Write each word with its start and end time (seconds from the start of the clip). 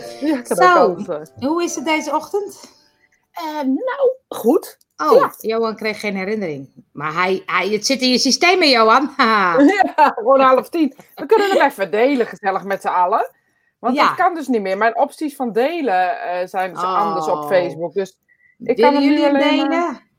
Ja, 0.20 0.38
ik 0.38 0.48
heb 0.48 0.58
Zo. 0.62 0.74
ook. 0.78 0.98
Hoe 1.38 1.62
is 1.62 1.74
het 1.74 1.84
deze 1.84 2.14
ochtend? 2.14 2.60
Eh, 3.32 3.54
nou, 3.62 4.10
goed. 4.28 4.78
Oh, 4.96 5.12
Ja. 5.12 5.34
Johan 5.38 5.76
kreeg 5.76 6.00
geen 6.00 6.16
herinnering. 6.16 6.68
Maar 6.92 7.12
hij, 7.14 7.42
hij, 7.46 7.68
het 7.68 7.86
zit 7.86 8.00
in 8.00 8.08
je 8.10 8.18
systeem, 8.18 8.60
hè, 8.60 8.66
Johan. 8.66 9.10
Ja, 9.16 10.12
gewoon 10.14 10.40
half 10.40 10.68
tien. 10.68 10.94
We 11.14 11.26
kunnen 11.26 11.50
hem 11.50 11.60
even 11.70 11.90
delen, 11.90 12.26
gezellig 12.26 12.64
met 12.64 12.80
z'n 12.80 12.88
allen. 12.88 13.30
Want 13.78 13.94
Ja. 13.96 14.06
dat 14.06 14.16
kan 14.16 14.34
dus 14.34 14.46
niet 14.48 14.60
meer. 14.62 14.78
Mijn 14.78 14.96
opties 14.98 15.36
van 15.36 15.52
delen 15.52 16.20
eh, 16.20 16.46
zijn 16.46 16.72
dus 16.72 16.82
Oh. 16.82 17.00
anders 17.00 17.26
op 17.26 17.46
Facebook. 17.46 17.94
Dus 17.94 18.18
ik 18.58 18.76
Willen 18.76 18.82
kan 18.92 18.92
hem 18.92 19.02
nu 19.02 19.08
jullie 19.18 19.28
alleen 19.28 19.50
delen? 19.50 19.68
maar... 19.68 20.10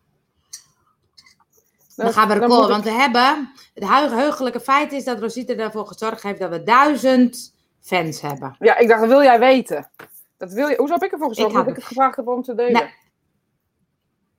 Dan 1.95 2.13
gaan 2.13 2.27
we 2.27 2.47
moet 2.47 2.63
ik- 2.63 2.69
want 2.69 2.83
we 2.83 2.91
hebben... 2.91 3.51
Het 3.73 3.89
heugelijke 4.11 4.59
feit 4.59 4.91
is 4.91 5.03
dat 5.03 5.19
Rosita 5.19 5.53
ervoor 5.53 5.87
gezorgd 5.87 6.23
heeft 6.23 6.39
dat 6.39 6.49
we 6.49 6.63
duizend 6.63 7.52
fans 7.83 8.21
hebben. 8.21 8.55
Ja, 8.59 8.77
ik 8.77 8.87
dacht, 8.87 8.99
dat 8.99 9.09
wil 9.09 9.23
jij 9.23 9.39
weten. 9.39 9.89
Dat 10.37 10.51
wil 10.51 10.67
je... 10.67 10.75
Hoezo 10.77 10.93
heb 10.93 11.03
ik 11.03 11.11
ervoor 11.11 11.27
gezorgd 11.27 11.51
Ik 11.51 11.57
dat 11.57 11.67
ik 11.67 11.75
het 11.75 11.83
gevraagd 11.83 12.15
heb 12.15 12.27
om 12.27 12.43
te 12.43 12.55
delen? 12.55 12.89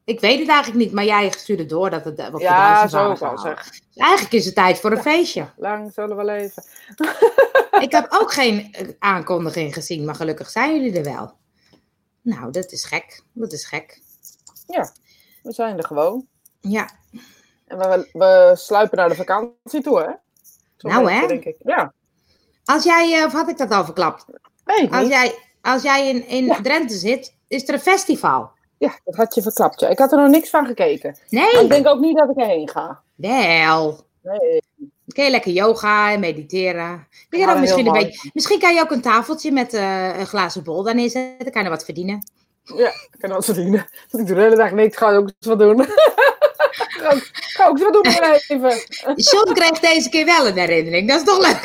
Ik 0.04 0.20
weet 0.20 0.38
het 0.38 0.48
eigenlijk 0.48 0.84
niet, 0.84 0.92
maar 0.92 1.04
jij 1.04 1.30
stuurde 1.30 1.66
door 1.66 1.90
dat 1.90 2.04
het... 2.04 2.30
Wat 2.30 2.40
ja, 2.40 2.88
zo 2.88 3.10
ook 3.10 3.20
al 3.20 3.38
zeg. 3.38 3.70
Eigenlijk 3.94 4.34
is 4.34 4.44
het 4.44 4.54
tijd 4.54 4.80
voor 4.80 4.92
een 4.92 5.02
feestje. 5.02 5.46
Lang 5.56 5.92
zullen 5.92 6.16
we 6.16 6.24
leven. 6.24 6.64
Ik 7.84 7.92
heb 7.92 8.06
ook 8.08 8.32
geen 8.32 8.72
eh, 8.72 8.88
aankondiging 8.98 9.74
gezien, 9.74 10.04
maar 10.04 10.14
gelukkig 10.14 10.50
zijn 10.50 10.74
jullie 10.74 10.98
er 10.98 11.04
wel. 11.04 11.32
Nou, 12.20 12.50
dat 12.50 12.72
is 12.72 12.84
gek. 12.84 13.22
Dat 13.32 13.52
is 13.52 13.64
gek. 13.64 14.00
Ja, 14.66 14.92
we 15.42 15.52
zijn 15.52 15.78
er 15.78 15.84
gewoon. 15.84 16.26
Ja, 16.60 16.90
En 17.66 17.78
we, 17.78 18.08
we 18.12 18.52
sluipen 18.54 18.98
naar 18.98 19.08
de 19.08 19.14
vakantie 19.14 19.82
toe, 19.82 20.00
hè? 20.00 20.10
Zo 20.76 20.88
Nou, 20.88 21.10
hè? 21.10 21.26
Denk 21.26 21.44
ik. 21.44 21.56
Ja. 21.58 21.92
Als 22.64 22.84
jij, 22.84 23.18
eh, 23.18 23.24
of 23.24 23.32
had 23.32 23.48
ik 23.48 23.58
dat 23.58 23.70
al 23.70 23.84
verklapt? 23.84 24.24
Ik 24.82 24.94
Als 24.94 25.08
jij, 25.08 25.34
als 25.62 25.82
jij 25.82 26.08
in, 26.08 26.26
in 26.28 26.44
Ja. 26.44 26.60
Drenthe 26.62 26.94
zit, 26.96 27.36
is 27.48 27.68
er 27.68 27.74
een 27.74 27.80
festival. 27.80 28.50
Ja, 28.78 28.98
dat 29.04 29.14
had 29.14 29.34
je 29.34 29.42
verklapt. 29.42 29.80
Ja. 29.80 29.88
Ik 29.88 29.98
had 29.98 30.12
er 30.12 30.18
nog 30.18 30.30
niks 30.30 30.50
van 30.50 30.66
gekeken. 30.66 31.16
Maar 31.30 31.42
ik 31.44 31.52
Nee, 31.52 31.68
denk 31.68 31.86
ook 31.86 32.00
niet 32.00 32.16
dat 32.18 32.30
ik 32.30 32.36
erheen 32.36 32.68
ga. 32.68 33.00
wel. 33.14 34.00
Nee. 34.22 34.62
Dan 34.76 35.14
kun 35.14 35.24
je 35.24 35.30
lekker 35.30 35.52
yoga 35.52 36.12
en 36.12 36.20
mediteren. 36.20 37.06
Je 37.30 37.36
Ja, 37.36 37.44
kan 37.46 37.48
ook 37.48 37.48
heel 37.50 37.60
misschien, 37.60 37.86
een 37.86 37.92
beetje, 37.92 38.30
misschien 38.32 38.58
kan 38.58 38.74
je 38.74 38.80
ook 38.80 38.90
een 38.90 39.00
tafeltje 39.00 39.52
met 39.52 39.74
eh, 39.74 40.18
een 40.18 40.26
glazen 40.26 40.62
bol 40.64 40.82
daar 40.82 40.94
neerzetten. 40.94 41.38
Dan 41.44 41.52
kan 41.52 41.62
je 41.62 41.68
er 41.68 41.74
wat 41.74 41.84
verdienen. 41.84 42.26
Ja, 42.62 42.88
ik 42.88 43.16
kan 43.18 43.30
wat 43.30 43.44
verdienen. 43.44 43.80
Ik 44.10 44.26
doe 44.26 44.34
de 44.36 44.40
hele 44.40 44.56
dag 44.56 44.72
niks. 44.72 44.96
Ga 44.96 45.14
ook 45.16 45.22
eens 45.36 45.46
wat 45.46 45.58
doen. 45.58 45.76
Ga, 46.74 47.12
ook, 47.12 47.28
ga 47.32 47.66
ook 47.66 47.78
eens 47.78 47.82
wat 47.82 47.92
doen 47.92 48.02
mijn 48.02 48.40
leven. 48.48 48.84
John 49.16 49.52
kreeg 49.52 49.78
deze 49.78 50.08
keer 50.08 50.24
wel 50.24 50.46
een 50.46 50.58
herinnering. 50.58 51.08
Dat 51.08 51.18
is 51.18 51.24
toch 51.24 51.38
leuk? 51.46 51.60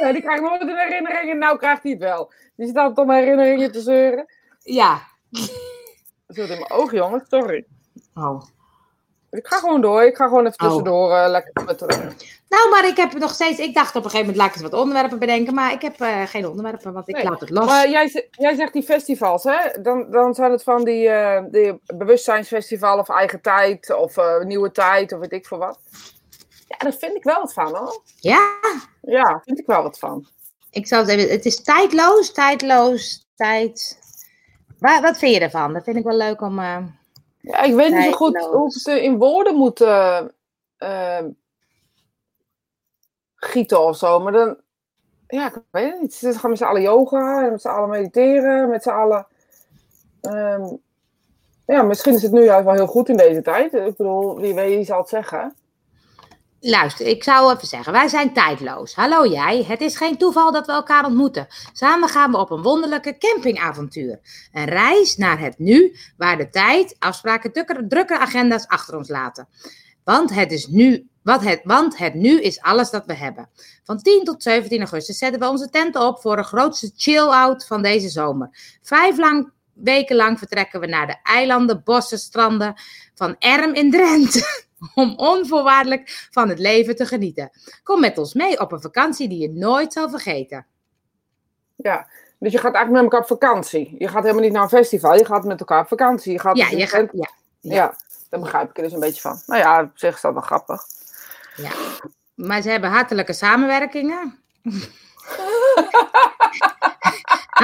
Ja, 0.00 0.12
die 0.12 0.22
krijgt 0.22 0.42
nooit 0.42 0.60
een 0.60 0.76
herinnering. 0.76 1.30
En 1.30 1.38
nou 1.38 1.58
krijgt 1.58 1.82
hij 1.82 1.92
het 1.92 2.00
wel. 2.00 2.32
Die 2.56 2.66
zit 2.66 2.76
altijd 2.76 2.98
om 2.98 3.10
herinneringen 3.14 3.72
te 3.72 3.80
zeuren. 3.80 4.26
Ja. 4.58 5.02
Dat 6.26 6.36
zit 6.36 6.48
in 6.48 6.58
mijn 6.58 6.70
ogen, 6.70 6.96
jongens. 6.96 7.24
Sorry. 7.28 7.64
Oh. 8.14 8.42
Ik 9.32 9.46
ga 9.46 9.58
gewoon 9.58 9.80
door. 9.80 10.02
Ik 10.02 10.16
ga 10.16 10.24
gewoon 10.28 10.46
even 10.46 10.60
Oh. 10.60 10.66
tussendoor 10.66 11.12
eh, 11.12 11.28
lekker. 11.30 11.52
Nou, 12.48 12.70
maar 12.70 12.86
ik 12.86 12.96
heb 12.96 13.12
nog 13.18 13.32
steeds. 13.34 13.58
Ik 13.58 13.74
dacht 13.74 13.96
op 13.96 14.04
een 14.04 14.10
gegeven 14.10 14.20
moment 14.26 14.36
laat 14.36 14.46
ik 14.46 14.62
eens 14.62 14.70
wat 14.70 14.80
onderwerpen 14.80 15.18
bedenken. 15.18 15.54
Maar 15.54 15.72
ik 15.72 15.82
heb 15.82 16.00
eh, 16.00 16.22
geen 16.26 16.46
onderwerpen, 16.46 16.92
want 16.92 17.08
ik 17.08 17.14
Nee, 17.14 17.24
laat 17.24 17.40
het 17.40 17.50
los. 17.50 17.66
Maar 17.66 17.88
jij, 17.90 18.28
jij 18.30 18.54
zegt 18.54 18.72
die 18.72 18.82
festivals, 18.82 19.44
hè? 19.44 19.80
Dan, 19.82 20.10
dan 20.10 20.34
zijn 20.34 20.50
het 20.50 20.62
van 20.62 20.84
die, 20.84 21.10
die 21.50 21.80
bewustzijnsfestival 21.96 22.98
of 22.98 23.08
eigen 23.08 23.40
tijd 23.40 23.94
of 23.94 24.16
nieuwe 24.44 24.70
tijd 24.70 25.12
of 25.12 25.18
weet 25.20 25.32
ik 25.32 25.46
veel 25.46 25.58
wat. 25.58 25.78
Ja, 26.68 26.76
daar 26.78 26.92
vind 26.94 27.14
ik 27.16 27.22
wel 27.24 27.40
wat 27.40 27.52
van, 27.52 27.74
hoor. 27.76 28.02
Ja, 28.20 28.50
Ja, 29.02 29.22
daar 29.22 29.42
vind 29.44 29.58
ik 29.58 29.66
wel 29.66 29.82
wat 29.82 29.98
van. 29.98 30.26
ik 30.70 30.86
zou 30.86 31.00
het 31.02 31.10
even. 31.10 31.30
Het 31.30 31.44
is 31.44 31.62
tijdloos, 31.62 32.32
tijdloos, 32.32 33.26
tijd. 33.36 33.98
Wa- 34.78 35.00
wat 35.00 35.18
vind 35.18 35.34
je 35.34 35.40
ervan? 35.40 35.72
Dat 35.72 35.84
vind 35.84 35.96
ik 35.96 36.04
wel 36.04 36.16
leuk 36.16 36.40
om. 36.40 36.60
Ja, 37.42 37.62
ik 37.62 37.74
weet 37.74 37.94
niet 37.94 38.04
zo 38.04 38.12
goed 38.12 38.38
hoe 38.38 38.64
het 38.64 38.86
eh, 38.86 39.02
in 39.02 39.18
woorden 39.18 39.54
moet 39.54 39.80
eh, 39.80 40.22
eh, 40.76 41.24
gieten 43.34 43.80
of 43.80 43.96
zo. 43.96 44.20
Maar 44.20 44.32
dan, 44.32 44.56
ja, 45.26 45.46
ik 45.46 45.62
weet 45.70 45.92
het 45.92 46.00
niet. 46.00 46.14
Ze 46.14 46.38
gaan 46.38 46.50
met 46.50 46.58
z'n 46.58 46.64
allen 46.64 46.82
yoga, 46.82 47.44
en 47.44 47.50
met 47.50 47.60
z'n 47.60 47.68
allen 47.68 47.88
mediteren, 47.88 48.68
met 48.68 48.82
z'n 48.82 48.90
allen... 48.90 49.26
ehm, 50.20 50.76
ja, 51.66 51.82
misschien 51.82 52.14
is 52.14 52.22
het 52.22 52.32
nu 52.32 52.44
juist 52.44 52.64
wel 52.64 52.74
heel 52.74 52.86
goed 52.86 53.08
in 53.08 53.16
deze 53.16 53.42
tijd. 53.42 53.72
Ik 53.74 53.96
bedoel, 53.96 54.36
wie 54.36 54.54
weet, 54.54 54.74
wie 54.74 54.84
zal 54.84 54.98
het 54.98 55.08
zeggen. 55.08 55.56
Luister, 56.64 57.06
ik 57.06 57.22
zou 57.24 57.54
even 57.54 57.68
zeggen, 57.68 57.92
wij 57.92 58.08
zijn 58.08 58.32
tijdloos. 58.32 58.94
Hallo 58.94 59.26
jij, 59.26 59.64
het 59.68 59.80
is 59.80 59.96
geen 59.96 60.16
toeval 60.16 60.52
dat 60.52 60.66
we 60.66 60.72
elkaar 60.72 61.04
ontmoeten. 61.04 61.46
Samen 61.72 62.08
gaan 62.08 62.30
we 62.30 62.38
op 62.38 62.50
een 62.50 62.62
wonderlijke 62.62 63.18
campingavontuur. 63.18 64.20
Een 64.52 64.64
reis 64.64 65.16
naar 65.16 65.38
het 65.38 65.58
nu, 65.58 65.96
waar 66.16 66.36
de 66.36 66.50
tijd, 66.50 66.96
afspraken, 66.98 67.52
drukke, 67.52 67.86
drukke 67.86 68.18
agenda's 68.18 68.66
achter 68.66 68.96
ons 68.96 69.08
laten. 69.08 69.48
Want 70.04 70.34
het 70.34 70.52
is 70.52 70.66
nu, 70.66 71.08
wat 71.22 71.44
het, 71.44 71.60
want 71.64 71.98
het 71.98 72.14
nu 72.14 72.40
is 72.40 72.60
alles 72.60 72.90
dat 72.90 73.06
we 73.06 73.14
hebben. 73.14 73.48
Van 73.84 73.98
10 73.98 74.24
tot 74.24 74.42
17 74.42 74.78
augustus 74.78 75.18
zetten 75.18 75.40
we 75.40 75.48
onze 75.48 75.70
tenten 75.70 76.06
op 76.06 76.20
voor 76.20 76.36
de 76.36 76.42
grootste 76.42 76.92
chill-out 76.96 77.66
van 77.66 77.82
deze 77.82 78.08
zomer. 78.08 78.78
Vijf 78.82 79.18
lang, 79.18 79.50
weken 79.72 80.16
lang 80.16 80.38
vertrekken 80.38 80.80
we 80.80 80.86
naar 80.86 81.06
de 81.06 81.16
eilanden, 81.22 81.82
bossen, 81.84 82.18
stranden 82.18 82.74
van 83.14 83.36
Erm 83.38 83.74
in 83.74 83.90
Drenthe 83.90 84.64
om 84.94 85.14
onvoorwaardelijk 85.16 86.28
van 86.30 86.48
het 86.48 86.58
leven 86.58 86.96
te 86.96 87.06
genieten. 87.06 87.50
Kom 87.82 88.00
met 88.00 88.18
ons 88.18 88.34
mee 88.34 88.60
op 88.60 88.72
een 88.72 88.80
vakantie 88.80 89.28
die 89.28 89.38
je 89.38 89.50
nooit 89.50 89.92
zal 89.92 90.10
vergeten. 90.10 90.66
Ja, 91.76 92.08
dus 92.38 92.52
je 92.52 92.58
gaat 92.58 92.74
eigenlijk 92.74 93.04
met 93.04 93.12
elkaar 93.12 93.20
op 93.20 93.38
vakantie. 93.40 93.94
Je 93.98 94.08
gaat 94.08 94.22
helemaal 94.22 94.42
niet 94.42 94.52
naar 94.52 94.62
een 94.62 94.68
festival, 94.68 95.14
je 95.14 95.24
gaat 95.24 95.44
met 95.44 95.60
elkaar 95.60 95.80
op 95.80 95.88
vakantie. 95.88 96.32
Je 96.32 96.38
gaat 96.38 96.56
Ja, 96.56 96.68
dus 96.70 96.78
je 96.78 96.86
gaat, 96.86 97.10
tent- 97.10 97.12
ja, 97.12 97.30
ja. 97.74 97.96
daar 98.28 98.40
begrijp 98.40 98.70
ik 98.70 98.76
er 98.76 98.82
dus 98.82 98.92
een 98.92 99.00
beetje 99.00 99.20
van. 99.20 99.42
Nou 99.46 99.60
ja, 99.60 99.82
op 99.82 99.90
zich 99.94 100.14
is 100.14 100.20
dat 100.20 100.32
wel 100.32 100.42
grappig. 100.42 100.82
maar 102.34 102.62
ze 102.62 102.70
hebben 102.70 102.90
hartelijke 102.90 103.32
samenwerkingen. 103.32 104.38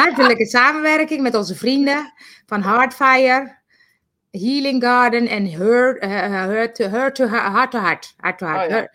hartelijke 0.00 0.46
samenwerking 0.46 1.22
met 1.22 1.34
onze 1.34 1.54
vrienden 1.54 2.12
van 2.46 2.62
Heartfire, 2.62 3.56
Healing 4.40 4.82
Garden 4.82 5.26
en 5.26 5.46
Her, 5.46 5.98
eh, 5.98 6.10
her, 6.10 6.72
to, 6.72 6.84
her 6.84 7.12
to 7.12 7.26
Heart 7.26 7.70
to 7.70 7.78
Heart. 7.78 8.14
Heart 8.16 8.38
to 8.38 8.46
heart. 8.46 8.70
Her- 8.70 8.90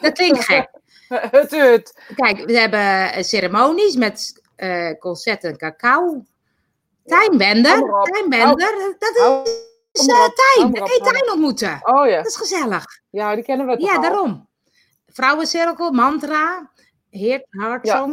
Dat 0.00 0.12
klinkt 0.12 0.44
gek. 0.44 0.68
hut, 1.30 1.50
hut. 1.50 2.00
Kijk, 2.14 2.44
we 2.44 2.58
hebben 2.58 2.80
eh, 3.12 3.22
ceremonies 3.22 3.96
met 3.96 4.42
eh 4.56 4.98
concerten 4.98 5.56
cacao. 5.56 6.24
Tijn 7.04 7.36
Bender. 7.38 7.72
hou 7.72 7.86
maar 7.90 8.00
op. 8.00 8.06
Tijn 8.06 8.28
Bender. 8.28 8.94
Dat 8.98 9.48
is 9.92 10.06
uh, 10.06 10.14
Tijn. 10.14 10.72
Kan 10.72 10.72
je 10.72 10.98
hou 11.00 11.12
Tijn 11.12 11.30
ontmoeten? 11.30 11.80
Oh 11.82 12.06
ja, 12.06 12.16
Dat 12.16 12.26
is 12.26 12.36
gezellig. 12.36 12.84
ja, 13.10 13.34
die 13.34 13.44
kennen 13.44 13.66
we 13.66 13.76
toch 13.76 13.90
Ja, 13.90 13.98
daarom. 13.98 14.48
Vrouwencirkel, 15.06 15.90
mantra, 15.90 16.70
heert, 17.10 17.46
heart 17.50 17.86
Ja. 17.86 18.06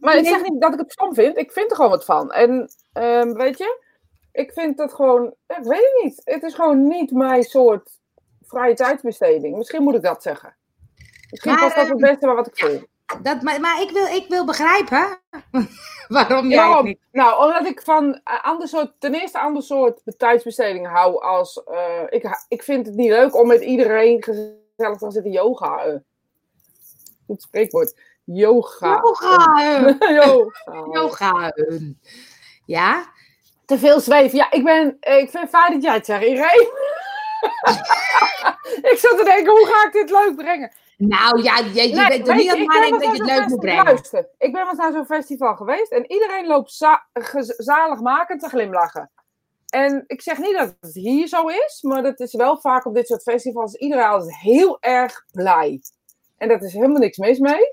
Maar 0.00 0.16
ik 0.16 0.26
zeg 0.26 0.42
niet 0.42 0.60
dat 0.60 0.72
ik 0.72 0.78
het 0.78 0.92
stom 0.92 1.14
vind. 1.14 1.36
Ik 1.36 1.52
vind 1.52 1.70
er 1.70 1.76
gewoon 1.76 1.90
wat 1.90 2.04
van. 2.04 2.32
En 2.32 2.68
ehm, 2.92 3.32
weet 3.32 3.58
je, 3.58 3.82
ik 4.32 4.52
vind 4.52 4.76
dat 4.76 4.94
gewoon, 4.94 5.26
ik 5.46 5.62
weet 5.62 5.90
het 5.92 6.00
niet. 6.02 6.20
Het 6.24 6.42
is 6.42 6.54
gewoon 6.54 6.86
niet 6.86 7.10
mijn 7.10 7.42
soort 7.42 7.90
vrije 8.42 8.74
tijdsbesteding. 8.74 9.56
Misschien 9.56 9.82
moet 9.82 9.94
ik 9.94 10.02
dat 10.02 10.22
zeggen. 10.22 10.56
Misschien 11.30 11.52
Maar, 11.52 11.62
past 11.62 11.76
dat 11.76 11.88
het 11.88 11.96
beste 12.00 12.26
bij 12.26 12.34
wat 12.34 12.46
ik 12.46 12.58
voel. 12.58 12.82
Dat, 13.22 13.42
maar 13.42 13.60
maar 13.60 13.82
ik, 13.82 13.90
wil, 13.90 14.06
ik 14.06 14.26
wil 14.28 14.44
begrijpen 14.44 15.18
waarom 16.08 16.48
jij 16.48 16.56
Waarom? 16.66 16.84
niet... 16.84 16.98
Nou, 17.12 17.46
omdat 17.46 17.66
ik 17.66 17.82
van 17.82 18.20
eh, 18.24 18.44
ander 18.44 18.68
soort, 18.68 18.92
ten 18.98 19.14
eerste 19.14 19.38
ander 19.40 19.62
soort 19.62 20.02
tijdsbesteding 20.16 20.86
hou 20.86 21.22
als, 21.22 21.62
eh, 21.64 22.02
ik, 22.08 22.44
ik 22.48 22.62
vind 22.62 22.86
het 22.86 22.94
niet 22.94 23.10
leuk 23.10 23.36
om 23.36 23.46
met 23.46 23.60
iedereen 23.60 24.22
gezellig 24.22 24.98
te 24.98 25.10
zitten 25.10 25.30
yoga. 25.32 25.84
eh. 25.84 25.94
Goed 27.26 27.42
spreekwoord. 27.42 28.00
Yoga. 28.24 29.00
Yoga. 29.02 29.56
eh, 29.58 29.98
yoga. 30.24 30.86
Yoga. 31.00 31.50
eh. 31.50 31.80
Ja? 32.66 33.11
Te 33.72 33.78
veel 33.78 34.00
zweven. 34.00 34.36
Ja, 34.36 34.50
ik 34.50 34.64
ben, 34.64 34.96
eh, 35.00 35.18
ik 35.18 35.30
vind 35.30 35.42
het 35.42 35.50
fijn 35.50 35.72
dat 35.72 35.82
jij 35.82 35.94
het 35.94 36.06
zegt, 36.06 36.24
Irene. 36.24 36.70
ik 38.92 38.96
zat 38.98 39.18
te 39.18 39.24
denken, 39.24 39.52
hoe 39.52 39.66
ga 39.66 39.86
ik 39.86 39.92
dit 39.92 40.10
leuk 40.10 40.36
brengen? 40.36 40.72
Nou 40.96 41.42
ja, 41.42 41.58
je, 41.58 41.88
je 41.88 41.94
Nee, 41.94 42.08
bent 42.08 42.28
er 42.28 42.34
niet 42.34 42.50
aan 42.50 42.58
het 42.58 42.68
nadenken 42.68 43.00
dat 43.00 43.16
je 43.16 43.22
het 43.22 43.38
leuk 43.38 43.48
moet 43.48 43.60
brengen. 43.60 43.84
Luister, 43.84 44.28
ik 44.38 44.52
ben 44.52 44.60
wel 44.60 44.68
eens 44.68 44.78
naar 44.78 44.92
zo'n 44.92 45.06
festival 45.06 45.56
geweest 45.56 45.90
en 45.90 46.12
iedereen 46.12 46.46
loopt 46.46 46.72
za 46.72 47.06
zaligmakend 47.56 48.40
te 48.40 48.48
glimlachen. 48.48 49.10
En 49.68 50.04
ik 50.06 50.22
zeg 50.22 50.38
niet 50.38 50.56
dat 50.56 50.76
het 50.80 50.94
hier 50.94 51.26
zo 51.26 51.46
is, 51.46 51.82
maar 51.82 52.02
dat 52.02 52.20
is 52.20 52.34
wel 52.34 52.58
vaak 52.58 52.86
op 52.86 52.94
dit 52.94 53.06
soort 53.06 53.22
festivals. 53.22 53.74
Iedereen 53.74 54.18
is 54.18 54.36
heel 54.36 54.76
erg 54.80 55.24
blij. 55.30 55.80
En 56.36 56.48
daar 56.48 56.62
is 56.62 56.72
helemaal 56.72 57.00
niks 57.00 57.16
mis 57.16 57.38
mee. 57.38 57.68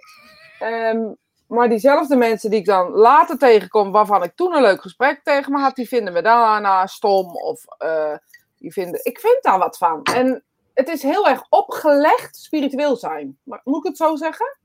Ehm, 0.60 1.12
maar 1.50 1.70
diezelfde 1.70 2.16
mensen 2.16 2.50
die 2.50 2.60
ik 2.60 2.66
dan 2.66 2.92
later 2.92 3.38
tegenkom, 3.38 3.92
waarvan 3.92 4.24
ik 4.24 4.32
toen 4.36 4.56
een 4.56 4.62
leuk 4.62 4.82
gesprek 4.82 5.24
tegen 5.24 5.52
me 5.52 5.60
had, 5.60 5.76
die 5.76 5.88
vinden 5.88 6.14
me 6.14 6.22
daarna 6.22 6.88
stom. 6.88 7.36
Of 7.36 7.66
eh, 7.78 8.18
die 8.58 8.74
vinden. 8.74 9.00
Ik 9.06 9.20
vind 9.20 9.38
daar 9.42 9.60
wat 9.60 9.78
van. 9.78 10.04
En 10.04 10.44
het 10.74 10.88
is 10.88 11.04
heel 11.04 11.28
erg 11.28 11.46
opgelegd 11.50 12.38
spiritueel 12.38 12.96
zijn. 12.96 13.38
Maar, 13.44 13.62
moet 13.64 13.78
ik 13.78 13.88
het 13.88 13.98
zo 13.98 14.16
zeggen? 14.16 14.58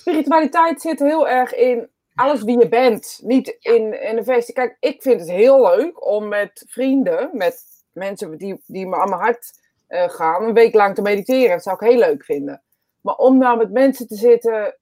spiritualiteit 0.00 0.80
zit 0.80 0.98
heel 0.98 1.28
erg 1.28 1.54
in 1.54 1.88
alles 2.14 2.42
wie 2.42 2.58
je 2.58 2.68
bent. 2.68 3.20
Niet 3.22 3.56
in, 3.60 4.02
in 4.02 4.16
een 4.16 4.24
feestje. 4.24 4.52
Kijk, 4.52 4.76
ik 4.80 5.02
vind 5.02 5.20
het 5.20 5.30
heel 5.30 5.62
leuk 5.62 6.06
om 6.06 6.28
met 6.28 6.64
vrienden, 6.68 7.30
met 7.32 7.62
mensen 7.92 8.38
die, 8.38 8.62
die 8.66 8.86
me 8.86 8.96
aan 8.96 9.08
mijn 9.08 9.20
hart 9.20 9.60
eh, 9.86 10.08
gaan, 10.08 10.42
een 10.42 10.54
week 10.54 10.74
lang 10.74 10.94
te 10.94 11.02
mediteren. 11.02 11.50
Dat 11.50 11.62
zou 11.62 11.76
ik 11.76 11.88
heel 11.88 11.98
leuk 11.98 12.24
vinden. 12.24 12.62
Maar 13.00 13.14
om 13.14 13.38
nou 13.38 13.58
met 13.58 13.70
mensen 13.70 14.06
te 14.06 14.14
zitten, 14.14 14.76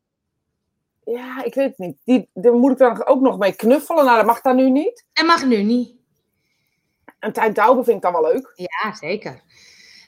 ja, 1.04 1.44
ik 1.44 1.54
weet 1.54 1.68
het 1.68 1.78
niet. 1.78 1.96
Die, 2.04 2.28
daar 2.32 2.52
moet 2.52 2.72
ik 2.72 2.78
dan 2.78 3.06
ook 3.06 3.20
nog 3.20 3.38
mee 3.38 3.52
knuffelen. 3.52 4.04
Nou, 4.04 4.16
dat 4.16 4.26
mag 4.26 4.40
dan 4.40 4.56
nu 4.56 4.70
niet. 4.70 5.04
Dat 5.12 5.26
mag 5.26 5.44
nu 5.44 5.62
niet. 5.62 5.92
Een 7.20 7.32
tuintouwen 7.32 7.84
vind 7.84 7.96
ik 7.96 8.02
dan 8.02 8.12
wel 8.12 8.32
leuk. 8.32 8.52
Ja, 8.54 8.94
zeker. 8.94 9.42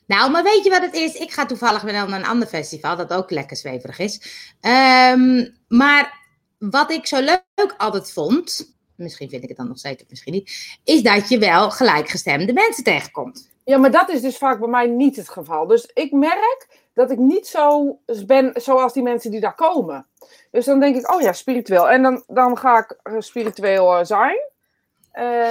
Nou, 0.06 0.30
maar 0.30 0.42
weet 0.42 0.64
je 0.64 0.70
wat 0.70 0.82
het 0.82 0.94
is? 0.94 1.14
Ik 1.14 1.32
ga 1.32 1.46
toevallig 1.46 1.82
weer 1.82 1.92
naar 1.92 2.12
een 2.12 2.26
ander 2.26 2.48
festival, 2.48 2.96
dat 2.96 3.12
ook 3.12 3.30
lekker 3.30 3.56
zweverig 3.56 3.98
is. 3.98 4.20
Ehm, 4.60 5.48
maar 5.68 6.24
wat 6.58 6.90
ik 6.90 7.06
zo 7.06 7.20
leuk 7.20 7.74
altijd 7.76 8.12
vond, 8.12 8.74
misschien 8.94 9.28
vind 9.28 9.42
ik 9.42 9.48
het 9.48 9.58
dan 9.58 9.68
nog 9.68 9.78
steeds 9.78 10.02
of 10.02 10.08
misschien 10.08 10.32
niet, 10.32 10.78
is 10.84 11.02
dat 11.02 11.28
je 11.28 11.38
wel 11.38 11.70
gelijkgestemde 11.70 12.52
mensen 12.52 12.84
tegenkomt. 12.84 13.54
Ja, 13.66 13.78
maar 13.78 13.90
dat 13.90 14.08
is 14.08 14.20
dus 14.20 14.38
vaak 14.38 14.58
bij 14.58 14.68
mij 14.68 14.86
niet 14.86 15.16
het 15.16 15.28
geval. 15.28 15.66
Dus 15.66 15.90
ik 15.94 16.12
merk 16.12 16.68
dat 16.92 17.10
ik 17.10 17.18
niet 17.18 17.46
zo 17.46 17.98
ben 18.26 18.52
zoals 18.54 18.92
die 18.92 19.02
mensen 19.02 19.30
die 19.30 19.40
daar 19.40 19.54
komen. 19.54 20.06
Dus 20.50 20.64
dan 20.64 20.80
denk 20.80 20.96
ik, 20.96 21.12
oh 21.12 21.20
ja, 21.20 21.32
spiritueel. 21.32 21.88
En 21.88 22.02
dan, 22.02 22.22
dan 22.26 22.58
ga 22.58 22.78
ik 22.78 22.98
eh, 23.02 23.14
spiritueel 23.18 23.98
uh, 23.98 24.04
zijn. 24.04 24.38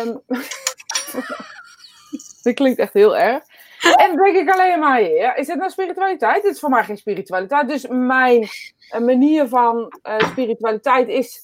Um, 0.07 0.21
dit 2.43 2.55
klinkt 2.55 2.79
echt 2.79 2.93
heel 2.93 3.17
erg. 3.17 3.43
En 3.95 4.15
denk 4.15 4.35
ik 4.35 4.49
alleen 4.49 4.79
maar, 4.79 5.03
ja, 5.03 5.35
is 5.35 5.47
dit 5.47 5.57
nou 5.57 5.69
spiritualiteit? 5.69 6.43
Dit 6.43 6.53
is 6.53 6.59
voor 6.59 6.69
mij 6.69 6.83
geen 6.83 6.97
spiritualiteit. 6.97 7.67
Dus 7.67 7.87
mijn 7.89 8.41
uh, 8.41 8.99
manier 8.99 9.47
van 9.47 9.93
spiritualiteit 10.17 11.07
is, 11.07 11.41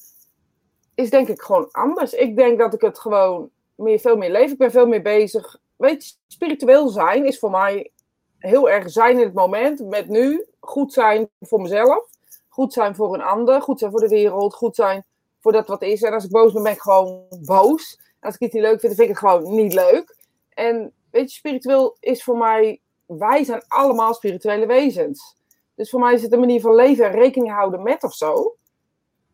is 0.95 1.09
denk 1.09 1.27
ik 1.27 1.41
gewoon 1.41 1.69
anders. 1.71 2.13
Ik 2.13 2.35
denk 2.35 2.59
dat 2.59 2.73
ik 2.73 2.81
het 2.81 2.99
gewoon 2.99 3.49
meer, 3.75 3.99
veel 3.99 4.17
meer 4.17 4.31
leef. 4.31 4.51
Ik 4.51 4.57
ben 4.57 4.71
veel 4.71 4.87
meer 4.87 5.01
bezig. 5.01 5.59
Weet 5.81 6.05
je, 6.07 6.15
spiritueel 6.27 6.87
zijn 6.87 7.25
is 7.25 7.39
voor 7.39 7.51
mij 7.51 7.91
heel 8.37 8.69
erg 8.69 8.89
zijn 8.89 9.17
in 9.17 9.25
het 9.25 9.33
moment, 9.33 9.85
met 9.85 10.07
nu. 10.07 10.45
Goed 10.59 10.93
zijn 10.93 11.29
voor 11.39 11.61
mezelf. 11.61 12.09
Goed 12.47 12.73
zijn 12.73 12.95
voor 12.95 13.13
een 13.13 13.21
ander. 13.21 13.61
Goed 13.61 13.79
zijn 13.79 13.91
voor 13.91 13.99
de 13.99 14.07
wereld. 14.07 14.53
Goed 14.53 14.75
zijn 14.75 15.05
voor 15.39 15.51
dat 15.51 15.67
wat 15.67 15.81
is. 15.81 16.01
En 16.01 16.13
als 16.13 16.23
ik 16.23 16.31
boos 16.31 16.53
ben, 16.53 16.63
ben 16.63 16.71
ik 16.71 16.81
gewoon 16.81 17.25
boos. 17.41 17.99
Als 18.19 18.35
ik 18.35 18.41
iets 18.41 18.53
niet 18.53 18.63
leuk 18.63 18.79
vind, 18.79 18.95
dan 18.97 19.05
vind 19.05 19.09
ik 19.09 19.19
het 19.19 19.31
gewoon 19.31 19.55
niet 19.55 19.73
leuk. 19.73 20.17
En 20.49 20.93
weet 21.11 21.31
je, 21.31 21.37
spiritueel 21.37 21.97
is 21.99 22.23
voor 22.23 22.37
mij. 22.37 22.81
Wij 23.05 23.43
zijn 23.43 23.63
allemaal 23.67 24.13
spirituele 24.13 24.65
wezens. 24.65 25.35
Dus 25.75 25.89
voor 25.89 25.99
mij 25.99 26.13
is 26.13 26.21
het 26.21 26.33
een 26.33 26.39
manier 26.39 26.61
van 26.61 26.75
leven 26.75 27.05
en 27.05 27.11
rekening 27.11 27.51
houden 27.53 27.83
met 27.83 28.03
of 28.03 28.13
zo. 28.13 28.55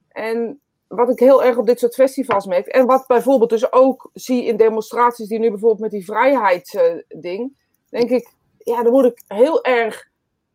En 0.07 0.61
wat 0.87 1.09
ik 1.09 1.19
heel 1.19 1.43
erg 1.43 1.57
op 1.57 1.65
dit 1.65 1.79
soort 1.79 1.93
festivals 1.93 2.45
merk. 2.45 2.67
En 2.67 2.85
wat 2.85 3.07
bijvoorbeeld 3.07 3.49
dus 3.49 3.71
ook 3.71 4.09
zie 4.13 4.45
in 4.45 4.57
demonstraties 4.57 5.27
die 5.27 5.39
nu 5.39 5.49
bijvoorbeeld 5.49 5.81
met 5.81 5.91
die 5.91 6.05
vrijheidsding. 6.05 7.57
denk 7.89 8.09
ik, 8.09 8.29
ja, 8.57 8.83
dan 8.83 8.91
moet 8.91 9.05
ik 9.05 9.21
heel 9.27 9.63
erg 9.63 10.07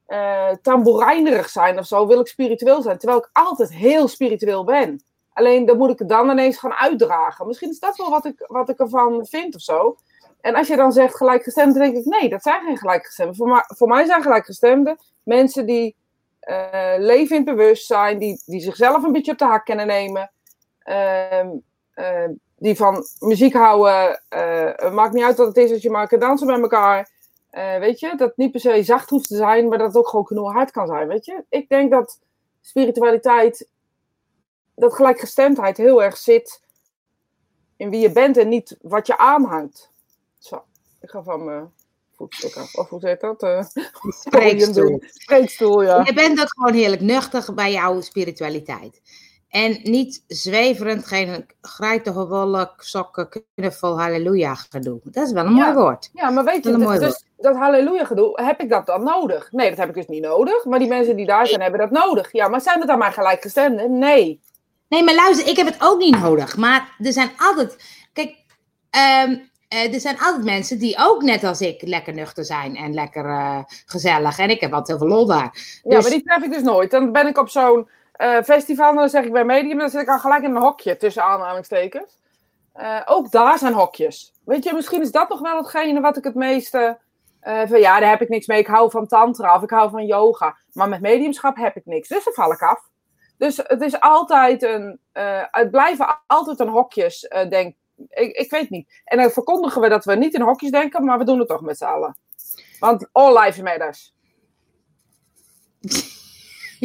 uh, 0.08 0.50
tamboerijnerig 0.62 1.48
zijn 1.48 1.78
of 1.78 1.86
zo. 1.86 2.06
Wil 2.06 2.20
ik 2.20 2.26
spiritueel 2.26 2.82
zijn. 2.82 2.98
Terwijl 2.98 3.20
ik 3.20 3.30
altijd 3.32 3.72
heel 3.74 4.08
spiritueel 4.08 4.64
ben. 4.64 5.02
Alleen 5.32 5.66
dan 5.66 5.78
moet 5.78 5.90
ik 5.90 5.98
het 5.98 6.08
dan 6.08 6.30
ineens 6.30 6.58
gaan 6.58 6.74
uitdragen. 6.74 7.46
Misschien 7.46 7.70
is 7.70 7.78
dat 7.78 7.96
wel 7.96 8.10
wat 8.10 8.24
ik, 8.24 8.44
wat 8.46 8.68
ik 8.68 8.78
ervan 8.78 9.26
vind 9.26 9.54
of 9.54 9.60
zo. 9.60 9.96
En 10.40 10.54
als 10.54 10.66
je 10.66 10.76
dan 10.76 10.92
zegt 10.92 11.16
gelijkgestemden, 11.16 11.82
denk 11.82 11.96
ik 11.96 12.04
nee, 12.04 12.28
dat 12.28 12.42
zijn 12.42 12.64
geen 12.64 12.78
gelijkgestemden. 12.78 13.36
Voor, 13.36 13.64
voor 13.66 13.88
mij 13.88 14.04
zijn 14.04 14.22
gelijkgestemden 14.22 14.98
mensen 15.22 15.66
die 15.66 15.96
uh, 16.48 16.94
leven 16.98 17.36
in 17.36 17.46
het 17.46 17.56
bewustzijn, 17.56 18.18
die, 18.18 18.42
die 18.46 18.60
zichzelf 18.60 19.02
een 19.02 19.12
beetje 19.12 19.32
op 19.32 19.38
de 19.38 19.44
hak 19.44 19.64
kunnen 19.64 19.86
nemen. 19.86 20.32
Uh, 20.84 21.44
uh, 21.94 22.28
die 22.56 22.76
van 22.76 23.04
muziek 23.18 23.52
houden. 23.52 24.22
het 24.76 24.92
maakt 24.92 25.12
niet 25.12 25.24
uit 25.24 25.36
wat 25.36 25.46
het 25.46 25.56
is 25.56 25.70
als 25.70 25.82
je 25.82 25.90
maar 25.90 26.08
kan 26.08 26.18
dansen 26.18 26.46
met 26.46 26.60
elkaar. 26.60 27.10
weet 27.80 28.00
je, 28.00 28.16
dat 28.16 28.36
niet 28.36 28.50
per 28.50 28.60
se 28.60 28.82
zacht 28.82 29.10
hoeft 29.10 29.28
te 29.28 29.36
zijn, 29.36 29.68
maar 29.68 29.78
dat 29.78 29.86
het 29.86 29.96
ook 29.96 30.08
gewoon 30.08 30.24
knalhard 30.24 30.70
kan 30.70 30.86
zijn. 30.86 31.08
Weet 31.08 31.24
je, 31.24 31.44
ik 31.48 31.68
denk 31.68 31.90
dat 31.90 32.20
spiritualiteit, 32.60 33.68
dat 34.74 34.94
gelijkgestemdheid 34.94 35.76
heel 35.76 36.02
erg 36.02 36.16
zit 36.16 36.62
in 37.76 37.90
wie 37.90 38.00
je 38.00 38.12
bent 38.12 38.36
en 38.36 38.48
niet 38.48 38.76
wat 38.80 39.06
je 39.06 39.18
aanhangt. 39.18 39.90
Zo, 40.38 40.64
ik 41.00 41.10
ga 41.10 41.22
van 41.22 41.44
me 41.44 41.66
of 42.72 42.88
hoe 42.88 43.08
heet 43.08 43.20
dat? 43.20 43.42
Uh, 43.52 43.62
Spreekstoel. 44.26 45.02
Spreekstoel, 45.06 45.82
ja. 45.82 46.02
Je 46.04 46.12
bent 46.12 46.40
ook 46.40 46.50
gewoon 46.50 46.74
heerlijk 46.74 47.02
nuchtig 47.02 47.54
bij 47.54 47.72
jouw 47.72 48.00
spiritualiteit. 48.00 49.00
En 49.48 49.78
niet 49.82 50.24
zweverend, 50.26 51.06
geen 51.06 51.46
grijtige 51.60 52.26
wolk, 52.26 52.72
sokken, 52.76 53.28
knuffel, 53.54 54.00
halleluja 54.00 54.54
gedoe. 54.54 55.00
Dat 55.04 55.26
is 55.26 55.32
wel 55.32 55.46
een 55.46 55.52
mooi 55.52 55.72
woord. 55.72 56.10
Ja, 56.12 56.30
maar 56.30 56.44
weet 56.44 56.64
je, 56.64 56.78
dat, 56.78 57.00
dus 57.00 57.24
dat 57.36 57.56
halleluja 57.56 58.04
gedoe, 58.04 58.42
heb 58.42 58.60
ik 58.60 58.68
dat 58.68 58.86
dan 58.86 59.02
nodig? 59.02 59.52
Nee, 59.52 59.68
dat 59.68 59.78
heb 59.78 59.88
ik 59.88 59.94
dus 59.94 60.06
niet 60.06 60.22
nodig. 60.22 60.64
Maar 60.64 60.78
die 60.78 60.88
mensen 60.88 61.16
die 61.16 61.26
daar 61.26 61.46
zijn, 61.46 61.60
hebben 61.60 61.80
dat 61.80 61.90
nodig. 61.90 62.32
Ja, 62.32 62.48
maar 62.48 62.60
zijn 62.60 62.78
het 62.78 62.88
dan 62.88 62.98
maar 62.98 63.12
gelijkgestemden? 63.12 63.98
Nee. 63.98 64.40
Nee, 64.88 65.04
maar 65.04 65.14
luister, 65.14 65.48
ik 65.48 65.56
heb 65.56 65.66
het 65.66 65.82
ook 65.82 65.98
niet 65.98 66.20
nodig. 66.20 66.56
Maar 66.56 66.96
er 66.98 67.12
zijn 67.12 67.30
altijd... 67.36 67.76
Kijk, 68.12 68.36
um, 69.26 69.50
er 69.72 70.00
zijn 70.00 70.18
altijd 70.18 70.44
mensen 70.44 70.78
die 70.78 70.96
ook 70.98 71.22
net 71.22 71.44
als 71.44 71.60
ik 71.60 71.82
lekker 71.82 72.14
nuchter 72.14 72.44
zijn 72.44 72.76
en 72.76 72.94
lekker 72.94 73.24
uh, 73.24 73.58
gezellig. 73.86 74.38
En 74.38 74.50
ik 74.50 74.60
heb 74.60 74.72
altijd 74.72 74.98
heel 74.98 75.08
veel 75.08 75.16
lol 75.16 75.26
daar. 75.26 75.50
Dus... 75.52 75.80
Ja, 75.82 76.00
maar 76.00 76.10
die 76.10 76.22
tref 76.22 76.42
ik 76.42 76.52
dus 76.52 76.62
nooit. 76.62 76.90
Dan 76.90 77.12
ben 77.12 77.26
ik 77.26 77.38
op 77.38 77.48
zo'n 77.48 77.88
uh, 78.16 78.42
festival 78.42 78.90
en 78.90 78.96
dan 78.96 79.08
zeg 79.08 79.24
ik 79.24 79.32
bij 79.32 79.44
Medium, 79.44 79.78
dan 79.78 79.90
zit 79.90 80.00
ik 80.00 80.08
al 80.08 80.18
gelijk 80.18 80.42
in 80.42 80.54
een 80.54 80.62
hokje 80.62 80.96
tussen 80.96 81.24
aanhalingstekens. 81.24 82.18
ook 83.04 83.30
daar 83.30 83.58
zijn 83.58 83.72
hokjes. 83.72 84.32
Weet 84.44 84.64
je, 84.64 84.74
misschien 84.74 85.02
is 85.02 85.12
dat 85.12 85.28
nog 85.28 85.40
wel 85.40 85.56
hetgene 85.56 86.00
wat 86.00 86.16
ik 86.16 86.24
het 86.24 86.34
meeste... 86.34 86.98
van 87.40 87.80
ja, 87.80 88.00
daar 88.00 88.10
heb 88.10 88.22
ik 88.22 88.28
niks 88.28 88.46
mee. 88.46 88.58
Ik 88.58 88.66
hou 88.66 88.90
van 88.90 89.06
tantra 89.06 89.56
of 89.56 89.62
ik 89.62 89.70
hou 89.70 89.90
van 89.90 90.06
yoga. 90.06 90.56
Maar 90.72 90.88
met 90.88 91.00
mediumschap 91.00 91.56
heb 91.56 91.76
ik 91.76 91.86
niks. 91.86 92.08
Dus 92.08 92.24
dan 92.24 92.32
val 92.32 92.52
ik 92.52 92.62
af. 92.62 92.88
Dus 93.38 93.56
het 93.56 93.82
is 93.82 94.00
altijd 94.00 94.62
een... 94.62 95.00
het 95.50 95.70
blijven 95.70 96.18
altijd 96.26 96.60
een 96.60 96.68
hokjes, 96.68 97.28
denk 97.48 97.74
ik, 98.08 98.36
ik 98.36 98.50
weet 98.50 98.70
niet. 98.70 99.00
En 99.04 99.18
dan 99.18 99.30
verkondigen 99.30 99.80
we 99.80 99.88
dat 99.88 100.04
we 100.04 100.14
niet 100.14 100.34
in 100.34 100.40
hokjes 100.40 100.70
denken, 100.70 101.04
maar 101.04 101.18
we 101.18 101.24
doen 101.24 101.38
het 101.38 101.48
toch 101.48 101.60
met 101.60 101.78
z'n 101.78 101.84
allen. 101.84 102.16
Want 102.78 103.08
all 103.12 103.38
life 103.38 103.62
matters. 103.62 104.14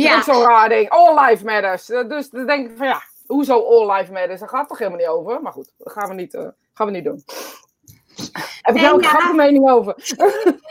Ja. 0.03 0.21
Zo'n 0.21 0.43
raar 0.43 0.69
ding. 0.69 0.89
All 0.89 1.27
life 1.27 1.45
matters. 1.45 1.85
Dus 1.85 2.29
dan 2.29 2.45
denk 2.45 2.69
ik 2.69 2.77
van 2.77 2.87
ja, 2.87 3.01
hoezo 3.25 3.63
all 3.63 3.97
life 3.97 4.11
matters? 4.11 4.39
Daar 4.39 4.49
gaat 4.49 4.59
het 4.59 4.69
toch 4.69 4.77
helemaal 4.77 4.99
niet 4.99 5.07
over? 5.07 5.41
Maar 5.41 5.51
goed, 5.51 5.73
dat 5.77 5.93
gaan 5.93 6.07
we 6.09 6.13
niet, 6.13 6.33
uh, 6.33 6.47
gaan 6.73 6.85
we 6.85 6.91
niet 6.91 7.03
doen. 7.03 7.23
Heb 8.61 8.75
ik 8.75 8.81
daar 8.81 9.01
ja. 9.01 9.29
een 9.29 9.35
mening 9.35 9.69
over? 9.69 9.95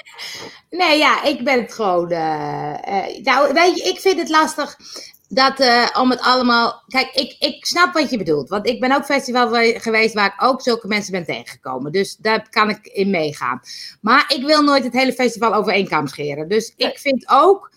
nee, 0.71 0.99
ja, 0.99 1.23
ik 1.23 1.45
ben 1.45 1.61
het 1.61 1.73
gewoon. 1.73 2.13
Uh, 2.13 2.75
uh, 2.89 3.19
nou, 3.23 3.53
weet 3.53 3.79
je, 3.79 3.89
ik 3.89 4.01
vind 4.01 4.19
het 4.19 4.29
lastig 4.29 4.77
dat 5.29 5.61
uh, 5.61 5.89
om 6.01 6.11
het 6.11 6.21
allemaal. 6.21 6.83
Kijk, 6.89 7.11
ik, 7.15 7.37
ik 7.39 7.67
snap 7.67 7.95
wat 7.95 8.11
je 8.11 8.19
bedoelt. 8.19 8.49
Want 8.49 8.67
ik 8.67 8.81
ben 8.81 8.93
ook 8.93 9.05
festival 9.05 9.49
geweest 9.81 10.15
waar 10.15 10.27
ik 10.27 10.43
ook 10.43 10.63
zulke 10.63 10.87
mensen 10.87 11.13
ben 11.13 11.25
tegengekomen. 11.25 11.93
Dus 11.93 12.17
daar 12.17 12.49
kan 12.51 12.71
ik 12.71 12.87
in 12.87 13.11
meegaan. 13.11 13.61
Maar 14.01 14.25
ik 14.37 14.47
wil 14.47 14.63
nooit 14.63 14.85
het 14.85 14.93
hele 14.93 15.13
festival 15.13 15.55
over 15.55 15.73
één 15.73 15.89
kam 15.89 16.07
scheren. 16.07 16.49
Dus 16.49 16.73
ik 16.77 16.99
vind 16.99 17.25
ook. 17.29 17.75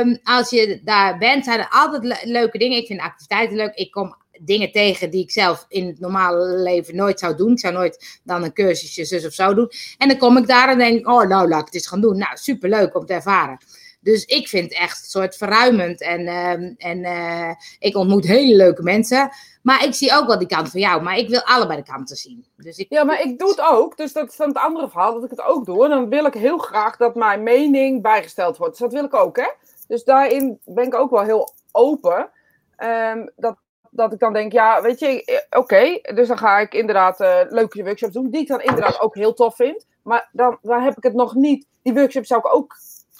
Um, 0.00 0.18
als 0.24 0.50
je 0.50 0.80
daar 0.84 1.18
bent, 1.18 1.44
zijn 1.44 1.58
er 1.58 1.68
altijd 1.70 2.04
le 2.04 2.18
leuke 2.24 2.58
dingen. 2.58 2.78
Ik 2.78 2.86
vind 2.86 3.00
activiteiten 3.00 3.56
leuk. 3.56 3.74
Ik 3.74 3.90
kom 3.90 4.16
dingen 4.40 4.72
tegen 4.72 5.10
die 5.10 5.22
ik 5.22 5.30
zelf 5.30 5.66
in 5.68 5.86
het 5.86 6.00
normale 6.00 6.58
leven 6.62 6.96
nooit 6.96 7.18
zou 7.18 7.36
doen. 7.36 7.52
Ik 7.52 7.58
zou 7.58 7.74
nooit 7.74 8.20
dan 8.24 8.42
een 8.42 8.52
cursusje 8.52 9.04
zus 9.04 9.26
of 9.26 9.32
zo 9.32 9.54
doen. 9.54 9.70
En 9.98 10.08
dan 10.08 10.18
kom 10.18 10.36
ik 10.36 10.46
daar 10.46 10.68
en 10.68 10.78
denk 10.78 10.98
ik, 10.98 11.08
oh 11.08 11.28
nou, 11.28 11.48
laat 11.48 11.60
ik 11.60 11.66
het 11.66 11.74
eens 11.74 11.86
gaan 11.86 12.00
doen. 12.00 12.18
Nou, 12.18 12.36
superleuk 12.36 12.96
om 12.96 13.06
te 13.06 13.12
ervaren. 13.12 13.58
Dus 14.00 14.24
ik 14.24 14.48
vind 14.48 14.64
het 14.64 14.78
echt 14.78 15.02
een 15.02 15.08
soort 15.08 15.36
verruimend. 15.36 16.00
En, 16.00 16.20
uh, 16.20 16.50
en 16.76 16.98
uh, 16.98 17.50
ik 17.78 17.96
ontmoet 17.96 18.26
hele 18.26 18.56
leuke 18.56 18.82
mensen. 18.82 19.30
Maar 19.62 19.84
ik 19.84 19.94
zie 19.94 20.14
ook 20.14 20.26
wel 20.26 20.38
die 20.38 20.48
kant 20.48 20.70
van 20.70 20.80
jou. 20.80 21.02
Maar 21.02 21.16
ik 21.16 21.28
wil 21.28 21.42
allebei 21.42 21.78
de 21.78 21.90
kanten 21.90 22.16
zien. 22.16 22.46
Dus. 22.56 22.84
Ja, 22.88 23.04
maar 23.04 23.20
ik 23.20 23.38
doe 23.38 23.48
het 23.48 23.60
ook. 23.60 23.96
Dus 23.96 24.12
dat 24.12 24.30
is 24.30 24.36
dan 24.36 24.48
het 24.48 24.56
andere 24.56 24.88
verhaal 24.88 25.14
dat 25.14 25.24
ik 25.24 25.30
het 25.30 25.42
ook 25.42 25.64
doe. 25.64 25.84
En 25.84 25.90
dan 25.90 26.08
wil 26.08 26.26
ik 26.26 26.34
heel 26.34 26.58
graag 26.58 26.96
dat 26.96 27.14
mijn 27.14 27.42
mening 27.42 28.02
bijgesteld 28.02 28.56
wordt. 28.56 28.72
Dus 28.72 28.82
dat 28.82 28.92
wil 28.92 29.04
ik 29.04 29.14
ook, 29.14 29.36
hè. 29.36 29.48
Dus 29.86 30.04
daarin 30.04 30.60
ben 30.64 30.86
ik 30.86 30.94
ook 30.94 31.10
wel 31.10 31.22
heel 31.22 31.54
open. 31.72 32.30
Um, 32.78 33.30
dat, 33.36 33.56
dat 33.90 34.12
ik 34.12 34.18
dan 34.18 34.32
denk, 34.32 34.52
ja, 34.52 34.82
weet 34.82 34.98
je, 34.98 35.24
eh, 35.24 35.58
oké. 35.58 35.98
dus 36.14 36.28
dan 36.28 36.38
ga 36.38 36.58
ik 36.58 36.74
inderdaad 36.74 37.20
uh, 37.20 37.40
leuke 37.48 37.84
workshops 37.84 38.12
doen. 38.12 38.30
Die 38.30 38.40
ik 38.40 38.48
dan 38.48 38.60
inderdaad 38.60 39.00
ook 39.00 39.14
heel 39.14 39.34
tof 39.34 39.56
vind. 39.56 39.86
Maar 40.02 40.28
dan, 40.32 40.58
dan 40.62 40.82
heb 40.82 40.96
ik 40.96 41.02
het 41.02 41.14
nog 41.14 41.34
niet. 41.34 41.66
Die 41.82 41.94
workshops 41.94 42.28
zou 42.28 42.40
ik 42.40 42.54
ook 42.54 42.76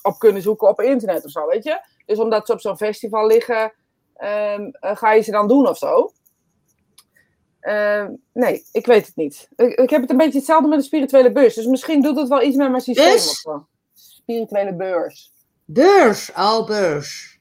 op 0.06 0.18
kunnen 0.18 0.42
zoeken 0.42 0.68
op 0.68 0.80
internet 0.80 1.24
of 1.24 1.30
zo, 1.30 1.46
weet 1.46 1.64
je. 1.64 1.80
Dus 2.06 2.18
omdat 2.18 2.46
ze 2.46 2.52
op 2.52 2.60
zo'n 2.60 2.76
festival 2.76 3.26
liggen, 3.26 3.72
um, 4.22 4.70
ga 4.80 5.12
je 5.12 5.22
ze 5.22 5.30
dan 5.30 5.48
doen 5.48 5.68
of 5.68 5.78
zo. 5.78 6.12
Uh, 7.60 8.06
nee, 8.32 8.64
ik 8.72 8.86
weet 8.86 9.06
het 9.06 9.16
niet. 9.16 9.48
Ik, 9.56 9.74
ik, 9.74 9.90
heb 9.90 10.00
het 10.00 10.10
een 10.10 10.16
beetje 10.16 10.38
hetzelfde 10.38 10.68
met 10.68 10.78
de 10.78 10.84
spirituele 10.84 11.32
beurs. 11.32 11.54
Dus 11.54 11.66
misschien 11.66 12.02
doet 12.02 12.16
het 12.18 12.28
wel 12.28 12.42
iets 12.42 12.56
met 12.56 12.70
mijn 12.70 12.82
systeem 12.82 13.12
bus? 13.12 13.30
of 13.30 13.36
zo. 13.36 13.66
Spirituele 13.94 14.74
beurs. 14.74 15.32
Beurs, 15.64 16.32
oh 16.32 16.66
beurs. 16.66 17.38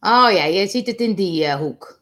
Oh 0.00 0.28
ja, 0.30 0.44
je 0.44 0.66
ziet 0.66 0.86
het 0.86 1.00
in 1.00 1.14
die 1.14 1.44
eh, 1.44 1.54
hoek. 1.54 2.00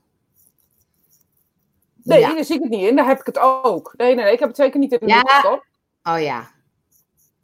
Nee, 2.03 2.21
Ja. 2.21 2.35
daar 2.35 2.45
zie 2.45 2.57
ik 2.57 2.63
het 2.63 2.71
niet 2.71 2.89
in. 2.89 2.97
Daar 2.97 3.07
heb 3.07 3.21
ik 3.21 3.27
het 3.27 3.39
ook. 3.39 3.95
Nee, 3.97 4.15
nee, 4.15 4.25
nee 4.25 4.33
ik 4.33 4.39
heb 4.39 4.49
het 4.49 4.57
zeker 4.57 4.79
niet 4.79 4.93
in 4.93 4.99
de 5.01 5.07
Ja. 5.07 5.43
hoek. 5.43 5.67
Oh 6.03 6.21
ja. 6.21 6.51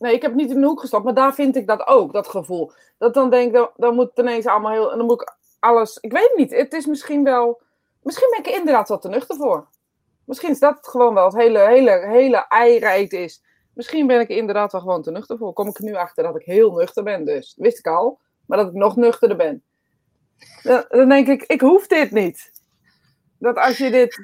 Nee, 0.00 0.14
ik 0.14 0.22
heb 0.22 0.34
niet 0.34 0.50
in 0.50 0.60
de 0.60 0.66
hoek 0.66 0.80
gestopt. 0.80 1.04
Maar 1.04 1.14
daar 1.14 1.34
vind 1.34 1.56
ik 1.56 1.66
dat 1.66 1.86
ook, 1.86 2.12
dat 2.12 2.28
gevoel. 2.28 2.72
Dat 2.98 3.14
dan 3.14 3.30
denk 3.30 3.56
ik, 3.56 3.70
dan, 3.76 3.94
moet 3.94 4.08
het 4.08 4.18
ineens 4.18 4.46
allemaal 4.46 4.70
heel... 4.70 4.92
En 4.92 4.98
dan 4.98 5.06
moet 5.06 5.20
ik 5.20 5.34
alles... 5.58 5.98
Ik 6.00 6.12
weet 6.12 6.32
niet. 6.36 6.50
Het 6.50 6.72
is 6.72 6.86
misschien 6.86 7.24
wel... 7.24 7.60
Misschien 8.02 8.28
ben 8.30 8.38
ik 8.38 8.46
er 8.46 8.58
inderdaad 8.58 8.88
wat 8.88 9.02
te 9.02 9.08
nuchter 9.08 9.36
voor. 9.36 9.66
Misschien 10.24 10.50
is 10.50 10.58
dat 10.58 10.78
gewoon 10.80 11.14
wel 11.14 11.24
het 11.24 11.34
hele, 11.34 11.58
hele, 11.58 12.46
hele 12.48 13.06
is. 13.08 13.42
Misschien 13.74 14.06
ben 14.06 14.20
ik 14.20 14.30
er 14.30 14.36
inderdaad 14.36 14.72
wel 14.72 14.80
gewoon 14.80 15.02
te 15.02 15.10
nuchter 15.10 15.38
voor. 15.38 15.52
Kom 15.52 15.68
ik 15.68 15.78
er 15.78 15.84
nu 15.84 15.94
achter 15.94 16.24
dat 16.24 16.36
ik 16.36 16.44
heel 16.44 16.72
nuchter 16.72 17.02
ben 17.02 17.24
dus. 17.24 17.54
Wist 17.56 17.78
ik 17.78 17.86
al. 17.86 18.18
Maar 18.46 18.58
dat 18.58 18.68
ik 18.68 18.74
nog 18.74 18.96
nuchterder 18.96 19.36
ben. 19.36 19.62
Dan, 20.62 20.84
dan 20.88 21.08
denk 21.08 21.26
ik, 21.26 21.42
ik 21.42 21.60
hoef 21.60 21.86
dit 21.86 22.10
niet. 22.10 22.50
Dat 23.38 23.56
als 23.56 23.78
je 23.78 23.90
dit... 23.90 24.20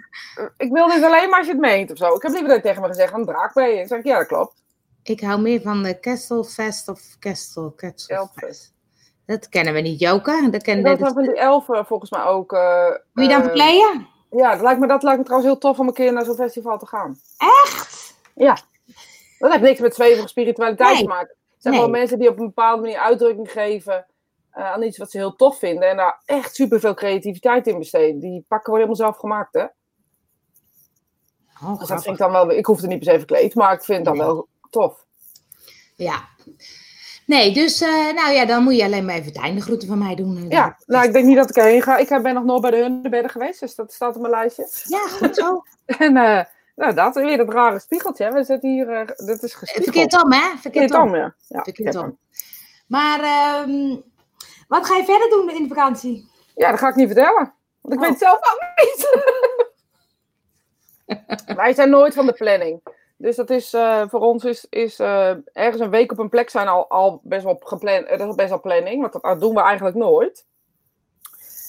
Ik 0.56 0.72
wil 0.72 0.88
dit 0.88 1.02
alleen 1.02 1.28
maar 1.28 1.38
als 1.38 1.46
je 1.46 1.52
het 1.52 1.60
meent 1.60 1.90
of 1.90 1.96
zo. 1.96 2.14
Ik 2.14 2.22
heb 2.22 2.32
liever 2.32 2.48
dat 2.48 2.62
tegen 2.62 2.82
me 2.82 2.88
gezegd, 2.88 3.12
een 3.12 3.24
draak 3.24 3.54
ben 3.54 3.68
je. 3.68 3.76
Dan 3.76 3.86
zeg 3.86 3.98
ik, 3.98 4.04
ja, 4.04 4.18
dat 4.18 4.26
klopt. 4.26 4.64
Ik 5.06 5.20
hou 5.20 5.40
meer 5.40 5.60
van 5.60 5.82
de 5.82 6.00
Kestelfest 6.00 6.88
of 6.88 7.00
Kestel, 7.18 7.70
Kestelfest. 7.70 8.10
Elfest. 8.40 8.74
Dat 9.26 9.48
kennen 9.48 9.74
we 9.74 9.80
niet, 9.80 10.00
Joke. 10.00 10.48
Dat 10.50 10.62
kennen 10.62 10.84
Dat 10.84 10.92
we. 10.98 10.98
zijn 11.04 11.14
van 11.14 11.22
die 11.22 11.36
elfen 11.38 11.86
volgens 11.86 12.10
mij 12.10 12.22
ook. 12.22 12.52
Moet 13.12 13.24
je 13.24 13.30
dan 13.30 13.40
eh, 13.40 13.46
verkleden? 13.46 14.08
Ja, 14.30 14.52
dat 14.52 14.60
lijkt, 14.60 14.80
me, 14.80 14.86
dat 14.86 15.02
lijkt 15.02 15.18
me 15.18 15.24
trouwens 15.24 15.52
heel 15.52 15.60
tof 15.60 15.78
om 15.78 15.88
een 15.88 15.94
keer 15.94 16.12
naar 16.12 16.24
zo'n 16.24 16.34
festival 16.34 16.78
te 16.78 16.86
gaan. 16.86 17.20
Echt? 17.36 18.14
Ja. 18.34 18.58
Dat 19.38 19.50
heeft 19.50 19.62
niks 19.62 19.80
met 19.80 19.94
zwevige 19.94 20.28
spiritualiteit 20.28 20.92
Nee. 20.94 21.02
te 21.02 21.08
maken. 21.08 21.28
Het 21.52 21.62
zijn 21.62 21.74
Nee. 21.74 21.82
gewoon 21.82 21.98
mensen 21.98 22.18
die 22.18 22.28
op 22.28 22.38
een 22.38 22.46
bepaalde 22.46 22.80
manier 22.82 22.98
uitdrukking 22.98 23.52
geven 23.52 24.06
eh, 24.50 24.72
aan 24.72 24.82
iets 24.82 24.98
wat 24.98 25.10
ze 25.10 25.16
heel 25.18 25.36
tof 25.36 25.58
vinden. 25.58 25.88
En 25.88 25.96
daar 25.96 26.22
echt 26.24 26.54
superveel 26.54 26.94
creativiteit 26.94 27.66
in 27.66 27.78
besteden. 27.78 28.20
Die 28.20 28.44
pakken 28.48 28.64
gewoon 28.64 28.74
helemaal 28.80 28.96
zelf 29.06 29.16
gemaakt, 29.16 29.54
hè. 29.54 29.64
Oh, 31.64 31.78
Dus 31.78 31.88
dat 31.88 32.02
vind 32.02 32.14
ik 32.14 32.20
dan 32.22 32.32
wel... 32.32 32.50
Ik 32.50 32.66
hoef 32.66 32.82
er 32.82 32.88
niet 32.88 32.98
per 32.98 33.12
se 33.12 33.18
verkleed, 33.18 33.54
maar 33.54 33.72
ik 33.72 33.84
vind 33.84 34.04
dat 34.04 34.14
Nee. 34.14 34.22
wel 34.22 34.48
tof. 34.70 35.04
Ja. 35.96 36.24
Nee, 37.26 37.52
dus 37.54 37.80
nou 38.14 38.30
ja, 38.30 38.44
dan 38.44 38.62
moet 38.62 38.76
je 38.76 38.84
alleen 38.84 39.04
maar 39.04 39.14
even 39.14 39.26
het 39.26 39.38
einde 39.42 39.60
groeten 39.60 39.88
van 39.88 39.98
mij 39.98 40.14
doen. 40.14 40.46
Ja, 40.48 40.76
nou, 40.86 41.04
ik 41.06 41.12
denk 41.12 41.26
niet 41.26 41.36
dat 41.36 41.50
ik 41.50 41.56
erheen 41.56 41.82
ga. 41.82 41.96
Ik 41.96 42.08
ben 42.22 42.34
nog 42.34 42.44
nooit 42.44 42.60
bij 42.62 42.70
de 42.70 42.76
Hundenbedden 42.76 43.30
geweest, 43.30 43.60
dus 43.60 43.74
dat 43.74 43.92
staat 43.92 44.14
op 44.14 44.20
mijn 44.20 44.32
lijstje. 44.34 44.68
Ja, 44.84 45.06
goed 45.08 45.34
zo. 45.36 45.62
En 45.98 46.16
eh, 46.16 46.44
nou, 46.76 46.94
dat 46.94 47.14
weer 47.14 47.36
dat 47.36 47.48
rare 47.52 47.78
spiegeltje. 47.78 48.24
hè. 48.24 48.32
We 48.32 48.44
zitten 48.44 48.70
hier... 48.70 48.88
eh, 48.90 49.06
dit 49.26 49.42
is 49.42 49.54
gespiegeld. 49.54 49.94
Verkeerd 49.94 50.22
om, 50.24 50.32
hè? 50.32 50.40
Verkeerd 50.40 50.60
Verkeerd 50.60 50.94
om. 50.94 51.08
om, 51.08 51.14
ja. 51.16 51.34
ja 51.48 51.62
Verkeerd 51.62 51.94
om. 51.96 52.04
om. 52.04 52.18
Maar 52.86 53.20
ehm, 53.20 53.96
wat 54.68 54.86
ga 54.86 54.96
je 54.96 55.04
verder 55.04 55.28
doen 55.30 55.50
in 55.50 55.62
de 55.62 55.74
vakantie? 55.74 56.30
Ja, 56.54 56.70
dat 56.70 56.78
ga 56.80 56.88
ik 56.88 56.94
niet 56.94 57.06
vertellen. 57.06 57.54
Want 57.80 57.94
ik 57.94 58.00
Oh. 58.00 58.00
weet 58.00 58.10
het 58.10 58.18
zelf 58.18 58.38
ook 58.38 58.60
niet. 58.76 59.08
Wij 61.56 61.74
zijn 61.74 61.90
nooit 61.90 62.14
van 62.14 62.26
de 62.26 62.32
planning. 62.32 62.80
Dus 63.18 63.36
dat 63.36 63.50
is 63.50 63.72
eh, 63.72 64.02
voor 64.08 64.20
ons 64.20 64.44
is, 64.44 64.66
is 64.70 64.98
eh, 64.98 65.30
ergens 65.52 65.80
een 65.82 65.90
week 65.90 66.12
op 66.12 66.18
een 66.18 66.28
plek 66.28 66.50
zijn 66.50 66.68
al, 66.68 66.88
al 66.88 67.20
best 67.24 67.44
wel 67.44 67.60
gepland. 67.60 68.06
eh, 68.06 68.18
Dat 68.18 68.28
is 68.28 68.34
best 68.34 68.48
wel 68.48 68.60
planning, 68.60 69.00
want 69.00 69.12
dat, 69.12 69.22
dat 69.22 69.40
doen 69.40 69.54
we 69.54 69.60
eigenlijk 69.60 69.96
nooit. 69.96 70.46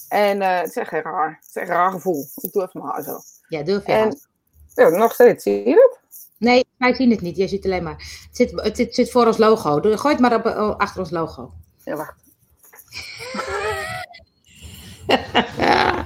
En 0.10 0.42
het 0.42 0.68
is 0.70 0.76
echt 0.76 0.92
raar. 0.92 1.38
Het 1.40 1.48
is 1.50 1.56
echt 1.56 1.70
een 1.70 1.76
raar 1.76 1.92
gevoel. 1.92 2.26
Ik 2.36 2.52
doe 2.52 2.62
even 2.62 2.82
mijn 2.82 2.94
haar 2.94 3.04
zo. 3.04 3.18
Ja, 3.48 3.64
durf 3.64 3.86
je 3.86 3.92
En 3.92 4.20
ja, 4.76 4.90
nog 4.90 5.14
steeds, 5.14 5.44
zie 5.44 5.70
je 5.70 5.74
het? 5.74 6.00
Nee, 6.38 6.66
wij 6.78 6.94
zien 6.94 7.12
het 7.12 7.22
niet. 7.22 7.38
Jij 7.38 7.48
ziet 7.48 7.66
alleen 7.66 7.84
maar. 7.84 7.98
Het 8.28 8.36
zit, 8.36 8.52
het 8.62 8.76
zit, 8.76 8.96
zit 8.96 9.12
voor 9.12 9.26
ons 9.26 9.38
logo. 9.38 9.80
Gooi 9.82 10.14
het 10.16 10.20
maar 10.20 10.36
op, 10.36 10.46
achter 10.78 11.00
ons 11.00 11.10
logo. 11.10 11.52
Ja, 11.84 11.96
wacht. 11.96 12.16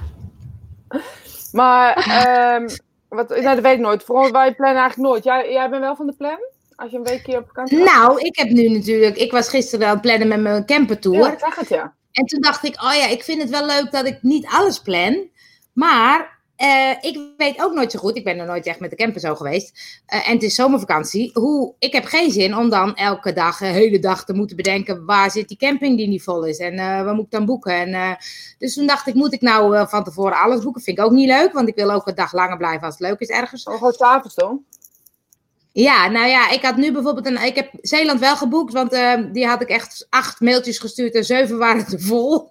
Maar, 1.52 1.94
ehm, 1.94 2.68
wat, 3.14 3.28
nou, 3.28 3.42
dat 3.42 3.60
weet 3.60 3.74
ik 3.74 3.80
nooit. 3.80 4.02
Vooral 4.02 4.30
wij 4.30 4.54
plannen 4.54 4.80
eigenlijk 4.80 5.10
nooit. 5.10 5.24
Jij, 5.24 5.52
jij 5.52 5.70
bent 5.70 5.82
wel 5.82 5.96
van 5.96 6.06
de 6.06 6.14
plan? 6.16 6.38
Als 6.76 6.90
je 6.90 6.96
een 6.96 7.04
weekje 7.04 7.36
op 7.36 7.46
vakantie 7.46 7.78
gaat? 7.78 7.96
Nou, 7.96 8.20
ik 8.20 8.36
heb 8.36 8.48
nu 8.48 8.68
natuurlijk. 8.68 9.16
Ik 9.16 9.32
was 9.32 9.48
gisteren 9.48 9.86
aan 9.86 9.92
het 9.92 10.02
plannen 10.02 10.28
met 10.28 10.40
mijn 10.40 10.66
campertour. 10.66 11.18
Ja, 11.18 11.32
ik 11.32 11.38
zag 11.38 11.56
het, 11.56 11.68
ja. 11.68 11.94
En 12.12 12.26
toen 12.26 12.40
dacht 12.40 12.64
ik, 12.64 12.82
oh 12.82 12.94
ja, 12.94 13.06
ik 13.06 13.22
vind 13.22 13.42
het 13.42 13.50
wel 13.50 13.66
leuk 13.66 13.90
dat 13.90 14.06
ik 14.06 14.22
niet 14.22 14.46
alles 14.46 14.80
plan. 14.80 15.28
Maar 15.72 16.38
eh, 16.62 16.96
ik 17.00 17.18
weet 17.36 17.62
ook 17.62 17.74
nooit 17.74 17.90
zo 17.90 17.98
goed, 17.98 18.16
ik 18.16 18.24
ben 18.24 18.36
nog 18.36 18.46
nooit 18.46 18.66
echt 18.66 18.80
met 18.80 18.90
de 18.90 18.96
camper 18.96 19.20
zo 19.20 19.34
geweest. 19.34 20.00
eh, 20.06 20.28
en 20.28 20.34
het 20.34 20.42
is 20.42 20.54
zomervakantie. 20.54 21.30
Hoe, 21.34 21.74
ik 21.78 21.92
heb 21.92 22.04
geen 22.04 22.30
zin 22.30 22.56
om 22.56 22.70
dan 22.70 22.94
elke 22.94 23.32
dag, 23.32 23.58
de 23.58 23.64
hele 23.64 23.98
dag 23.98 24.24
te 24.24 24.32
moeten 24.32 24.56
bedenken... 24.56 25.04
waar 25.04 25.30
zit 25.30 25.48
die 25.48 25.56
camping 25.56 25.96
die 25.96 26.08
niet 26.08 26.22
vol 26.22 26.44
is 26.44 26.58
en 26.58 26.72
eh, 26.72 27.04
waar 27.04 27.14
moet 27.14 27.24
ik 27.24 27.30
dan 27.30 27.44
boeken. 27.44 27.72
En, 27.72 27.94
eh, 27.94 28.10
dus 28.58 28.74
toen 28.74 28.86
dacht 28.86 29.06
ik, 29.06 29.14
moet 29.14 29.32
ik 29.32 29.40
nou 29.40 29.76
eh, 29.76 29.86
van 29.86 30.04
tevoren 30.04 30.36
alles 30.36 30.62
boeken? 30.62 30.82
Vind 30.82 30.98
ik 30.98 31.04
ook 31.04 31.12
niet 31.12 31.28
leuk, 31.28 31.52
want 31.52 31.68
ik 31.68 31.74
wil 31.74 31.90
ook 31.90 32.06
een 32.06 32.14
dag 32.14 32.32
langer 32.32 32.56
blijven 32.56 32.82
als 32.82 32.98
het 32.98 33.08
leuk 33.08 33.20
is 33.20 33.28
ergens. 33.28 33.64
We 33.64 33.72
gewoon 33.72 33.92
s'avonds 33.92 34.34
doen? 34.34 34.66
Ja, 35.72 36.08
nou 36.08 36.26
ja, 36.26 36.50
ik 36.50 36.62
had 36.62 36.76
nu 36.76 36.92
bijvoorbeeld 36.92 37.26
een. 37.26 37.44
Ik 37.44 37.54
heb 37.54 37.70
Zeeland 37.80 38.20
wel 38.20 38.36
geboekt, 38.36 38.72
want 38.72 38.92
eh, 38.92 39.14
die 39.32 39.46
had 39.46 39.62
ik 39.62 39.68
echt 39.68 40.06
acht 40.10 40.40
mailtjes 40.40 40.78
gestuurd 40.78 41.14
en 41.14 41.24
zeven 41.24 41.58
waren 41.58 41.86
te 41.86 42.00
vol. 42.00 42.50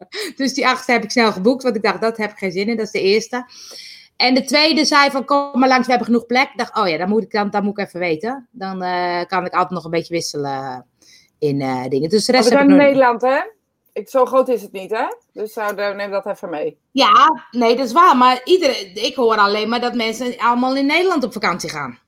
dus 0.36 0.54
die 0.54 0.66
achtste 0.66 0.92
heb 0.92 1.02
ik 1.02 1.10
snel 1.10 1.32
geboekt, 1.32 1.62
want 1.62 1.76
ik 1.76 1.82
dacht 1.82 2.00
dat 2.00 2.16
heb 2.16 2.30
ik 2.30 2.38
geen 2.38 2.52
zin 2.52 2.68
in. 2.68 2.76
Dat 2.76 2.86
is 2.86 2.92
de 2.92 3.00
eerste. 3.00 3.46
En 4.16 4.34
de 4.34 4.44
tweede 4.44 4.84
zei 4.84 5.10
van 5.10 5.24
kom 5.24 5.58
maar 5.58 5.68
langs, 5.68 5.84
we 5.86 5.92
hebben 5.92 6.06
genoeg 6.10 6.26
plek. 6.26 6.50
Ik 6.50 6.58
dacht, 6.58 6.76
oh 6.76 6.88
ja, 6.88 6.96
dan 6.96 7.08
moet 7.08 7.22
ik, 7.22 7.30
dan, 7.30 7.50
dan 7.50 7.64
moet 7.64 7.78
ik 7.78 7.86
even 7.86 8.00
weten. 8.00 8.48
Dan 8.50 8.82
eh, 8.82 9.24
kan 9.26 9.46
ik 9.46 9.52
altijd 9.52 9.70
nog 9.70 9.84
een 9.84 9.90
beetje 9.90 10.14
wisselen 10.14 10.86
in 11.38 11.60
eh, 11.60 11.84
dingen. 11.88 12.08
Dus 12.08 12.24
de 12.24 12.32
we 12.32 12.42
zijn 12.42 12.70
in 12.70 12.76
Nederland, 12.76 13.22
hè? 13.22 13.40
Ik, 13.92 14.08
zo 14.08 14.26
groot 14.26 14.48
is 14.48 14.62
het 14.62 14.72
niet, 14.72 14.90
hè? 14.90 15.04
Dus 15.32 15.54
de- 15.54 15.92
neem 15.96 16.10
dat 16.10 16.26
even 16.26 16.50
mee. 16.50 16.78
Ja, 16.90 17.44
nee, 17.50 17.76
dat 17.76 17.86
is 17.86 17.92
waar. 17.92 18.16
Maar 18.16 18.40
iedereen, 18.44 18.94
ik 18.94 19.14
hoor 19.14 19.36
alleen 19.36 19.68
maar 19.68 19.80
dat 19.80 19.94
mensen 19.94 20.38
allemaal 20.38 20.76
in 20.76 20.86
Nederland 20.86 21.24
op 21.24 21.32
vakantie 21.32 21.70
gaan. 21.70 21.98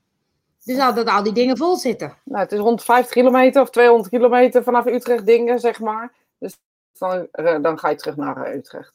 Dus 0.64 0.78
al, 0.78 0.94
dat 0.94 1.08
al 1.08 1.22
die 1.22 1.32
dingen 1.32 1.56
vol 1.56 1.76
zitten. 1.76 2.16
Nou, 2.24 2.42
het 2.42 2.52
is 2.52 2.58
rond 2.58 2.84
50 2.84 3.12
kilometer 3.12 3.62
of 3.62 3.70
200 3.70 4.08
kilometer 4.08 4.62
vanaf 4.62 4.86
Utrecht 4.86 5.26
dingen, 5.26 5.60
zeg 5.60 5.80
maar. 5.80 6.12
Dus 6.38 6.58
dan, 6.98 7.28
eh, 7.32 7.62
dan 7.62 7.78
ga 7.78 7.88
je 7.88 7.96
terug 7.96 8.16
naar 8.16 8.42
eh, 8.42 8.54
Utrecht. 8.56 8.92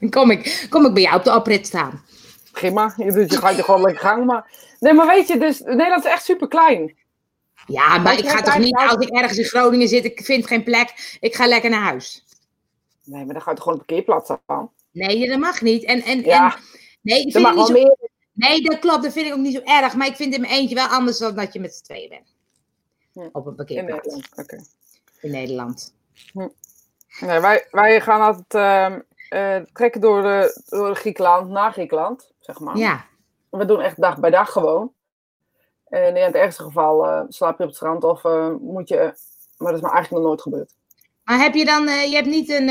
Dan 0.00 0.10
kom 0.10 0.30
ik, 0.30 0.66
kom 0.70 0.86
ik 0.86 0.94
bij 0.94 1.02
jou 1.02 1.16
op 1.16 1.24
de 1.24 1.34
oprit 1.34 1.66
staan. 1.66 2.04
Prima, 2.52 2.94
je, 2.96 3.12
doet, 3.12 3.30
je 3.30 3.38
gaat 3.38 3.56
je 3.56 3.62
gewoon 3.62 3.80
lekker 3.80 4.02
gang. 4.02 4.24
Maar... 4.24 4.50
Nee, 4.80 4.92
maar 4.92 5.06
weet 5.06 5.28
je, 5.28 5.38
dus 5.38 5.60
Nederland 5.60 6.04
is 6.04 6.10
echt 6.10 6.24
super 6.24 6.48
klein. 6.48 6.96
Ja, 7.66 7.98
maar 7.98 8.18
ik 8.18 8.28
ga 8.28 8.42
toch 8.42 8.58
niet, 8.58 8.76
als 8.76 9.06
ik 9.06 9.10
ergens 9.10 9.38
in 9.38 9.44
Groningen 9.44 9.88
zit, 9.88 10.04
ik 10.04 10.20
vind 10.24 10.46
geen 10.46 10.62
plek, 10.64 11.16
ik 11.20 11.34
ga 11.34 11.46
lekker 11.46 11.70
naar 11.70 11.82
huis. 11.82 12.24
Nee, 13.04 13.24
maar 13.24 13.34
dan 13.34 13.42
ga 13.42 13.50
je 13.50 13.56
toch 13.56 13.64
gewoon 13.64 13.80
op 13.80 13.88
een 13.88 13.96
parkeerplaats 13.96 14.32
staan. 14.42 14.70
Nee, 14.90 15.28
dat 15.28 15.38
mag 15.38 15.60
niet. 15.62 15.84
En, 15.84 16.02
en, 16.02 16.20
Ja, 16.22 16.54
en, 16.54 16.60
nee, 17.02 17.18
ik 17.20 17.26
er 17.26 17.32
vind 17.32 17.44
mag 17.44 17.54
het 17.54 17.68
wel 17.68 17.76
niet 17.78 17.86
zo, 17.86 17.96
meer. 17.98 18.10
nee, 18.32 18.62
dat 18.62 18.78
klopt, 18.78 19.02
dat 19.02 19.12
vind 19.12 19.26
ik 19.26 19.32
ook 19.32 19.38
niet 19.38 19.54
zo 19.54 19.60
erg. 19.64 19.94
Maar 19.94 20.06
ik 20.06 20.16
vind 20.16 20.34
in 20.34 20.40
mijn 20.40 20.52
eentje 20.52 20.74
wel 20.74 20.86
anders 20.86 21.18
dan 21.18 21.34
dat 21.34 21.52
je 21.52 21.60
met 21.60 21.74
z'n 21.74 21.82
tweeën 21.84 22.08
bent. 22.08 22.34
Ja. 23.12 23.28
Op 23.32 23.46
een 23.46 23.50
In 23.50 23.56
parkeerplaats 23.56 24.06
Nederland. 24.06 24.76
In 25.20 25.30
Nederland. 25.30 25.94
Nee, 27.20 27.40
wij, 27.40 27.66
wij 27.70 28.00
gaan 28.00 28.20
altijd 28.20 28.54
eh, 29.34 29.56
trekken 29.72 30.00
door, 30.00 30.22
de, 30.22 30.62
door 30.68 30.94
Griekenland, 30.94 31.48
naar 31.48 31.72
Griekenland, 31.72 32.32
zeg 32.40 32.60
maar. 32.60 32.76
Ja. 32.76 33.04
We 33.50 33.64
doen 33.64 33.80
echt 33.80 34.00
dag 34.00 34.18
bij 34.18 34.30
dag 34.30 34.52
gewoon. 34.52 34.92
En 35.88 36.16
in 36.16 36.24
het 36.24 36.34
ergste 36.34 36.62
geval 36.62 37.06
eh, 37.06 37.20
slaap 37.28 37.56
je 37.56 37.62
op 37.62 37.68
het 37.68 37.76
strand 37.76 38.04
of 38.04 38.24
eh, 38.24 38.48
moet 38.60 38.88
je... 38.88 39.14
Maar 39.56 39.72
dat 39.72 39.74
is 39.74 39.80
me 39.80 39.90
eigenlijk 39.90 40.10
nog 40.10 40.22
nooit 40.22 40.42
gebeurd. 40.42 40.74
Maar 41.24 41.38
heb 41.38 41.54
je 41.54 41.64
dan, 41.64 41.82
je 41.82 42.14
hebt 42.14 42.26
niet 42.26 42.50
een 42.50 42.68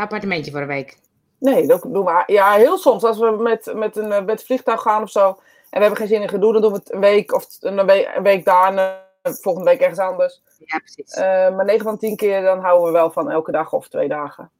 appartementje 0.00 0.50
voor 0.50 0.60
een 0.60 0.66
week? 0.66 0.98
Nee, 1.38 1.66
dat 1.66 1.82
doen 1.82 2.04
we. 2.04 2.22
Ja, 2.26 2.52
heel 2.52 2.78
soms. 2.78 3.04
Als 3.04 3.18
we 3.18 3.30
met, 3.30 3.72
met 3.74 3.96
een 3.96 4.24
met 4.24 4.44
vliegtuig 4.44 4.82
gaan 4.82 5.02
of 5.02 5.10
zo. 5.10 5.26
En 5.28 5.36
we 5.70 5.80
hebben 5.80 5.96
geen 5.96 6.08
zin 6.08 6.22
in 6.22 6.28
gedoe, 6.28 6.52
dan 6.52 6.62
doen 6.62 6.72
we 6.72 6.78
het 6.78 6.92
een 6.92 7.00
week 7.00 7.32
of 7.32 7.46
een 7.60 7.86
week, 7.86 8.12
een 8.16 8.22
week 8.22 8.44
daar 8.44 8.76
en 8.76 9.07
volgende 9.34 9.70
week 9.70 9.80
ergens 9.80 9.98
anders. 9.98 10.40
Ja, 10.64 10.78
precies. 10.78 11.12
Eh, 11.12 11.56
maar 11.56 11.64
9 11.64 11.84
van 11.84 11.98
10 11.98 12.16
keer 12.16 12.42
dan 12.42 12.60
houden 12.60 12.86
we 12.86 12.92
wel 12.92 13.10
van 13.10 13.30
elke 13.30 13.52
dag 13.52 13.72
of 13.72 13.88
twee 13.88 14.08
dagen. 14.08 14.50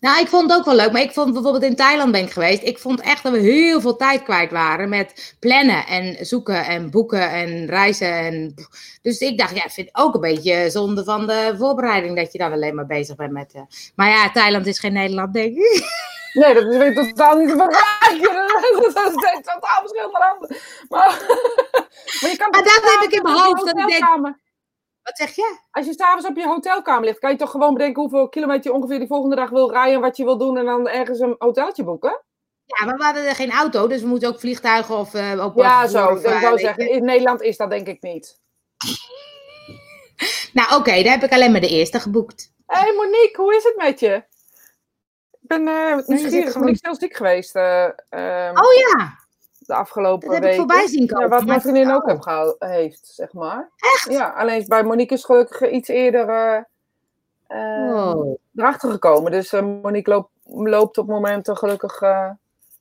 Nou, 0.00 0.20
ik 0.20 0.28
vond 0.28 0.50
het 0.50 0.58
ook 0.58 0.64
wel 0.64 0.74
leuk. 0.74 0.92
Maar 0.92 1.02
ik 1.02 1.12
vond 1.12 1.32
bijvoorbeeld 1.32 1.62
in 1.64 1.76
Thailand 1.76 2.12
ben 2.12 2.22
ik 2.22 2.30
geweest. 2.30 2.62
Ik 2.62 2.78
vond 2.78 3.00
echt 3.00 3.22
dat 3.22 3.32
we 3.32 3.38
heel 3.38 3.80
veel 3.80 3.96
tijd 3.96 4.22
kwijt 4.22 4.50
waren 4.50 4.88
met 4.88 5.34
plannen 5.40 5.86
en 5.86 6.26
zoeken 6.26 6.64
en 6.64 6.90
boeken 6.90 7.30
en 7.30 7.66
reizen. 7.66 8.12
En... 8.12 8.54
Dus 9.02 9.18
ik 9.18 9.38
dacht, 9.38 9.56
ja, 9.56 9.64
ik 9.64 9.70
vind 9.70 9.88
het 9.92 10.04
ook 10.04 10.14
een 10.14 10.20
beetje 10.20 10.70
zonde 10.70 11.04
van 11.04 11.26
de 11.26 11.54
voorbereiding 11.58 12.16
dat 12.16 12.32
je 12.32 12.38
dan 12.38 12.52
alleen 12.52 12.74
maar 12.74 12.86
bezig 12.86 13.16
bent 13.16 13.32
met... 13.32 13.52
eh, 13.54 13.62
Maar 13.94 14.08
ja, 14.08 14.30
Thailand 14.30 14.66
is 14.66 14.78
geen 14.78 14.92
Nederland, 14.92 15.32
denk 15.34 15.56
ik. 15.56 15.84
Nee, 16.32 16.54
dat 16.54 16.66
is 16.66 16.76
weer 16.76 16.94
totaal 16.94 17.36
niet 17.36 17.48
te 17.48 17.56
vergelijken. 17.56 18.46
Dat 18.94 19.06
is 19.06 19.42
totaal 19.42 19.80
verschillende 19.80 20.18
landen. 20.18 20.56
Maar, 20.88 21.08
maar, 22.20 22.30
je 22.30 22.36
kan 22.36 22.50
Maar 22.50 22.62
dat 22.64 22.80
heb 22.92 23.02
ik 23.02 23.12
in 23.12 23.22
mijn 23.22 23.34
hoofd, 23.34 23.64
dat 23.64 23.78
ik 23.78 23.86
denk- 23.86 24.40
Wat 25.02 25.16
zeg 25.16 25.34
je? 25.34 25.56
Als 25.70 25.86
je 25.86 25.92
s'avonds 25.92 26.26
op 26.26 26.36
je 26.36 26.46
hotelkamer 26.46 27.04
ligt, 27.04 27.18
kan 27.18 27.30
je 27.30 27.36
toch 27.36 27.50
gewoon 27.50 27.72
bedenken 27.74 28.02
hoeveel 28.02 28.28
kilometer 28.28 28.70
je 28.70 28.76
ongeveer 28.76 28.98
die 28.98 29.06
volgende 29.08 29.36
dag 29.36 29.50
wil 29.50 29.70
rijden 29.70 29.94
en 29.94 30.00
wat 30.00 30.16
je 30.16 30.24
wil 30.24 30.38
doen 30.38 30.56
en 30.56 30.64
dan 30.64 30.88
ergens 30.88 31.18
een 31.20 31.34
hotelletje 31.38 31.84
boeken? 31.84 32.22
Ja, 32.64 32.84
maar 32.86 32.96
we 32.96 33.04
hadden 33.04 33.34
geen 33.34 33.50
auto, 33.50 33.86
dus 33.86 34.00
we 34.00 34.06
moeten 34.06 34.28
ook 34.28 34.40
vliegtuigen 34.40 34.96
of 34.96 35.14
uh, 35.14 35.44
op 35.44 35.56
Ja, 35.56 35.84
of- 35.84 35.90
zo. 35.90 36.06
of, 36.06 36.18
Ik 36.18 36.24
eh, 36.24 36.40
zou 36.40 36.58
zeggen, 36.58 36.90
in 36.90 37.04
Nederland 37.04 37.42
is 37.42 37.56
dat 37.56 37.70
denk 37.70 37.86
ik 37.86 38.02
niet. 38.02 38.40
Nou, 40.52 40.74
oké, 40.80 40.92
dan 41.02 41.12
heb 41.12 41.22
ik 41.22 41.32
alleen 41.32 41.52
maar 41.52 41.60
de 41.60 41.68
eerste 41.68 42.00
geboekt. 42.00 42.52
hey 42.66 42.92
Monique, 42.96 43.42
hoe 43.42 43.56
is 43.56 43.64
het 43.64 43.76
met 43.76 44.00
je? 44.00 44.24
Ik 45.52 45.64
ben 45.64 45.74
uh, 45.74 46.06
nieuwsgierig, 46.06 46.52
gewoon- 46.52 46.68
ik 46.68 46.72
ben 46.80 46.90
heel 46.90 47.00
ziek 47.00 47.16
geweest 47.16 47.54
eh, 47.54 47.84
ehm, 48.08 48.56
Oh 48.56 48.72
ja, 48.72 49.18
de 49.58 49.74
afgelopen 49.74 50.28
dat 50.28 50.34
heb 50.36 50.44
ik 50.44 50.50
weken. 50.50 50.56
voorbij 50.68 50.86
zien 50.86 51.06
komen. 51.06 51.28
Ja, 51.28 51.34
wat 51.36 51.44
mijn 51.44 51.60
vriendin 51.60 51.92
ook 51.92 52.02
oh. 52.02 52.08
heb 52.08 52.20
gehaald, 52.20 52.56
heeft, 52.58 53.06
zeg 53.14 53.32
maar. 53.32 53.70
Echt? 53.76 54.06
Ja, 54.10 54.28
alleen 54.30 54.64
bij 54.68 54.82
Monique 54.82 55.14
is 55.14 55.24
gelukkig 55.24 55.70
iets 55.70 55.88
eerder 55.88 56.28
eh, 56.28 56.56
eh, 57.86 57.92
Wow. 57.92 58.36
erachter 58.54 58.90
gekomen. 58.90 59.30
Dus 59.32 59.50
Monique 59.52 60.10
loopt, 60.12 60.30
loopt 60.44 60.98
op 60.98 61.06
momenten 61.06 61.56
gelukkig, 61.56 61.98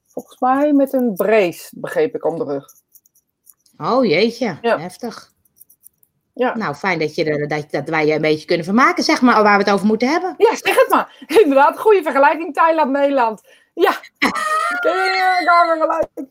volgens 0.07 0.39
mij, 0.39 0.73
met 0.73 0.93
een 0.93 1.13
brace, 1.13 1.69
begreep 1.75 2.15
ik, 2.15 2.25
om 2.25 2.37
de 2.37 2.43
rug. 2.43 2.65
Oh 3.77 4.05
jeetje, 4.05 4.57
Ja. 4.61 4.79
heftig. 4.79 5.29
Ja. 6.33 6.57
Nou, 6.57 6.75
fijn 6.75 6.99
dat, 6.99 7.15
je, 7.15 7.23
er- 7.23 7.47
dat, 7.47 7.65
dat 7.71 7.89
wij 7.89 8.05
je 8.07 8.13
een 8.13 8.21
beetje 8.21 8.45
kunnen 8.45 8.65
vermaken, 8.65 9.03
zeg 9.03 9.21
maar, 9.21 9.43
waar 9.43 9.57
we 9.57 9.63
het 9.63 9.73
over 9.73 9.85
moeten 9.85 10.07
hebben. 10.09 10.33
Ja, 10.37 10.55
zeg 10.55 10.75
Inderdaad, 11.27 11.79
goede 11.79 12.03
vergelijking 12.03 12.53
Thailand-Nederland. 12.53 13.41
Ja, 13.73 13.91
ken 14.83 14.93
je 14.93 15.37
eh, 15.39 15.45
daar 15.45 15.65
vergelijking? 15.67 16.29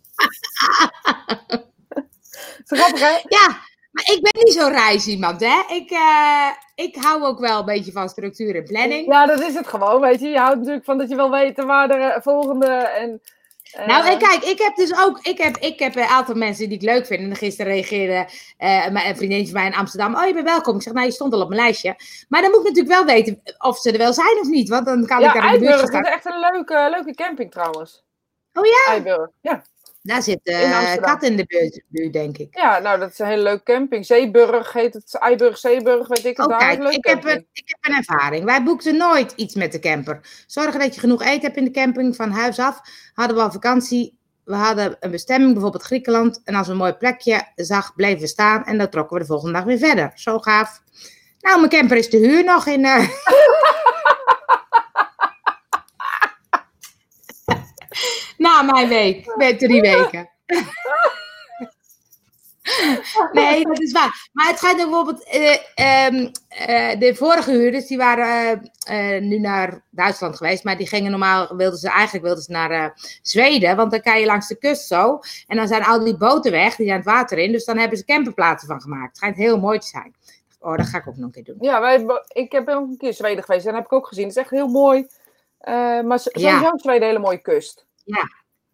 Is 2.64 2.78
grappig, 2.78 3.00
hè? 3.00 3.18
Ja, 3.28 3.46
maar 3.90 4.04
ik 4.04 4.18
ben 4.22 4.42
niet 4.44 4.52
zo'n 4.52 4.72
reis 4.72 5.06
iemand, 5.06 5.40
hè. 5.40 5.74
Ik, 5.74 5.90
eh, 5.90 6.48
ik 6.74 6.96
hou 6.96 7.22
ook 7.22 7.38
wel 7.38 7.58
een 7.58 7.64
beetje 7.64 7.92
van 7.92 8.08
structuur 8.08 8.56
en 8.56 8.64
planning. 8.64 9.06
Ja, 9.06 9.26
dat 9.26 9.40
is 9.40 9.54
het 9.54 9.66
gewoon, 9.66 10.00
weet 10.00 10.20
je. 10.20 10.28
Je 10.28 10.38
houdt 10.38 10.58
natuurlijk 10.58 10.84
van 10.84 10.98
dat 10.98 11.08
je 11.08 11.16
wil 11.16 11.30
weten 11.30 11.66
waar 11.66 11.88
de 11.88 12.18
volgende 12.22 12.66
en... 12.66 13.20
Nou, 13.86 14.06
en 14.06 14.18
kijk, 14.18 14.42
ik 14.44 14.58
heb 14.58 14.76
dus 14.76 14.98
ook, 14.98 15.18
ik 15.22 15.38
heb, 15.38 15.56
ik 15.56 15.78
heb 15.78 15.96
een 15.96 16.02
aantal 16.04 16.34
mensen 16.34 16.68
die 16.68 16.78
ik 16.78 16.82
leuk 16.84 17.06
vind. 17.06 17.20
En 17.20 17.36
gisteren 17.36 17.72
reageerde 17.72 18.28
mijn- 18.58 19.06
een 19.08 19.16
vriendinnetje 19.16 19.52
van 19.52 19.60
mij 19.62 19.70
in 19.70 19.76
Amsterdam. 19.76 20.14
Oh, 20.14 20.26
je 20.26 20.32
bent 20.34 20.48
welkom. 20.48 20.76
Ik 20.76 20.82
zeg, 20.82 20.92
nou, 20.92 21.06
je 21.06 21.12
stond 21.12 21.32
al 21.32 21.40
op 21.40 21.48
mijn 21.48 21.60
lijstje. 21.60 21.96
Maar 22.28 22.40
dan 22.42 22.50
moet 22.50 22.60
ik 22.60 22.66
natuurlijk 22.66 22.94
wel 22.94 23.04
weten 23.14 23.42
of 23.58 23.78
ze 23.78 23.92
er 23.92 23.98
wel 23.98 24.12
zijn 24.12 24.38
of 24.40 24.46
niet. 24.48 24.68
Want 24.68 24.86
dan 24.86 25.06
kan 25.06 25.20
ja, 25.20 25.34
ik 25.34 25.40
daar 25.40 25.44
in 25.46 25.52
de 25.52 25.58
buurt 25.58 25.70
Eiburg 25.72 25.90
gaan 25.90 26.00
is 26.02 26.06
staan. 26.06 26.34
echt 26.34 26.44
een 26.44 26.50
leuke, 26.52 26.88
leuke 26.90 27.14
camping 27.14 27.50
trouwens. 27.50 28.04
Oh 28.52 28.64
ja? 28.66 28.92
Eiburg, 28.92 29.28
ja. 29.40 29.62
Daar 30.02 30.22
zit 30.22 30.40
In 30.42 30.72
Amsterdam. 30.72 31.04
kat 31.04 31.22
in 31.22 31.36
de 31.36 31.44
buurt, 31.46 31.80
buurt, 31.88 32.12
denk 32.12 32.38
ik. 32.38 32.56
Ja, 32.58 32.78
nou, 32.78 32.98
dat 32.98 33.10
is 33.10 33.18
een 33.18 33.26
hele 33.26 33.42
leuke 33.42 33.62
camping. 33.62 34.06
Zeeburg 34.06 34.72
heet 34.72 34.94
het, 34.94 35.14
Eiburg, 35.18 35.58
Zeeburg, 35.58 36.08
weet 36.08 36.24
ik 36.24 36.36
het. 36.36 36.46
Oh, 36.46 36.58
kijk, 36.58 36.82
ik 36.82 37.04
heb, 37.06 37.24
een, 37.24 37.46
ik 37.52 37.62
heb 37.64 37.78
een 37.80 37.96
ervaring. 37.96 38.44
Wij 38.44 38.62
boekten 38.62 38.96
nooit 38.96 39.32
iets 39.36 39.54
met 39.54 39.72
de 39.72 39.78
camper. 39.78 40.20
Zorgen 40.46 40.80
dat 40.80 40.94
je 40.94 41.00
genoeg 41.00 41.22
eten 41.22 41.40
hebt 41.42 41.56
in 41.56 41.64
de 41.64 41.70
camping 41.70 42.16
van 42.16 42.30
huis 42.30 42.58
af. 42.58 42.80
Hadden 43.14 43.36
we 43.36 43.42
al 43.42 43.52
vakantie. 43.52 44.18
We 44.44 44.54
hadden 44.54 44.96
een 45.00 45.10
bestemming, 45.10 45.52
bijvoorbeeld 45.52 45.82
Griekenland. 45.82 46.40
En 46.44 46.54
als 46.54 46.66
we 46.66 46.72
een 46.72 46.78
mooi 46.78 46.92
plekje 46.92 47.42
zag, 47.54 47.94
bleven 47.94 48.20
we 48.20 48.26
staan. 48.26 48.64
En 48.64 48.78
dan 48.78 48.88
trokken 48.88 49.16
we 49.16 49.22
de 49.22 49.28
volgende 49.28 49.52
dag 49.52 49.64
weer 49.64 49.78
verder. 49.78 50.12
Zo 50.14 50.38
gaaf. 50.38 50.82
Nou, 51.40 51.58
mijn 51.58 51.70
camper 51.70 51.96
is 51.96 52.08
te 52.08 52.16
huur 52.16 52.44
nog 52.44 52.66
in. 52.66 52.84
eh, 52.84 52.98
Na 58.50 58.62
mijn 58.62 58.88
week, 58.88 59.36
met 59.36 59.58
drie 59.58 59.80
weken. 59.80 60.28
Nee, 63.32 63.64
dat 63.64 63.80
is 63.80 63.92
waar. 63.92 64.28
Maar 64.32 64.46
het 64.48 64.60
gaat 64.60 64.76
bijvoorbeeld. 64.76 65.24
eh, 65.24 65.56
ehm, 65.74 66.28
eh, 66.48 66.98
de 66.98 67.14
vorige 67.14 67.50
huurders 67.50 67.86
die 67.86 67.96
waren 67.96 68.70
eh, 68.86 69.20
nu 69.20 69.38
naar 69.38 69.82
Duitsland 69.90 70.36
geweest. 70.36 70.64
Maar 70.64 70.76
die 70.76 70.86
gingen 70.88 71.10
normaal. 71.10 71.56
Wilden 71.56 71.78
ze, 71.78 71.88
eigenlijk 71.90 72.24
wilden 72.24 72.42
ze 72.44 72.52
naar 72.52 72.92
Zweden. 73.22 73.76
Want 73.76 73.90
dan 73.90 74.00
kan 74.00 74.20
je 74.20 74.26
langs 74.26 74.48
de 74.48 74.58
kust 74.58 74.86
zo. 74.86 75.18
En 75.46 75.56
dan 75.56 75.68
zijn 75.68 75.84
al 75.84 76.04
die 76.04 76.16
boten 76.16 76.50
weg. 76.52 76.76
Die 76.76 76.86
zijn 76.86 76.98
het 76.98 77.06
water 77.08 77.38
in. 77.38 77.52
Dus 77.52 77.64
dan 77.64 77.78
hebben 77.78 77.98
ze 77.98 78.04
camperplaatsen 78.04 78.68
van 78.68 78.80
gemaakt. 78.80 79.06
Het 79.08 79.16
schijnt 79.16 79.36
heel 79.36 79.58
mooi 79.58 79.78
te 79.78 79.86
zijn. 79.86 80.14
Oh, 80.60 80.76
dat 80.76 80.86
ga 80.86 80.98
ik 80.98 81.08
ook 81.08 81.16
nog 81.16 81.24
een 81.24 81.30
keer 81.32 81.44
doen. 81.44 81.56
Ja, 81.60 81.80
wij, 81.80 82.06
ik 82.28 82.52
heb 82.52 82.68
ook 82.68 82.88
een 82.88 82.96
keer 82.96 83.14
Zweden 83.14 83.44
geweest. 83.44 83.66
En 83.66 83.72
dat 83.72 83.82
heb 83.82 83.90
ik 83.90 83.98
ook 83.98 84.06
gezien. 84.06 84.24
Het 84.26 84.36
is 84.36 84.42
echt 84.42 84.50
heel 84.50 84.68
mooi. 84.68 85.06
Maar 85.64 86.04
Ja. 86.04 86.16
sowieso 86.18 86.70
is 86.74 86.82
Zweden 86.82 87.02
een 87.02 87.08
hele 87.08 87.18
mooie 87.18 87.42
kust. 87.42 87.86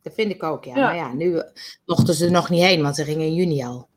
Dat 0.07 0.14
vind 0.14 0.31
ik 0.31 0.42
ook, 0.42 0.64
ja. 0.64 0.75
Ja. 0.77 0.83
Maar 0.85 0.95
ja, 0.97 1.12
nu 1.12 1.37
eh, 1.38 1.45
mochten 1.87 2.14
ze 2.14 2.25
er 2.25 2.31
nog 2.31 2.51
niet 2.51 2.62
heen. 2.62 2.83
Want 2.83 2.95
ze 2.97 3.05
gingen 3.05 3.27
in 3.27 3.35
juni 3.35 3.64
al. 3.64 3.88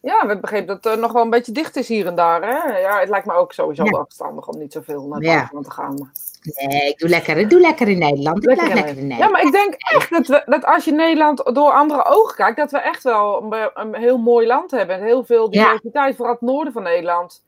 Ja, 0.00 0.26
we 0.26 0.38
begrepen 0.40 0.66
dat 0.66 0.84
het 0.92 1.00
nog 1.00 1.12
wel 1.12 1.22
een 1.22 1.30
beetje 1.30 1.52
dicht 1.52 1.76
is 1.76 1.88
hier 1.88 2.06
en 2.06 2.14
daar. 2.14 2.42
Hè? 2.42 2.78
Ja, 2.78 3.00
het 3.00 3.08
lijkt 3.08 3.26
me 3.26 3.32
ook 3.32 3.52
sowieso 3.52 3.84
Ja. 3.84 3.90
wel 3.90 4.04
verstandig 4.04 4.46
om 4.48 4.58
niet 4.58 4.72
zoveel 4.72 5.06
naar 5.06 5.18
het 5.18 5.26
Ja. 5.26 5.32
buitenland 5.34 5.66
te 5.66 5.72
gaan. 5.72 6.10
Nee, 6.42 6.88
ik 6.88 6.98
doe 6.98 7.08
lekker, 7.08 7.36
ik 7.36 7.50
doe 7.50 7.60
lekker 7.60 7.88
in 7.88 7.98
Nederland. 7.98 8.36
Ik 8.38 8.44
Lekker 8.44 8.68
in 8.68 8.74
lekker 8.74 8.96
in 8.96 9.00
Ja, 9.00 9.06
Nederland. 9.08 9.32
maar 9.32 9.42
ik 9.42 9.52
denk 9.52 9.74
echt 9.74 10.10
dat, 10.10 10.26
we, 10.26 10.42
dat 10.46 10.64
als 10.64 10.84
je 10.84 10.92
Nederland 10.92 11.54
door 11.54 11.70
andere 11.72 12.04
ogen 12.04 12.34
kijkt, 12.34 12.56
dat 12.56 12.70
we 12.70 12.78
echt 12.78 13.02
wel 13.02 13.42
een, 13.42 13.70
een 13.74 13.94
heel 13.94 14.18
mooi 14.18 14.46
land 14.46 14.70
hebben. 14.70 14.96
En 14.96 15.02
heel 15.04 15.24
veel 15.24 15.46
Ja. 15.50 15.62
diversiteit. 15.64 16.16
Vooral 16.16 16.32
het 16.34 16.42
noorden 16.42 16.72
van 16.72 16.82
Nederland 16.82 17.42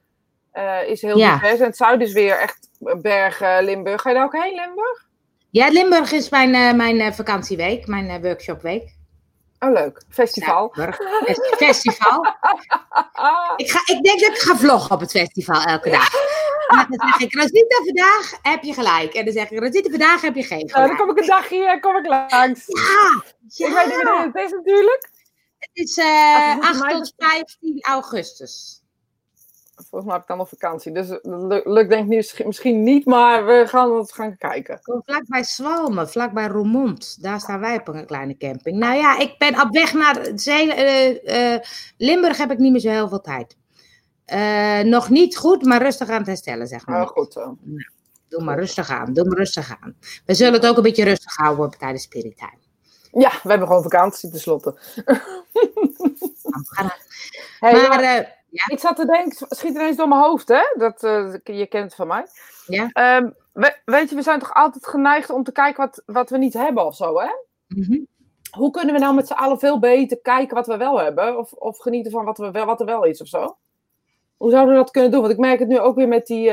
eh, 0.50 0.88
is 0.88 1.02
heel 1.02 1.18
Ja. 1.18 1.33
divers. 1.33 1.59
En 1.61 1.66
het 1.66 1.76
zuiden 1.76 2.07
is 2.07 2.12
weer 2.12 2.38
echt 2.38 2.68
bergen, 3.02 3.64
Limburg. 3.64 4.00
Ga 4.02 4.09
je 4.11 4.14
daar 4.16 4.24
ook 4.24 4.42
heen, 4.42 4.55
Limburg? 4.55 5.06
Ja, 5.57 5.69
Limburg 5.69 6.12
is 6.12 6.29
mijn, 6.29 6.55
eh, 6.55 6.73
mijn 6.73 7.01
eh, 7.01 7.12
vakantieweek, 7.12 7.87
mijn 7.87 8.09
eh, 8.09 8.21
workshopweek. 8.23 8.95
Oh, 9.59 9.73
leuk. 9.73 10.03
Festival. 10.09 10.75
Festival. 11.57 12.27
Ik, 13.57 13.71
ga, 13.71 13.95
ik 13.95 14.03
denk 14.03 14.21
dat 14.21 14.31
ik 14.31 14.38
ga 14.38 14.57
vloggen 14.57 14.95
op 14.95 15.01
het 15.01 15.11
festival 15.11 15.62
elke 15.62 15.90
dag. 15.90 16.14
En 16.69 16.87
dan 16.88 17.09
zeg 17.09 17.21
ik, 17.21 17.35
Rosita, 17.35 17.77
vandaag 17.85 18.38
heb 18.42 18.62
je 18.62 18.73
gelijk. 18.73 19.14
En 19.14 19.25
dan 19.25 19.35
zeg 19.35 19.51
ik, 19.51 19.59
Rosita, 19.59 19.90
vandaag 19.90 20.21
heb 20.21 20.35
je 20.35 20.42
geen 20.42 20.66
nou, 20.66 20.73
dan 20.73 20.83
gelijk. 20.83 20.99
kom 20.99 21.11
ik 21.11 21.19
een 21.19 21.27
dagje 21.27 21.66
eh, 21.66 21.81
kom 21.81 21.97
ik 21.97 22.07
langs. 22.07 22.66
Ja, 22.66 23.23
ja. 23.47 23.66
Ik 23.66 23.75
weet 23.75 23.87
niet 23.87 24.03
wanneer 24.03 24.27
het 24.33 24.45
is 24.45 24.51
natuurlijk. 24.51 25.09
het 25.59 25.71
is 25.73 25.97
het 25.97 26.61
8 26.61 26.81
mij 26.81 26.92
tot 26.92 27.12
15 27.16 27.79
augustus. 27.81 28.75
Volgens 29.76 30.04
mij 30.04 30.12
heb 30.12 30.22
ik 30.22 30.28
dan 30.28 30.36
nog 30.36 30.48
vakantie. 30.48 30.92
Dus 30.92 31.08
lukt 31.64 31.88
denk 31.90 32.02
ik 32.02 32.06
niet- 32.08 32.42
misschien 32.46 32.82
niet, 32.82 33.04
maar 33.04 33.46
we 33.46 33.64
gaan 33.66 33.96
het 33.96 34.12
gaan 34.12 34.36
kijken. 34.36 34.80
Kom 34.82 35.02
vlakbij 35.04 35.44
Zwalmen, 35.44 36.08
vlakbij 36.10 36.46
Roermond. 36.46 37.22
Daar 37.22 37.40
staan 37.40 37.60
wij 37.60 37.76
op 37.78 37.88
een 37.88 38.06
kleine 38.06 38.36
camping. 38.36 38.76
Nou 38.78 38.94
ja, 38.94 39.18
ik 39.18 39.34
ben 39.38 39.60
op 39.62 39.68
weg 39.72 39.92
naar 39.94 40.26
Zee- 40.34 40.72
eh, 40.72 41.54
eh, 41.54 41.60
Limburg 41.96 42.36
heb 42.36 42.50
ik 42.50 42.58
niet 42.58 42.72
meer 42.72 42.80
zo 42.80 42.88
heel 42.90 43.08
veel 43.08 43.20
tijd. 43.20 43.56
Eh, 44.24 44.80
nog 44.80 45.08
niet 45.08 45.36
goed, 45.36 45.64
maar 45.64 45.82
rustig 45.82 46.08
aan 46.08 46.18
het 46.18 46.26
herstellen, 46.26 46.66
zeg 46.66 46.86
maar. 46.86 46.98
Maar 46.98 47.06
goed 47.06 47.32
zo. 47.32 47.58
Doe 48.28 48.42
maar 48.44 48.58
rustig 48.58 48.90
aan, 48.90 49.12
doe 49.12 49.24
maar 49.24 49.36
rustig 49.38 49.76
aan. 49.80 49.96
We 50.26 50.34
zullen 50.34 50.52
het 50.52 50.66
ook 50.66 50.76
een 50.76 50.82
beetje 50.82 51.04
rustig 51.04 51.36
houden 51.36 51.70
tijdens 51.78 52.02
Spirit 52.02 52.36
Time. 52.36 52.58
Ja, 53.22 53.30
we 53.42 53.48
hebben 53.48 53.66
gewoon 53.66 53.82
vakantie 53.82 54.30
tenslotte. 54.30 54.78
Hey, 57.60 57.88
maar 57.88 58.36
ik 58.71 58.79
zat 58.79 58.97
te 58.97 59.07
denken, 59.07 59.47
schiet 59.49 59.75
ineens 59.75 59.97
door 59.97 60.09
mijn 60.09 60.21
hoofd, 60.21 60.49
hè? 60.49 60.62
Dat, 60.75 61.03
eh, 61.03 61.35
je 61.45 61.66
kent 61.66 61.85
het 61.85 61.95
van 61.95 62.07
mij. 62.07 62.27
Ja. 62.66 62.88
Ehm, 62.92 63.31
we- 63.53 63.77
weet 63.85 64.11
je, 64.11 64.16
we 64.16 64.23
zijn 64.23 64.38
toch 64.38 64.55
altijd 64.55 64.87
geneigd 64.87 65.31
om 65.31 65.42
te 65.42 65.53
kijken 65.53 65.85
wat, 65.85 66.03
wat 66.07 66.31
we 66.31 66.38
niet 66.38 66.55
hebben 66.55 66.87
of 66.87 66.97
zo, 66.97 67.19
hè? 67.21 67.29
mhm. 67.69 67.99
Hoe 68.51 68.71
kunnen 68.71 68.95
we 68.95 69.01
nou 69.01 69.14
met 69.14 69.27
z'n 69.27 69.33
allen 69.33 69.59
veel 69.59 69.79
beter 69.79 70.19
kijken 70.21 70.57
wat 70.57 70.66
we 70.66 70.77
wel 70.77 71.01
hebben? 71.01 71.38
Of, 71.38 71.53
of 71.53 71.79
genieten 71.79 72.12
van 72.12 72.25
wat, 72.25 72.38
we 72.38 72.51
wel, 72.51 72.66
wat 72.66 72.81
er 72.81 72.87
wel 72.87 73.05
is 73.05 73.21
of 73.21 73.29
zo? 73.29 73.57
Hoe 74.37 74.51
zouden 74.51 74.75
we 74.75 74.81
dat 74.81 74.90
kunnen 74.90 75.11
doen? 75.11 75.21
Want 75.21 75.33
ik 75.33 75.38
merk 75.38 75.59
het 75.59 75.69
nu 75.69 75.79
ook 75.79 75.97
weer 75.97 76.09
met 76.09 76.27
die... 76.27 76.51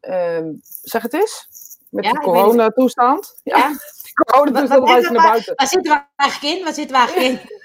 ehm, 0.00 0.52
zeg 0.82 1.02
het 1.02 1.14
eens. 1.14 1.48
Met 1.90 2.04
Ja, 2.04 2.10
de 2.12 2.18
coronatoestand. 2.20 3.40
Ja, 3.42 3.56
Ja. 3.58 3.70
coronatoestand 4.24 4.88
je 5.04 5.10
naar 5.10 5.26
buiten. 5.28 5.54
Waar 5.56 5.66
zitten 5.66 5.92
we 5.92 6.02
eigenlijk 6.16 6.56
in? 6.56 6.64
Waar 6.64 6.74
zitten 6.74 6.96
we 6.96 7.02
eigenlijk 7.02 7.42
in? 7.42 7.58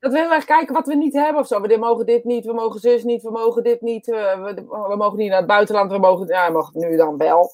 Dat 0.00 0.12
we 0.12 0.18
heel 0.18 0.32
erg 0.32 0.44
kijken 0.44 0.74
wat 0.74 0.86
we 0.86 0.94
niet 0.94 1.12
hebben 1.12 1.40
of 1.40 1.46
zo. 1.46 1.60
We 1.60 1.76
mogen 1.76 2.06
dit 2.06 2.24
niet, 2.24 2.44
we 2.44 2.52
mogen 2.52 2.80
zus 2.80 3.04
niet, 3.04 3.22
we 3.22 3.30
mogen 3.30 3.62
dit 3.62 3.80
niet. 3.80 4.10
eh, 4.12 4.42
we, 4.42 4.54
we 4.88 4.96
mogen 4.96 5.18
niet 5.18 5.28
naar 5.28 5.38
het 5.38 5.46
buitenland, 5.46 5.90
we 5.90 5.98
mogen, 5.98 6.26
ja, 6.26 6.46
we 6.46 6.52
mogen 6.52 6.80
nu 6.80 6.96
dan 6.96 7.16
wel. 7.16 7.52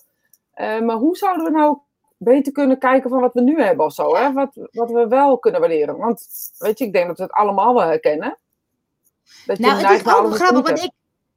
Eh, 0.52 0.80
maar 0.80 0.96
hoe 0.96 1.16
zouden 1.16 1.44
we 1.44 1.50
nou 1.50 1.78
beter 2.16 2.52
kunnen 2.52 2.78
kijken 2.78 3.10
van 3.10 3.20
wat 3.20 3.34
we 3.34 3.40
nu 3.40 3.62
hebben 3.62 3.84
of 3.86 3.92
zo? 3.92 4.16
Hè? 4.16 4.32
Wat, 4.32 4.68
wat 4.72 4.90
we 4.90 5.08
wel 5.08 5.38
kunnen 5.38 5.60
waarderen. 5.60 5.96
Want 5.96 6.26
weet 6.58 6.78
je, 6.78 6.84
ik 6.84 6.92
denk 6.92 7.06
dat 7.06 7.16
we 7.16 7.22
het 7.22 7.32
allemaal 7.32 7.74
wel 7.74 7.86
herkennen. 7.88 8.38
Dat 9.46 9.56
je 9.56 9.62
Nou, 9.62 9.76
het 9.76 9.90
is 9.90 10.12
ook 10.14 10.34
grappig, 10.34 10.50
want 10.62 10.68
ik, 10.68 10.90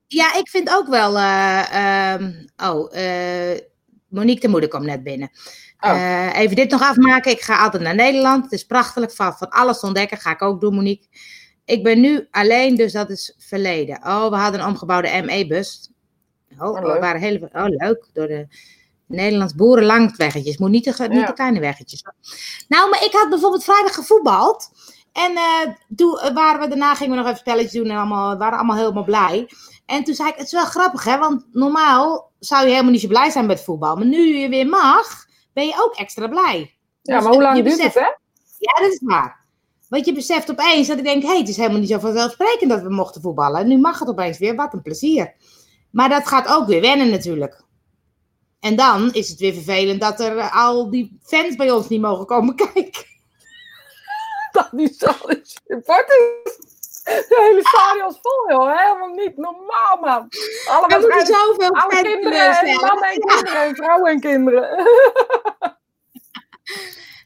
ja, 0.08 0.36
ik 0.36 0.48
vind 0.48 0.70
ook 0.76 0.88
wel. 0.88 1.18
eh, 1.18 2.14
ehm, 2.14 2.32
oh, 2.58 2.96
eh, 2.96 3.60
Monique 4.08 4.42
de 4.42 4.48
moeder 4.48 4.70
komt 4.70 4.86
net 4.86 5.04
binnen. 5.04 5.30
Oh. 5.80 5.92
Eh, 5.92 6.40
even 6.40 6.56
dit 6.56 6.72
nog 6.72 6.82
afmaken. 6.82 7.32
Ik 7.32 7.42
ga 7.42 7.64
altijd 7.64 7.84
naar 7.84 7.96
Nederland. 7.96 8.44
Het 8.44 8.52
is 8.52 8.66
prachtig. 8.66 9.16
Van, 9.16 9.34
van 9.34 9.50
alles 9.50 9.80
ontdekken. 9.80 10.18
Ga 10.18 10.32
ik 10.32 10.42
ook 10.42 10.62
doen, 10.62 10.74
Monique. 10.74 11.08
Ik 11.66 11.84
ben 11.84 12.00
nu 12.00 12.28
alleen, 12.32 12.76
dus 12.76 12.92
dat 12.92 13.10
is 13.10 13.36
verleden. 13.38 13.96
Oh, 14.04 14.30
we 14.30 14.36
hadden 14.36 14.60
een 14.60 14.68
omgebouwde 14.68 15.22
ME-bus. 15.26 15.90
Oh, 16.60 16.68
Oh, 16.68 16.80
we 16.80 16.88
leuk. 16.88 17.02
waren 17.02 17.22
hele, 17.22 17.50
oh, 17.54 17.66
leuk. 17.68 18.10
Door 18.14 18.28
de 18.28 18.48
Nederlands 19.08 19.56
boerenlangweggetjes. 19.56 20.58
Moet 20.58 20.70
niet 20.70 20.84
de, 20.84 21.08
niet 21.10 21.28
de 21.28 21.34
kleine 21.34 21.60
weggetjes. 21.60 22.04
Nou, 22.68 22.90
maar 22.90 23.04
ik 23.04 23.12
had 23.12 23.30
bijvoorbeeld 23.30 23.64
vrijdag 23.64 23.94
gevoetbald. 23.94 24.70
En 25.14 25.36
eh, 25.36 25.74
toen 25.96 26.20
eh, 26.20 26.34
waren 26.34 26.62
we, 26.62 26.68
daarna 26.68 26.96
gingen 26.96 27.12
we 27.12 27.18
nog 27.18 27.26
even 27.26 27.40
spelletjes 27.40 27.72
doen 27.72 27.90
en 27.90 27.98
allemaal, 27.98 28.38
waren 28.38 28.58
allemaal 28.58 28.78
helemaal 28.78 29.04
blij. 29.04 29.50
En 29.86 30.04
toen 30.04 30.16
zei 30.16 30.30
ik, 30.30 30.36
het 30.36 30.46
is 30.46 30.52
wel 30.52 30.66
grappig 30.66 31.04
hè, 31.04 31.18
want 31.18 31.46
normaal 31.52 32.32
zou 32.40 32.64
je 32.66 32.70
helemaal 32.72 32.92
niet 32.92 33.02
zo 33.02 33.08
blij 33.08 33.30
zijn 33.30 33.46
met 33.46 33.62
voetbal. 33.64 33.96
Maar 33.96 34.06
nu 34.06 34.38
je 34.38 34.50
weer 34.50 34.68
mag, 34.68 35.26
ben 35.54 35.66
je 35.68 35.74
ook 35.84 35.96
extra 35.96 36.28
blij. 36.28 36.76
Ja, 37.02 37.16
Dus 37.16 37.24
maar 37.24 37.34
hoe 37.34 37.42
lang 37.42 37.58
je 37.58 37.64
duurt 37.64 37.76
beseft- 37.76 37.96
het, 37.96 38.04
hè? 38.04 38.10
Ja, 38.58 38.82
dat 38.84 38.92
is 38.92 39.02
waar. 39.04 39.46
Want 39.90 40.06
je 40.06 40.14
beseft 40.14 40.52
opeens 40.52 40.88
dat 40.88 40.98
ik 40.98 41.04
denk, 41.04 41.22
hé, 41.22 41.28
hey, 41.30 41.38
het 41.38 41.48
is 41.50 41.58
helemaal 41.58 41.80
niet 41.80 41.90
zo 41.90 42.00
vanzelfsprekend 42.00 42.70
dat 42.70 42.82
we 42.82 42.90
mochten 42.90 43.22
voetballen. 43.22 43.60
En 43.62 43.68
nu 43.68 43.78
mag 43.78 44.00
het 44.00 44.08
opeens 44.10 44.38
weer, 44.38 44.56
wat 44.56 44.74
een 44.74 44.82
plezier. 44.82 45.34
Maar 45.92 46.10
dat 46.10 46.28
gaat 46.28 46.48
ook 46.48 46.68
weer 46.68 46.82
wennen 46.82 47.10
natuurlijk. 47.10 47.62
En 48.60 48.76
dan 48.76 49.14
is 49.14 49.30
het 49.30 49.40
weer 49.40 49.54
vervelend 49.54 50.02
dat 50.02 50.20
er 50.20 50.38
eh, 50.38 50.56
al 50.66 50.90
die 50.90 51.20
fans 51.24 51.56
bij 51.56 51.72
ons 51.72 51.90
niet 51.90 52.02
mogen 52.02 52.26
komen 52.26 52.56
kijken. 52.74 53.06
Dat 54.52 54.72
niet 54.72 54.96
zo 54.98 55.12
is. 55.28 55.58
De 57.10 57.38
hele 57.48 57.68
stadion 57.68 58.10
is 58.10 58.20
vol, 58.22 58.50
joh. 58.50 58.78
Helemaal 58.78 59.08
niet 59.08 59.38
normaal, 59.38 59.98
man. 60.02 60.30
Alle, 60.68 60.86
Alle, 60.86 60.88
We 60.88 61.00
moeten 61.00 61.26
zoveel 61.26 61.72
kinderen, 62.02 62.76
mannen 62.76 63.10
en 63.10 63.20
kinderen, 63.20 63.62
en 63.62 63.76
vrouwen 63.76 64.12
en 64.12 64.20
kinderen. 64.20 64.68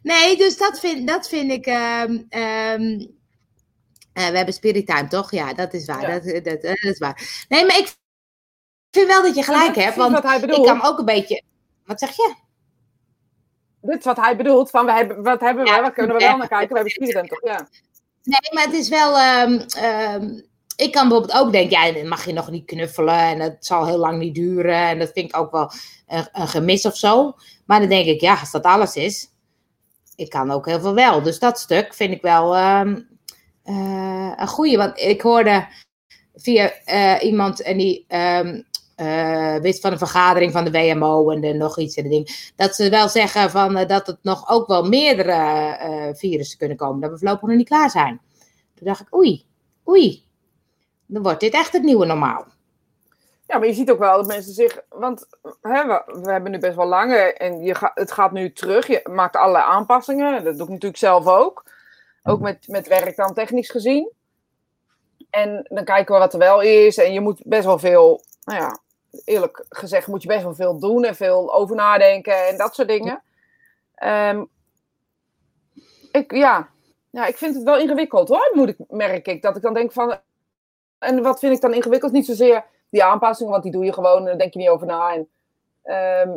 Nee, 0.03 0.37
dus 0.37 0.57
dat 0.57 0.79
vind, 0.79 1.07
dat 1.07 1.29
vind 1.29 1.51
ik. 1.51 1.65
ehm, 1.65 2.21
ehm, 2.29 3.05
eh, 4.13 4.27
we 4.27 4.37
hebben 4.37 4.53
Spirit 4.53 4.87
Time, 4.87 5.07
toch? 5.07 5.31
Ja, 5.31 5.53
dat 5.53 5.73
is 5.73 5.85
waar. 5.85 6.01
Ja. 6.01 6.19
Dat, 6.19 6.43
dat, 6.43 6.61
dat 6.61 6.83
is 6.83 6.99
waar. 6.99 7.45
Nee, 7.49 7.65
maar 7.65 7.77
ik 7.77 7.95
vind 8.91 9.07
wel 9.07 9.21
dat 9.21 9.35
je 9.35 9.43
gelijk 9.43 9.75
hebt. 9.75 9.95
Want 9.95 10.23
ik 10.43 10.63
kan 10.63 10.83
ook 10.83 10.99
een 10.99 11.05
beetje. 11.05 11.41
Wat 11.85 11.99
zeg 11.99 12.15
je? 12.15 12.33
Dit 13.81 13.97
is 13.99 14.05
wat 14.05 14.17
hij 14.17 14.35
bedoelt. 14.35 14.69
Van, 14.69 14.85
we 14.85 14.91
hebben, 14.91 15.23
wat 15.23 15.39
hebben 15.39 15.63
we? 15.63 15.81
Wat 15.81 15.93
kunnen 15.93 16.15
we 16.15 16.23
wel 16.23 16.37
naar 16.37 16.47
kijken? 16.47 16.69
We 16.69 16.75
hebben 16.75 16.91
Spirit 16.91 17.29
toch? 17.29 17.43
Ja. 17.43 17.67
Nee, 18.23 18.53
maar 18.53 18.63
het 18.63 18.73
is 18.73 18.89
wel. 18.89 19.17
ehm, 19.19 19.59
ehm, 19.77 20.39
ik 20.75 20.91
kan 20.91 21.07
bijvoorbeeld 21.09 21.39
ook 21.39 21.51
denken, 21.51 21.79
ja, 21.79 21.91
dan 21.91 22.07
mag 22.07 22.25
je 22.25 22.33
nog 22.33 22.49
niet 22.51 22.65
knuffelen 22.65 23.19
en 23.19 23.39
het 23.39 23.65
zal 23.65 23.85
heel 23.85 23.97
lang 23.97 24.19
niet 24.19 24.35
duren. 24.35 24.75
En 24.87 24.99
dat 24.99 25.11
vind 25.13 25.29
ik 25.29 25.37
ook 25.37 25.51
wel 25.51 25.71
een, 26.07 26.27
een 26.31 26.47
gemis 26.47 26.85
of 26.85 26.97
zo. 26.97 27.35
Maar 27.65 27.79
dan 27.79 27.89
denk 27.89 28.05
ik, 28.05 28.21
ja, 28.21 28.39
als 28.39 28.51
dat 28.51 28.63
alles 28.63 28.95
is, 28.95 29.27
ik 30.15 30.29
kan 30.29 30.51
ook 30.51 30.65
heel 30.65 30.79
veel 30.79 30.93
wel. 30.93 31.21
Dus 31.21 31.39
dat 31.39 31.59
stuk 31.59 31.93
vind 31.93 32.13
ik 32.13 32.21
wel 32.21 32.55
ehm, 32.55 33.01
eh, 33.63 34.31
een 34.35 34.47
goeie. 34.47 34.77
Want 34.77 34.99
ik 34.99 35.21
hoorde 35.21 35.67
via 36.35 36.71
eh, 36.85 37.23
iemand 37.23 37.61
en 37.61 37.77
die 37.77 38.05
eh, 38.95 39.55
wist 39.55 39.81
van 39.81 39.91
een 39.91 39.97
vergadering 39.97 40.51
van 40.51 40.63
de 40.63 40.71
WMO 40.71 41.29
en 41.29 41.41
de, 41.41 41.53
nog 41.53 41.77
iets 41.77 41.95
en 41.95 42.03
de 42.03 42.09
ding. 42.09 42.51
Dat 42.55 42.75
ze 42.75 42.89
wel 42.89 43.09
zeggen 43.09 43.49
van, 43.49 43.77
eh, 43.77 43.87
dat 43.87 44.07
het 44.07 44.17
nog 44.21 44.49
ook 44.49 44.67
wel 44.67 44.83
meerdere 44.83 45.31
eh, 45.31 46.09
virussen 46.13 46.57
kunnen 46.57 46.77
komen. 46.77 47.01
Dat 47.01 47.11
we 47.11 47.17
voorlopig 47.17 47.47
nog 47.47 47.57
niet 47.57 47.67
klaar 47.67 47.89
zijn. 47.89 48.21
Toen 48.75 48.87
dacht 48.87 49.01
ik, 49.01 49.15
oei, 49.15 49.45
oei. 49.87 50.23
Dan 51.05 51.23
wordt 51.23 51.39
dit 51.39 51.53
echt 51.53 51.73
het 51.73 51.83
nieuwe 51.83 52.05
normaal. 52.05 52.45
Ja, 53.47 53.57
maar 53.57 53.67
je 53.67 53.73
ziet 53.73 53.91
ook 53.91 53.99
wel 53.99 54.17
dat 54.17 54.27
mensen 54.27 54.53
zich. 54.53 54.81
Want 54.89 55.27
hè, 55.61 55.85
we, 55.85 56.19
we 56.23 56.31
hebben 56.31 56.51
nu 56.51 56.57
best 56.57 56.75
wel 56.75 56.85
lang 56.85 57.13
eh, 57.13 57.47
en 57.47 57.63
je 57.63 57.91
het 57.93 58.11
gaat 58.11 58.31
nu 58.31 58.53
terug. 58.53 58.87
Je 58.87 59.09
maakt 59.11 59.35
allerlei 59.35 59.65
aanpassingen. 59.65 60.43
Dat 60.43 60.53
doe 60.57 60.63
ik 60.65 60.71
natuurlijk 60.71 60.97
zelf 60.97 61.27
ook. 61.27 61.63
Ook 62.23 62.39
met, 62.39 62.67
met 62.67 62.87
werk 62.87 63.15
dan 63.15 63.33
technisch 63.33 63.69
gezien. 63.69 64.11
En 65.29 65.65
dan 65.69 65.83
kijken 65.83 66.13
we 66.13 66.19
wat 66.19 66.33
er 66.33 66.39
wel 66.39 66.61
is. 66.61 66.97
En 66.97 67.13
je 67.13 67.19
moet 67.19 67.41
best 67.45 67.65
wel 67.65 67.79
veel. 67.79 68.23
Nou 68.43 68.59
ja, 68.59 68.79
eerlijk 69.25 69.65
gezegd, 69.69 70.07
moet 70.07 70.21
je 70.21 70.27
best 70.27 70.43
wel 70.43 70.55
veel 70.55 70.79
doen 70.79 71.03
en 71.03 71.15
veel 71.15 71.53
over 71.53 71.75
nadenken 71.75 72.47
en 72.47 72.57
dat 72.57 72.75
soort 72.75 72.87
dingen. 72.87 73.23
Ehm, 73.95 74.43
ik, 76.11 76.31
ja. 76.31 76.69
ja, 77.09 77.25
ik 77.25 77.37
vind 77.37 77.55
het 77.55 77.63
wel 77.63 77.77
ingewikkeld 77.77 78.29
hoor, 78.29 78.51
moet 78.53 78.69
ik, 78.69 78.77
merk 78.87 79.27
ik. 79.27 79.41
Dat 79.41 79.55
ik 79.55 79.61
dan 79.61 79.73
denk 79.73 79.91
van. 79.91 80.17
En 80.99 81.21
wat 81.21 81.39
vind 81.39 81.55
ik 81.55 81.61
dan 81.61 81.73
ingewikkeld? 81.73 82.11
Niet 82.11 82.25
zozeer 82.25 82.65
die 82.89 83.03
aanpassingen, 83.03 83.51
want 83.51 83.63
die 83.63 83.71
doe 83.71 83.85
je 83.85 83.93
gewoon 83.93 84.17
en 84.17 84.25
daar 84.25 84.37
denk 84.37 84.53
je 84.53 84.59
niet 84.59 84.69
over 84.69 84.87
na. 84.87 85.13
En, 85.13 85.29
ehm, 85.83 86.29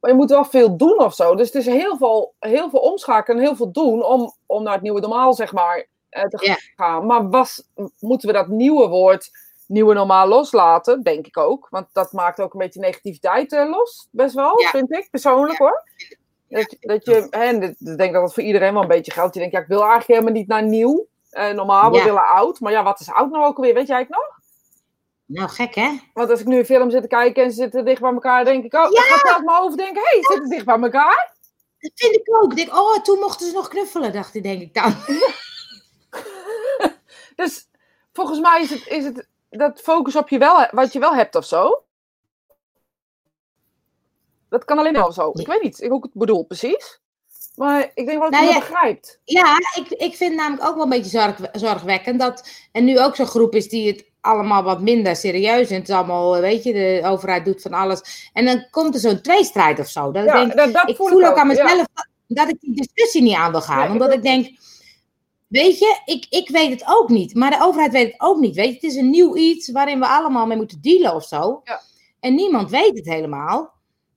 maar 0.00 0.10
je 0.10 0.16
moet 0.16 0.30
wel 0.30 0.44
veel 0.44 0.76
doen 0.76 0.98
of 0.98 1.14
zo. 1.14 1.34
Dus 1.34 1.46
het 1.46 1.56
is 1.56 1.66
heel 1.66 1.96
veel, 1.96 2.34
heel 2.38 2.70
veel 2.70 2.80
omschakelen 2.80 3.38
en 3.38 3.46
heel 3.46 3.56
veel 3.56 3.72
doen 3.72 4.04
om, 4.04 4.32
om 4.46 4.62
naar 4.62 4.72
het 4.72 4.82
nieuwe 4.82 5.00
normaal, 5.00 5.34
zeg 5.34 5.52
maar, 5.52 5.86
eh, 6.08 6.24
te 6.24 6.58
gaan. 6.76 7.06
Maar 7.06 7.28
was, 7.28 7.68
moeten 7.98 8.28
we 8.28 8.34
dat 8.34 8.48
nieuwe 8.48 8.88
woord, 8.88 9.30
nieuwe 9.66 9.94
normaal, 9.94 10.26
loslaten? 10.28 11.02
Denk 11.02 11.26
ik 11.26 11.38
ook. 11.38 11.66
Want 11.70 11.86
dat 11.92 12.12
maakt 12.12 12.40
ook 12.40 12.52
een 12.52 12.58
beetje 12.58 12.80
negativiteit 12.80 13.52
eh, 13.52 13.68
los, 13.70 14.08
best 14.10 14.34
wel, 14.34 14.60
Ja. 14.60 14.70
vind 14.70 14.92
ik, 14.92 15.08
persoonlijk 15.10 15.58
hoor. 15.58 15.82
Dat, 16.48 16.76
dat 16.80 17.04
je, 17.06 17.26
hè, 17.30 17.44
en 17.44 17.62
ik 17.62 17.96
denk 17.96 18.12
dat 18.12 18.22
het 18.22 18.34
voor 18.34 18.42
iedereen 18.42 18.72
wel 18.72 18.82
een 18.82 18.88
beetje 18.88 19.12
geldt. 19.12 19.34
Je 19.34 19.40
denkt, 19.40 19.54
ja, 19.54 19.60
ik 19.60 19.66
wil 19.68 19.78
eigenlijk 19.80 20.08
helemaal 20.08 20.32
niet 20.32 20.46
naar 20.48 20.62
nieuw. 20.62 21.06
eh, 21.30 21.50
normaal, 21.50 21.90
we 21.90 21.96
Ja. 21.96 22.04
willen 22.04 22.26
oud. 22.28 22.60
Maar 22.60 22.72
ja, 22.72 22.82
wat 22.82 23.00
is 23.00 23.10
oud 23.12 23.30
nou 23.30 23.44
ook 23.44 23.56
alweer? 23.56 23.74
Weet 23.74 23.86
jij 23.86 23.98
het 23.98 24.08
nog? 24.08 24.40
Nou, 25.26 25.48
gek 25.48 25.74
hè? 25.74 25.90
Want 26.12 26.30
als 26.30 26.40
ik 26.40 26.46
nu 26.46 26.58
een 26.58 26.64
film 26.64 26.90
zit 26.90 27.02
te 27.02 27.08
kijken 27.08 27.42
en 27.44 27.50
ze 27.50 27.56
zitten 27.56 27.84
dicht 27.84 28.00
bij 28.00 28.12
elkaar, 28.12 28.44
denk 28.44 28.64
ik, 28.64 28.74
oh, 28.74 28.82
dan 28.90 29.02
gaat 29.02 29.28
zelf 29.28 29.42
mijn 29.42 29.56
hoofd 29.58 29.76
denken, 29.76 30.02
hé, 30.02 30.08
hey, 30.10 30.22
ze 30.22 30.32
zitten 30.32 30.48
dicht 30.50 30.64
bij 30.64 30.80
elkaar. 30.80 31.34
Dat 31.78 31.90
vind 31.94 32.14
ik 32.14 32.34
ook. 32.42 32.50
Ik 32.50 32.56
denk, 32.56 32.74
oh, 32.78 32.98
toen 33.02 33.18
mochten 33.18 33.46
ze 33.46 33.52
nog 33.52 33.68
knuffelen, 33.68 34.12
dacht 34.12 34.34
ik, 34.34 34.42
denk 34.42 34.60
ik 34.60 34.74
dan. 34.74 34.94
Dus 37.36 37.68
volgens 38.12 38.40
mij 38.40 38.60
is 38.62 38.70
het, 38.70 38.86
is 38.86 39.04
het 39.04 39.28
dat 39.58 39.80
focus 39.80 40.16
op 40.16 40.28
je 40.28 40.38
wel, 40.38 40.66
wat 40.70 40.92
je 40.92 40.98
wel 40.98 41.14
hebt 41.14 41.34
of 41.34 41.44
zo. 41.44 41.82
Dat 44.48 44.64
kan 44.64 44.78
alleen 44.78 44.92
maar 44.92 45.06
of 45.06 45.14
zo. 45.14 45.30
Ik 45.34 45.46
weet 45.46 45.62
niet 45.62 45.86
hoe 45.88 45.96
ik 45.96 46.02
het 46.02 46.14
bedoel 46.14 46.44
precies. 46.44 47.00
Maar 47.54 47.90
ik 47.94 48.06
denk 48.06 48.18
wel 48.18 48.30
dat 48.30 48.30
Nou 48.30 48.44
je 48.44 48.48
ja, 48.48 48.58
het 48.58 48.68
begrijpt. 48.68 49.20
Ja, 49.24 49.58
ik, 49.74 49.88
ik 49.88 50.14
vind 50.14 50.34
namelijk 50.34 50.68
ook 50.68 50.74
wel 50.74 50.84
een 50.84 50.88
beetje 50.88 51.18
zorg, 51.20 51.38
zorgwekkend 51.52 52.20
dat 52.20 52.48
er 52.72 52.82
nu 52.82 53.00
ook 53.00 53.16
zo'n 53.16 53.26
groep 53.26 53.54
is 53.54 53.68
die 53.68 53.86
het 53.86 54.10
allemaal 54.20 54.62
wat 54.62 54.80
minder 54.80 55.16
serieus 55.16 55.70
en 55.70 55.76
het 55.76 55.88
is 55.88 55.94
allemaal, 55.94 56.40
weet 56.40 56.62
je, 56.62 56.72
de 56.72 57.00
overheid 57.04 57.44
doet 57.44 57.62
van 57.62 57.72
alles. 57.72 58.30
En 58.32 58.44
dan 58.44 58.66
komt 58.70 58.94
er 58.94 59.00
zo'n 59.00 59.20
tweestrijd 59.20 59.78
of 59.78 59.88
zo. 59.88 60.10
Dat 60.10 60.24
ik 60.24 60.32
denk, 60.32 60.56
dat, 60.56 60.72
dat 60.72 60.88
ik 60.88 60.96
voel 60.96 61.20
ik 61.20 61.26
ook 61.26 61.36
aan 61.36 61.54
ja. 61.54 61.62
mezelf 61.64 61.86
dat, 61.94 62.06
dat 62.26 62.48
ik 62.48 62.60
die 62.60 62.76
discussie 62.76 63.22
niet 63.22 63.36
aan 63.36 63.50
wil 63.50 63.60
gaan. 63.60 63.78
Nee, 63.78 63.90
omdat 63.90 64.12
ik 64.12 64.22
denk, 64.22 64.48
weet 65.52 65.78
je, 65.78 66.00
ik, 66.04 66.26
ik 66.30 66.48
weet 66.48 66.70
het 66.70 66.84
ook 66.86 67.08
niet. 67.08 67.34
Maar 67.34 67.50
de 67.50 67.62
overheid 67.64 67.92
weet 67.92 68.12
het 68.12 68.20
ook 68.20 68.38
niet. 68.38 68.54
Weet 68.54 68.68
je, 68.68 68.74
het 68.74 68.82
is 68.82 68.96
een 68.96 69.10
nieuw 69.10 69.36
iets 69.36 69.70
waarin 69.70 69.98
we 70.00 70.06
allemaal 70.06 70.46
mee 70.46 70.56
moeten 70.56 70.78
dealen 70.80 71.14
of 71.14 71.24
zo. 71.24 71.60
Ja. 71.64 71.80
En 72.20 72.34
niemand 72.34 72.70
weet 72.70 72.96
het 72.96 73.06
helemaal. 73.06 73.72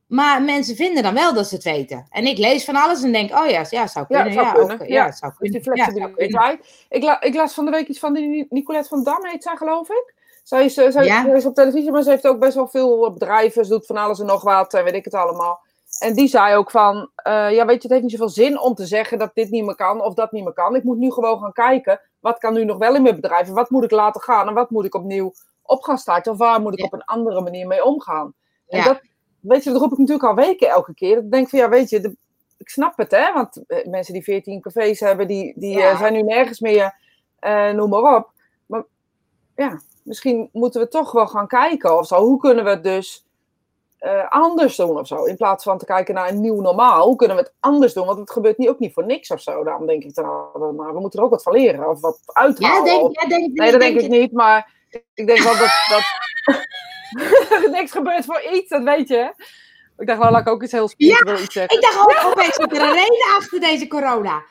Maar 0.08 0.42
mensen 0.42 0.76
vinden 0.76 1.04
dan 1.04 1.14
wel 1.14 1.34
dat 1.34 1.48
ze 1.48 1.56
het 1.56 1.64
weten. 1.64 2.06
En 2.10 2.26
ik 2.26 2.38
lees 2.38 2.66
van 2.66 2.76
alles 2.76 3.04
en 3.04 3.12
denk, 3.12 3.32
oh 3.32 3.48
ja, 3.50 3.66
ja 3.70 3.88
zou 3.88 4.06
Ja, 4.08 4.22
kunnen. 4.22 4.34
Ja, 4.34 4.44
zou 4.44 4.58
kunnen, 4.58 4.82
ook, 4.82 4.88
ja. 4.88 5.06
ja, 5.06 5.12
zou 5.12 5.32
Dus 5.40 5.52
die 5.52 5.62
kunnen. 5.62 5.80
Ja, 5.80 5.86
kunnen. 5.86 6.10
flexibiliteit. 6.10 6.86
ik, 6.90 7.04
la, 7.04 7.22
ik 7.22 7.34
las 7.36 7.54
van 7.54 7.66
de 7.66 7.72
week 7.72 7.88
iets 7.88 8.00
van 8.00 8.14
die 8.14 8.46
Nicolette 8.50 8.90
van 8.90 9.04
Dam, 9.04 9.26
heet 9.26 9.44
zij 9.44 9.56
geloof 9.56 9.90
ik. 9.90 10.14
Zij 10.44 10.66
is, 10.66 10.78
eh, 10.78 10.90
zij, 10.92 11.06
Ja. 11.06 11.24
zij 11.24 11.36
is 11.36 11.46
op 11.46 11.56
televisie, 11.56 11.92
maar 11.92 12.04
ze 12.04 12.10
heeft 12.10 12.28
ook 12.28 12.40
best 12.40 12.56
wel 12.56 12.68
veel 12.68 13.14
bedrijven. 13.14 13.66
Ze 13.66 13.72
doet 13.72 13.86
van 13.86 13.98
alles 13.98 14.20
en 14.20 14.26
nog 14.26 14.42
wat 14.44 14.74
en 14.74 14.84
weet 14.84 14.94
ik 14.94 15.06
het 15.06 15.14
allemaal. 15.14 15.65
En 16.00 16.14
die 16.14 16.28
zei 16.28 16.56
ook 16.56 16.72
van, 16.72 17.10
eh, 17.16 17.52
ja 17.52 17.66
weet 17.66 17.76
je, 17.76 17.82
het 17.82 17.90
heeft 17.92 18.02
niet 18.02 18.12
zoveel 18.12 18.30
zin 18.30 18.60
om 18.60 18.74
te 18.74 18.86
zeggen 18.86 19.18
dat 19.18 19.32
dit 19.34 19.50
niet 19.50 19.66
meer 19.66 19.76
kan 19.76 20.02
of 20.02 20.14
dat 20.14 20.32
niet 20.32 20.44
meer 20.44 20.54
kan. 20.54 20.76
Ik 20.76 20.84
moet 20.84 20.98
nu 20.98 21.12
gewoon 21.12 21.40
gaan 21.40 21.54
kijken, 21.54 22.02
wat 22.20 22.38
kan 22.38 22.54
nu 22.54 22.66
nog 22.66 22.78
wel 22.78 22.96
in 22.96 23.02
mijn 23.02 23.16
bedrijf? 23.16 23.48
En 23.48 23.54
wat 23.54 23.70
moet 23.70 23.84
ik 23.84 23.92
laten 23.92 24.22
gaan? 24.22 24.48
En 24.48 24.54
wat 24.54 24.70
moet 24.70 24.86
ik 24.86 24.96
opnieuw 24.96 25.34
op 25.62 25.84
gaan 25.84 25.98
starten? 25.98 26.32
Of 26.32 26.38
waar 26.38 26.62
moet 26.62 26.74
ik 26.74 26.80
Ja. 26.80 26.86
op 26.86 26.94
een 26.94 27.04
andere 27.06 27.42
manier 27.42 27.68
mee 27.68 27.84
omgaan? 27.84 28.34
En 28.68 28.78
Ja. 28.80 28.84
dat, 28.86 29.02
weet 29.40 29.64
je, 29.64 29.72
dat 29.72 29.82
roep 29.82 29.92
ik 29.92 29.98
natuurlijk 29.98 30.26
al 30.28 30.36
weken 30.36 30.70
elke 30.70 30.94
keer. 30.94 31.16
Dat 31.16 31.24
ik 31.24 31.32
denk 31.32 31.50
van, 31.50 31.60
ja 31.60 31.70
weet 31.70 31.90
je, 31.90 32.00
de- 32.00 32.18
ik 32.58 32.70
snap 32.70 32.98
het 32.98 33.12
hè. 33.12 33.34
Want 33.34 33.64
eh, 33.68 33.86
mensen 33.86 34.14
die 34.14 34.24
14 34.24 34.62
cafés 34.62 35.00
hebben, 35.00 35.28
die, 35.28 35.54
die 35.60 35.78
Ja. 35.78 35.92
eh, 35.92 35.98
zijn 36.00 36.14
nu 36.14 36.22
nergens 36.22 36.60
meer, 36.60 36.96
noem 37.74 37.90
maar 37.90 38.16
op. 38.16 38.32
Maar 38.66 38.84
ja, 39.56 39.80
misschien 40.04 40.50
moeten 40.52 40.82
we 40.82 40.88
toch 40.88 41.12
wel 41.12 41.28
gaan 41.28 41.48
kijken 41.48 41.98
of 41.98 42.08
zo. 42.08 42.22
Hoe 42.22 42.40
kunnen 42.40 42.64
we 42.64 42.70
het 42.70 42.84
dus 42.84 43.26
eh, 44.06 44.30
anders 44.30 44.76
doen 44.76 44.98
of 44.98 45.08
zo? 45.08 45.24
In 45.24 45.36
plaats 45.36 45.64
van 45.64 45.78
te 45.78 45.86
kijken 45.86 46.14
naar 46.14 46.30
een 46.30 46.42
nieuw 46.42 46.62
normaal. 46.62 47.06
Hoe 47.08 47.16
kunnen 47.16 47.38
we 47.38 47.44
het 47.44 47.54
anders 47.60 47.94
doen? 47.94 48.06
Want 48.06 48.20
het 48.20 48.32
gebeurt 48.32 48.58
niet, 48.58 48.70
ook 48.70 48.80
niet 48.80 48.94
voor 48.94 49.06
niks 49.06 49.32
of 49.32 49.42
zo. 49.42 49.64
Daarom 49.64 49.86
denk 49.88 50.04
ik 50.04 50.16
dan 50.16 50.26
maar, 50.76 50.94
we 50.94 51.00
moeten 51.00 51.20
er 51.20 51.26
ook 51.26 51.32
wat 51.32 51.44
van 51.44 51.54
leren. 51.54 51.90
Of 51.90 52.02
wat 52.02 52.20
Ja, 52.26 52.42
uithalen. 52.42 52.84
denk, 52.84 53.22
ja, 53.22 53.28
denk, 53.28 53.54
Nee, 53.54 53.72
dat 53.72 53.80
denk, 53.80 54.00
ik 54.00 54.10
niet, 54.10 54.32
maar 54.32 54.72
ik 55.14 55.28
denk 55.28 55.40
wel 55.40 55.58
dat, 55.58 55.72
dat 55.90 56.04
niks 57.78 57.92
gebeurt 57.92 58.26
voor 58.26 58.42
iets, 58.52 58.70
dat 58.70 58.84
weet 58.84 59.08
je. 59.08 59.34
Ik 59.98 60.08
dacht 60.08 60.20
wel, 60.20 60.32
laat 60.32 60.42
ik 60.42 60.48
ook 60.48 60.64
iets 60.64 60.72
heel 60.72 60.88
spiritueel 60.88 61.40
iets 61.40 61.54
zeggen. 61.54 61.78
Ik 61.78 61.84
dacht 61.84 62.00
ook, 62.00 62.32
opeens 62.32 62.56
zit 62.56 62.72
er 62.76 62.82
een 62.82 62.94
reden 62.94 63.36
achter 63.38 63.60
deze 63.60 63.88
corona. 63.88 64.44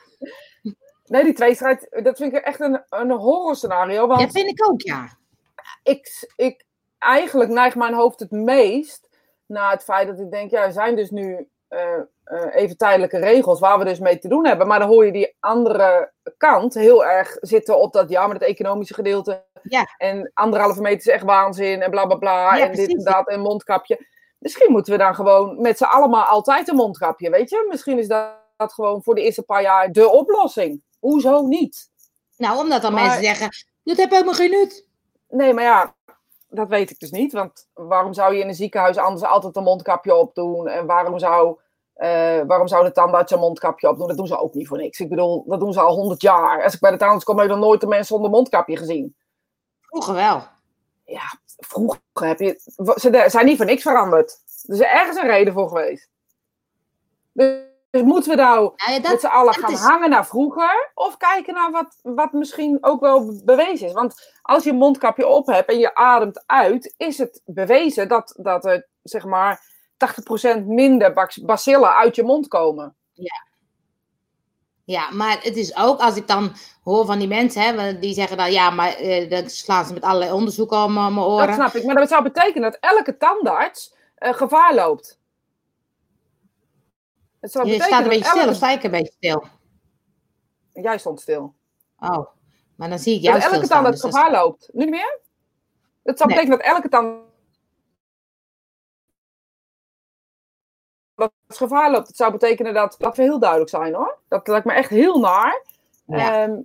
Nee, 1.05 1.23
die 1.23 1.33
tweestrijd, 1.33 1.87
dat 2.03 2.17
vind 2.17 2.33
ik 2.35 2.43
echt 2.43 2.59
een, 2.59 2.83
een 2.89 3.11
horror 3.11 3.55
scenario. 3.55 4.07
Want 4.07 4.19
Dat 4.19 4.31
vind 4.31 4.47
ik 4.59 4.69
ook, 4.69 4.81
ja. 4.81 5.17
ik, 5.83 6.33
ik, 6.35 6.65
eigenlijk 6.97 7.49
neigt 7.49 7.75
mijn 7.75 7.93
hoofd 7.93 8.19
het 8.19 8.31
meest 8.31 9.04
naar 9.47 9.71
het 9.71 9.83
feit 9.83 10.07
dat 10.07 10.19
ik 10.19 10.31
denk, 10.31 10.51
ja, 10.51 10.63
er 10.63 10.71
zijn 10.71 10.95
dus 10.95 11.09
nu 11.09 11.49
eh, 11.67 11.93
eh, 12.23 12.55
even 12.55 12.77
tijdelijke 12.77 13.17
regels 13.17 13.59
waar 13.59 13.79
we 13.79 13.85
dus 13.85 13.99
mee 13.99 14.19
te 14.19 14.27
doen 14.27 14.45
hebben. 14.45 14.67
Maar 14.67 14.79
dan 14.79 14.87
hoor 14.87 15.05
je 15.05 15.11
die 15.11 15.35
andere 15.39 16.11
kant 16.37 16.73
heel 16.73 17.05
erg 17.05 17.37
zitten 17.39 17.79
op 17.79 17.93
dat, 17.93 18.09
ja, 18.09 18.25
maar 18.25 18.35
het 18.35 18.43
economische 18.43 18.93
gedeelte. 18.93 19.45
Ja. 19.63 19.87
En 19.97 20.31
anderhalve 20.33 20.81
meter 20.81 20.99
is 20.99 21.13
echt 21.13 21.23
waanzin 21.23 21.81
en 21.81 21.89
bla 21.91 22.05
bla 22.05 22.15
bla. 22.15 22.55
Ja, 22.55 22.65
en 22.65 22.75
dit 22.75 22.97
en 22.97 23.03
dat 23.03 23.27
en 23.27 23.39
mondkapje. 23.39 24.07
Misschien 24.39 24.71
moeten 24.71 24.91
we 24.93 24.99
dan 24.99 25.15
gewoon 25.15 25.61
met 25.61 25.77
z'n 25.77 25.83
allemaal 25.83 26.23
altijd 26.23 26.67
een 26.67 26.75
mondkapje, 26.75 27.29
weet 27.29 27.49
je? 27.49 27.65
Misschien 27.69 27.99
is 27.99 28.07
dat, 28.07 28.29
dat 28.57 28.73
gewoon 28.73 29.03
voor 29.03 29.15
de 29.15 29.21
eerste 29.21 29.43
paar 29.43 29.61
jaar 29.61 29.91
de 29.91 30.09
oplossing. 30.09 30.81
Hoezo 30.99 31.41
niet? 31.41 31.89
Nou, 32.37 32.57
omdat 32.57 32.81
dan 32.81 32.93
Maar- 32.93 33.03
mensen 33.03 33.23
zeggen, 33.23 33.49
dat 33.83 33.97
heeft 33.97 34.11
helemaal 34.11 34.33
geen 34.33 34.51
nut. 34.51 34.87
Nee, 35.29 35.53
maar 35.53 35.63
ja, 35.63 35.95
dat 36.55 36.67
weet 36.67 36.89
ik 36.89 36.99
dus 36.99 37.11
niet. 37.11 37.33
Want 37.33 37.67
waarom 37.73 38.13
zou 38.13 38.33
je 38.33 38.41
in 38.41 38.47
een 38.47 38.55
ziekenhuis 38.55 38.97
anders 38.97 39.23
altijd 39.23 39.55
een 39.55 39.63
mondkapje 39.63 40.15
opdoen? 40.15 40.67
En 40.67 40.85
waarom 40.85 41.19
zou, 41.19 41.59
eh, 41.93 42.41
waarom 42.47 42.67
zou 42.67 42.83
de 42.83 42.91
tandarts 42.91 43.31
een 43.31 43.39
mondkapje 43.39 43.89
opdoen? 43.89 44.07
Dat 44.07 44.17
doen 44.17 44.27
ze 44.27 44.39
ook 44.39 44.53
niet 44.53 44.67
voor 44.67 44.77
niks. 44.77 44.99
Ik 44.99 45.09
bedoel, 45.09 45.43
dat 45.47 45.59
doen 45.59 45.73
ze 45.73 45.79
al 45.79 45.95
honderd 45.95 46.21
jaar. 46.21 46.63
Als 46.63 46.73
ik 46.73 46.79
bij 46.79 46.91
de 46.91 46.97
tandarts 46.97 47.23
kom, 47.23 47.37
heb 47.37 47.45
ik 47.45 47.51
nog 47.51 47.65
nooit 47.65 47.83
een 47.83 47.89
mens 47.89 48.07
zonder 48.07 48.29
mondkapje 48.29 48.77
gezien. 48.77 49.15
Vroeger 49.81 50.13
wel. 50.13 50.43
ja, 51.05 51.39
vroeger 51.57 51.99
heb 52.13 52.39
je, 52.39 52.59
ze 52.95 53.25
zijn 53.27 53.45
niet 53.45 53.57
voor 53.57 53.65
niks 53.65 53.81
veranderd. 53.81 54.43
Er 54.65 54.73
is 54.73 54.79
ergens 54.79 55.17
een 55.17 55.27
reden 55.27 55.53
voor 55.53 55.67
geweest. 55.67 56.09
Dus 57.31 57.73
moeten 58.03 58.29
we 58.31 58.37
nou 58.41 58.73
Ja, 58.75 58.99
dat- 58.99 59.11
met 59.11 59.19
z'n 59.19 59.25
allen 59.27 59.53
dat 59.53 59.63
gaan 59.63 59.71
is- 59.71 59.79
hangen 59.79 60.09
naar 60.09 60.25
vroeger? 60.27 60.91
Of 60.93 61.17
kijken 61.17 61.53
naar 61.53 61.71
wat, 61.71 61.97
wat 62.01 62.31
misschien 62.31 62.77
ook 62.81 62.99
wel 62.99 63.41
bewezen 63.45 63.87
is? 63.87 63.93
Want 63.93 64.33
als 64.41 64.63
je 64.63 64.69
een 64.69 64.75
mondkapje 64.75 65.27
op 65.27 65.47
hebt 65.47 65.69
en 65.69 65.77
je 65.77 65.95
ademt 65.95 66.43
uit, 66.45 66.93
is 66.97 67.17
het 67.17 67.41
bewezen 67.45 68.07
dat, 68.07 68.33
dat 68.37 68.65
er 68.65 68.87
zeg 69.03 69.25
maar 69.25 69.61
80% 69.97 70.65
minder 70.67 71.13
bac- 71.13 71.41
bacillen 71.45 71.95
uit 71.95 72.15
je 72.15 72.23
mond 72.23 72.47
komen. 72.47 72.95
Ja, 74.83 75.11
maar 75.11 75.37
het 75.41 75.55
is 75.55 75.75
ook, 75.77 75.99
als 75.99 76.15
ik 76.15 76.27
dan 76.27 76.51
hoor 76.83 77.05
van 77.05 77.19
die 77.19 77.27
mensen, 77.27 77.61
hè, 77.61 77.99
die 77.99 78.13
zeggen 78.13 78.37
dan, 78.37 78.51
ja, 78.51 78.69
maar 78.69 78.93
eh, 78.93 79.29
dan 79.29 79.49
slaan 79.49 79.85
ze 79.85 79.93
met 79.93 80.03
allerlei 80.03 80.31
onderzoeken 80.31 80.77
om 80.83 80.93
mijn 80.93 81.15
Dat 81.15 81.23
oren. 81.25 81.53
snap 81.53 81.73
ik. 81.73 81.83
Maar 81.85 81.95
dat 81.95 82.09
zou 82.09 82.23
betekenen 82.23 82.71
dat 82.71 82.77
elke 82.91 83.17
tandarts 83.17 83.95
eh, 84.15 84.33
gevaar 84.33 84.75
loopt. 84.75 85.19
Het 87.45 87.53
zou 87.53 87.67
Je 87.67 87.81
staat 87.81 88.03
een 88.03 88.09
beetje 88.09 88.19
dat 88.19 88.27
stil, 88.29 88.39
elke... 88.41 88.49
of 88.51 88.55
sta 88.55 88.71
ik 88.71 88.83
een 88.83 88.91
beetje 88.91 89.11
stil? 89.11 89.43
Jij 90.73 90.97
stond 90.97 91.21
stil. 91.21 91.55
Oh, 91.99 92.27
maar 92.75 92.89
dan 92.89 92.99
zie 92.99 93.15
ik 93.15 93.21
jou 93.21 93.39
dat 93.39 93.51
elke 93.51 93.67
tandarts 93.67 94.01
dus 94.01 94.11
dat 94.11 94.21
is- 94.21 94.27
gevaar 94.27 94.43
loopt. 94.43 94.69
Nu 94.73 94.83
niet 94.83 94.93
meer? 94.93 95.19
Dat 96.03 96.17
zou 96.17 96.29
Nee. 96.29 96.37
betekenen 96.37 96.65
dat 96.65 96.75
elke 96.75 96.89
tandarts 96.89 97.23
dat 101.15 101.31
het 101.47 101.57
gevaar 101.57 101.91
loopt. 101.91 102.07
Het 102.07 102.15
zou 102.15 102.31
betekenen 102.31 102.73
dat, 102.73 102.95
laten 102.99 103.23
we 103.23 103.29
heel 103.29 103.39
duidelijk 103.39 103.69
zijn 103.69 103.93
hoor. 103.93 104.19
Dat 104.27 104.47
lijkt 104.47 104.65
me 104.65 104.73
echt 104.73 104.89
heel 104.89 105.19
naar. 105.19 105.63
Ja. 106.05 106.43
Ehm, 106.43 106.61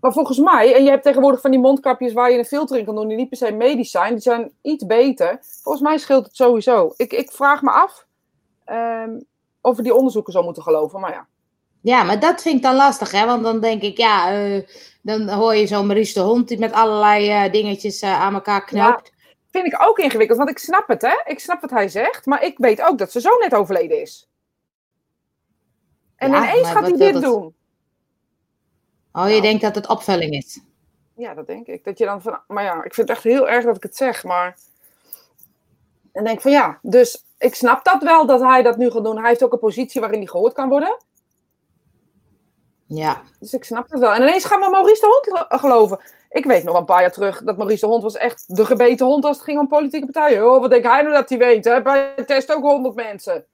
maar 0.00 0.12
volgens 0.12 0.38
mij, 0.38 0.74
en 0.74 0.84
je 0.84 0.90
hebt 0.90 1.02
tegenwoordig 1.02 1.40
van 1.40 1.50
die 1.50 1.60
mondkapjes 1.60 2.12
waar 2.12 2.30
je 2.30 2.38
een 2.38 2.44
filter 2.44 2.78
in 2.78 2.84
kan 2.84 2.94
doen, 2.94 3.08
die 3.08 3.16
niet 3.16 3.28
per 3.28 3.38
se 3.38 3.52
medisch 3.52 3.90
zijn, 3.90 4.12
die 4.12 4.22
zijn 4.22 4.52
iets 4.62 4.86
beter. 4.86 5.38
Volgens 5.62 5.84
mij 5.84 5.98
scheelt 5.98 6.24
het 6.26 6.36
sowieso. 6.36 6.92
Ik, 6.96 7.12
ik 7.12 7.32
vraag 7.32 7.62
me 7.62 7.70
af 7.70 8.06
ehm, 8.68 9.20
of 9.60 9.76
we 9.76 9.82
die 9.82 9.94
onderzoeken 9.94 10.32
zo 10.32 10.42
moeten 10.42 10.62
geloven. 10.62 11.00
Maar 11.00 11.12
ja, 11.12 11.26
Ja, 11.80 12.02
maar 12.02 12.20
dat 12.20 12.42
vind 12.42 12.56
ik 12.56 12.62
dan 12.62 12.74
lastig, 12.74 13.10
hè? 13.10 13.26
Want 13.26 13.42
dan 13.42 13.60
denk 13.60 13.82
ik, 13.82 13.96
ja, 13.96 14.32
eh, 14.32 14.68
dan 15.02 15.28
hoor 15.28 15.54
je 15.54 15.66
zo'n 15.66 15.86
Maurice 15.86 16.14
de 16.14 16.20
Hond 16.20 16.48
die 16.48 16.58
met 16.58 16.72
allerlei 16.72 17.28
eh, 17.30 17.52
dingetjes 17.52 18.00
eh, 18.00 18.20
aan 18.20 18.34
elkaar 18.34 18.64
knoopt. 18.64 19.12
vind 19.50 19.66
ik 19.66 19.82
ook 19.82 19.98
ingewikkeld, 19.98 20.38
want 20.38 20.50
ik 20.50 20.58
snap 20.58 20.88
het, 20.88 21.02
hè. 21.02 21.20
Ik 21.24 21.38
snap 21.40 21.60
wat 21.60 21.70
hij 21.70 21.88
zegt, 21.88 22.26
maar 22.26 22.44
ik 22.44 22.58
weet 22.58 22.82
ook 22.82 22.98
dat 22.98 23.12
ze 23.12 23.20
zo 23.20 23.36
net 23.38 23.54
overleden 23.54 24.00
is. 24.00 24.28
En 26.16 26.30
Ja, 26.30 26.38
ineens 26.50 26.68
gaat 26.70 26.82
hij 26.82 26.96
dit 26.96 27.12
dat- 27.12 27.22
doen. 27.22 27.54
Oh, 29.12 29.30
je 29.30 29.40
denkt 29.40 29.62
dat 29.62 29.74
het 29.74 29.88
opvulling 29.88 30.32
is. 30.34 30.60
Ja, 31.16 31.34
dat 31.34 31.46
denk 31.46 31.66
ik. 31.66 31.84
Dat 31.84 31.98
je 31.98 32.04
dan 32.04 32.22
van, 32.22 32.40
maar 32.46 32.64
ja, 32.64 32.84
ik 32.84 32.94
vind 32.94 33.08
het 33.08 33.16
echt 33.16 33.26
heel 33.26 33.48
erg 33.48 33.64
dat 33.64 33.76
ik 33.76 33.82
het 33.82 33.96
zeg, 33.96 34.24
maar... 34.24 34.58
En 36.12 36.24
denk 36.24 36.40
van 36.40 36.50
ja, 36.50 36.78
dus 36.82 37.24
ik 37.38 37.54
snap 37.54 37.84
dat 37.84 38.02
wel 38.02 38.26
dat 38.26 38.40
hij 38.40 38.62
dat 38.62 38.76
nu 38.76 38.90
gaat 38.90 39.04
doen. 39.04 39.18
Hij 39.18 39.28
heeft 39.28 39.44
ook 39.44 39.52
een 39.52 39.58
positie 39.58 40.00
waarin 40.00 40.18
hij 40.18 40.28
gehoord 40.28 40.52
kan 40.52 40.68
worden. 40.68 40.96
Ja. 42.86 43.22
Dus 43.40 43.52
ik 43.52 43.64
snap 43.64 43.90
het 43.90 44.00
wel. 44.00 44.12
En 44.12 44.22
ineens 44.22 44.44
gaan 44.44 44.60
we 44.60 44.70
Maurice 44.70 45.00
de 45.00 45.06
Hond 45.06 45.24
gelo- 45.24 45.58
geloven. 45.58 46.00
Ik 46.30 46.44
weet 46.44 46.64
nog 46.64 46.76
een 46.76 46.84
paar 46.84 47.00
jaar 47.00 47.12
terug 47.12 47.42
dat 47.42 47.56
Maurice 47.56 47.80
de 47.80 47.86
Hond 47.86 48.02
was 48.02 48.16
echt 48.16 48.56
de 48.56 48.66
gebeten 48.66 49.06
hond 49.06 49.24
als 49.24 49.36
het 49.36 49.44
ging 49.44 49.58
om 49.58 49.68
politieke 49.68 50.12
partijen. 50.12 50.50
Oh, 50.50 50.60
wat 50.60 50.70
denkt 50.70 50.86
hij 50.86 51.02
nou 51.02 51.14
dat 51.14 51.28
hij 51.28 51.38
weet? 51.38 51.64
Hè? 51.64 51.82
Bij 51.82 52.14
test 52.26 52.52
ook 52.52 52.62
honderd 52.62 52.94
mensen. 52.94 53.46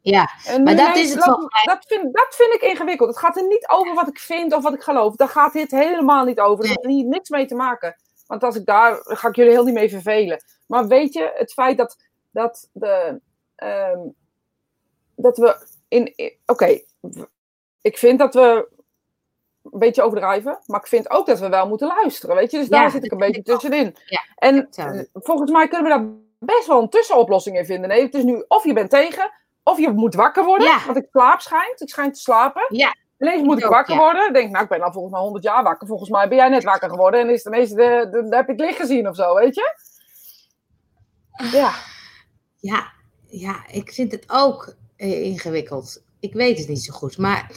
Ja, 0.00 0.30
En 0.46 0.62
Maar 0.62 0.76
dat 0.76 0.96
is 0.96 1.14
het 1.14 1.24
volgens 1.24 1.64
dat, 1.64 1.84
vind, 1.86 2.14
dat 2.14 2.34
vind 2.34 2.54
ik 2.54 2.60
ingewikkeld. 2.60 3.08
Het 3.08 3.18
gaat 3.18 3.36
er 3.36 3.46
niet 3.46 3.68
over 3.68 3.94
wat 3.94 4.08
ik 4.08 4.18
vind 4.18 4.54
of 4.54 4.62
wat 4.62 4.74
ik 4.74 4.82
geloof. 4.82 5.16
Daar 5.16 5.28
gaat 5.28 5.52
dit 5.52 5.70
helemaal 5.70 6.24
niet 6.24 6.40
over. 6.40 6.64
Er 6.64 6.70
heeft 6.70 6.86
hier 6.86 7.04
niks 7.04 7.28
mee 7.28 7.46
te 7.46 7.54
maken. 7.54 7.96
Want 8.26 8.42
als 8.42 8.56
ik 8.56 8.66
daar, 8.66 8.98
ga 9.02 9.28
ik 9.28 9.36
jullie 9.36 9.52
heel 9.52 9.64
niet 9.64 9.74
mee 9.74 9.90
vervelen. 9.90 10.42
Maar 10.66 10.86
weet 10.86 11.12
je, 11.12 11.32
het 11.34 11.52
feit 11.52 11.76
dat, 11.76 11.96
dat, 12.30 12.68
de, 12.72 13.20
ehm, 13.62 13.98
dat 15.16 15.36
we 15.38 15.66
in. 15.88 16.12
in- 16.16 16.36
Oké, 16.46 16.80
ik 17.80 17.98
vind 17.98 18.18
dat 18.18 18.34
we 18.34 18.68
een 19.62 19.78
beetje 19.78 20.02
overdrijven. 20.02 20.58
Maar 20.66 20.80
ik 20.80 20.86
vind 20.86 21.10
ook 21.10 21.26
dat 21.26 21.38
we 21.38 21.48
wel 21.48 21.68
moeten 21.68 21.86
luisteren. 21.86 22.36
Weet 22.36 22.50
je, 22.50 22.58
dus 22.58 22.68
Ja, 22.68 22.80
daar 22.80 22.90
zit 22.90 23.04
ik 23.04 23.12
een 23.12 23.18
beetje 23.18 23.42
tussenin. 23.42 23.96
Ja, 24.06 24.20
en 24.36 24.56
hetzelfde. 24.56 25.08
volgens 25.12 25.50
mij 25.50 25.68
kunnen 25.68 25.90
we 25.92 25.98
daar 25.98 26.08
best 26.38 26.66
wel 26.66 26.82
een 26.82 26.88
tussenoplossing 26.88 27.58
in 27.58 27.64
vinden. 27.64 27.88
Nee, 27.88 28.02
het 28.02 28.14
is 28.14 28.22
nu 28.22 28.44
of 28.48 28.64
je 28.64 28.72
bent 28.72 28.90
tegen, 28.90 29.30
of 29.62 29.78
je 29.78 29.90
moet 29.90 30.14
wakker 30.14 30.44
worden. 30.44 30.66
Want 30.84 30.96
ik 30.98 31.06
slaap 31.10 31.40
schijnt. 31.40 31.80
Ik 31.80 31.88
schijn 31.88 32.12
te 32.12 32.20
slapen. 32.20 32.64
Ja, 32.68 32.94
Ineens 33.18 33.42
moet 33.42 33.52
ik 33.58 33.58
ik 33.58 33.64
ook, 33.64 33.72
wakker 33.74 33.96
worden. 33.96 34.26
Ik 34.26 34.34
denk, 34.34 34.50
nou, 34.50 34.62
ik 34.62 34.68
ben 34.70 34.82
al 34.82 34.92
volgens 34.92 35.12
mij 35.12 35.22
100 35.22 35.44
jaar 35.44 35.62
wakker. 35.62 35.86
Volgens 35.86 36.10
mij 36.10 36.28
ben 36.28 36.36
jij 36.36 36.48
net 36.48 36.64
wakker 36.64 36.90
geworden. 36.90 37.20
En 37.20 37.30
is 37.30 37.44
het 37.44 37.54
ineens 37.54 37.70
de, 37.70 38.08
de, 38.10 38.28
de- 38.28 38.36
heb 38.36 38.48
ik 38.48 38.58
het 38.58 38.60
licht 38.66 38.78
gezien 38.80 39.08
of 39.08 39.16
zo, 39.16 39.34
weet 39.34 39.54
je? 39.54 39.76
Ja. 41.52 41.72
ja, 42.60 42.92
ja, 43.32 43.64
ik 43.70 43.92
vind 43.92 44.12
het 44.12 44.24
ook 44.26 44.74
eh, 44.96 45.22
ingewikkeld. 45.22 46.02
Ik 46.20 46.32
weet 46.32 46.58
het 46.58 46.68
niet 46.68 46.82
zo 46.84 46.92
goed. 46.92 47.18
Maar 47.18 47.50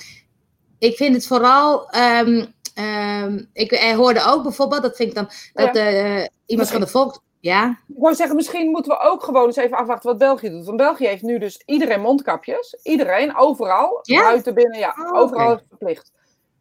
ik 0.80 0.96
vind 0.96 1.16
het 1.16 1.28
vooral. 1.28 1.90
ehm, 1.90 2.46
ehm, 2.74 3.44
ik 3.54 3.72
eh, 3.72 3.96
hoorde 3.96 4.24
ook 4.26 4.44
bijvoorbeeld, 4.44 4.82
dat 4.82 4.96
vind 4.96 5.10
ik 5.10 5.16
dan. 5.16 5.30
Dat 5.54 5.76
eh, 5.76 6.26
iemand 6.46 6.70
van 6.72 6.80
de 6.82 6.88
volk. 6.88 7.24
Ja, 7.40 7.80
Ik 7.88 7.96
wou 7.98 8.16
zeggen, 8.16 8.36
misschien 8.36 8.70
moeten 8.72 8.92
we 8.92 9.00
ook 9.00 9.24
gewoon 9.24 9.46
eens 9.46 9.56
even 9.56 9.78
afwachten 9.78 10.10
wat 10.10 10.18
België 10.18 10.50
doet. 10.50 10.66
Want 10.66 10.78
België 10.78 11.08
heeft 11.08 11.22
nu 11.22 11.40
dus 11.40 11.62
iedereen 11.66 12.02
mondkapjes. 12.02 12.78
Iedereen, 12.84 13.36
overal. 13.38 14.00
Ja? 14.02 14.22
Buiten, 14.22 14.54
binnen, 14.54 14.80
ja. 14.80 14.96
Oh, 15.00 15.20
overal 15.20 15.60
verplicht. 15.70 16.12